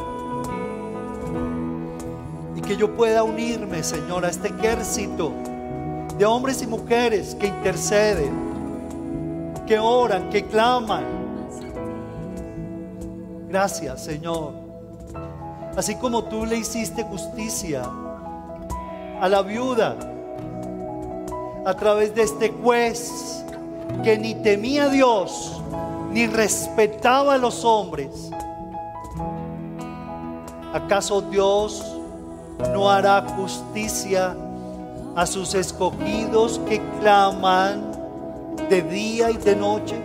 Y 2.56 2.60
que 2.60 2.76
yo 2.76 2.94
pueda 2.94 3.22
unirme, 3.22 3.82
Señor, 3.82 4.24
a 4.24 4.28
este 4.28 4.48
ejército 4.48 5.32
de 6.18 6.24
hombres 6.26 6.62
y 6.62 6.66
mujeres 6.66 7.34
que 7.34 7.46
interceden, 7.46 8.32
que 9.66 9.78
oran, 9.78 10.28
que 10.28 10.44
claman. 10.44 11.04
Gracias, 13.48 14.04
Señor. 14.04 14.52
Así 15.76 15.94
como 15.94 16.24
tú 16.24 16.44
le 16.44 16.56
hiciste 16.58 17.02
justicia 17.04 17.82
a 19.20 19.28
la 19.28 19.42
viuda 19.42 19.96
a 21.64 21.74
través 21.74 22.14
de 22.14 22.22
este 22.22 22.50
juez 22.50 23.44
que 24.02 24.16
ni 24.18 24.34
temía 24.34 24.84
a 24.84 24.88
Dios, 24.88 25.60
ni 26.12 26.26
respetaba 26.26 27.34
a 27.34 27.38
los 27.38 27.64
hombres, 27.64 28.30
¿acaso 30.72 31.20
Dios 31.22 31.96
no 32.72 32.90
hará 32.90 33.24
justicia 33.36 34.36
a 35.16 35.26
sus 35.26 35.54
escogidos 35.54 36.60
que 36.68 36.80
claman 37.00 37.92
de 38.68 38.82
día 38.82 39.30
y 39.30 39.36
de 39.36 39.56
noche? 39.56 39.96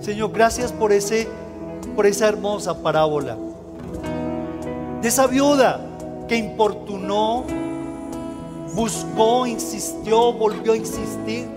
Señor, 0.00 0.32
gracias 0.32 0.72
por 0.72 0.92
ese 0.92 1.28
por 1.94 2.06
esa 2.06 2.28
hermosa 2.28 2.82
parábola 2.82 3.36
de 5.02 5.08
esa 5.08 5.26
viuda 5.26 5.80
que 6.28 6.36
importunó 6.36 7.44
buscó, 8.74 9.46
insistió, 9.46 10.32
volvió 10.32 10.72
a 10.72 10.76
insistir. 10.76 11.48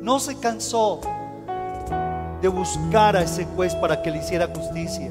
No 0.00 0.18
se 0.18 0.38
cansó 0.38 1.00
de 2.40 2.48
buscar 2.48 3.16
a 3.16 3.22
ese 3.22 3.44
juez 3.44 3.74
para 3.76 4.02
que 4.02 4.10
le 4.10 4.18
hiciera 4.18 4.48
justicia. 4.48 5.10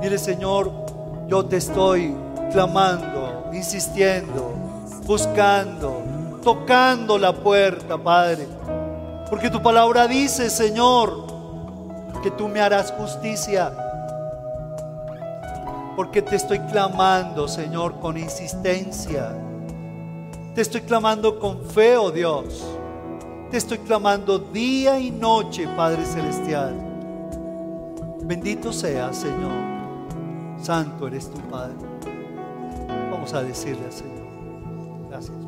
Dile, 0.00 0.18
Señor, 0.18 0.70
yo 1.26 1.44
te 1.46 1.56
estoy 1.56 2.14
clamando, 2.52 3.50
insistiendo, 3.52 4.52
buscando, 5.04 6.02
tocando 6.42 7.18
la 7.18 7.32
puerta, 7.32 7.98
Padre. 7.98 8.46
Porque 9.28 9.50
tu 9.50 9.60
palabra 9.60 10.06
dice, 10.06 10.48
Señor, 10.48 11.26
que 12.22 12.30
tú 12.30 12.46
me 12.46 12.60
harás 12.60 12.92
justicia 12.92 13.85
porque 15.96 16.20
te 16.20 16.36
estoy 16.36 16.58
clamando, 16.60 17.48
Señor, 17.48 17.98
con 17.98 18.18
insistencia. 18.18 19.34
Te 20.54 20.60
estoy 20.60 20.82
clamando 20.82 21.38
con 21.38 21.64
fe, 21.64 21.96
oh 21.96 22.10
Dios. 22.10 22.64
Te 23.50 23.56
estoy 23.56 23.78
clamando 23.78 24.38
día 24.38 24.98
y 24.98 25.10
noche, 25.10 25.66
Padre 25.76 26.04
Celestial. 26.04 26.74
Bendito 28.22 28.72
sea, 28.72 29.12
Señor. 29.12 29.52
Santo 30.60 31.06
eres 31.06 31.30
tu 31.30 31.40
Padre. 31.48 31.76
Vamos 33.10 33.32
a 33.32 33.42
decirle 33.42 33.84
al 33.86 33.92
Señor. 33.92 34.26
Gracias. 35.08 35.45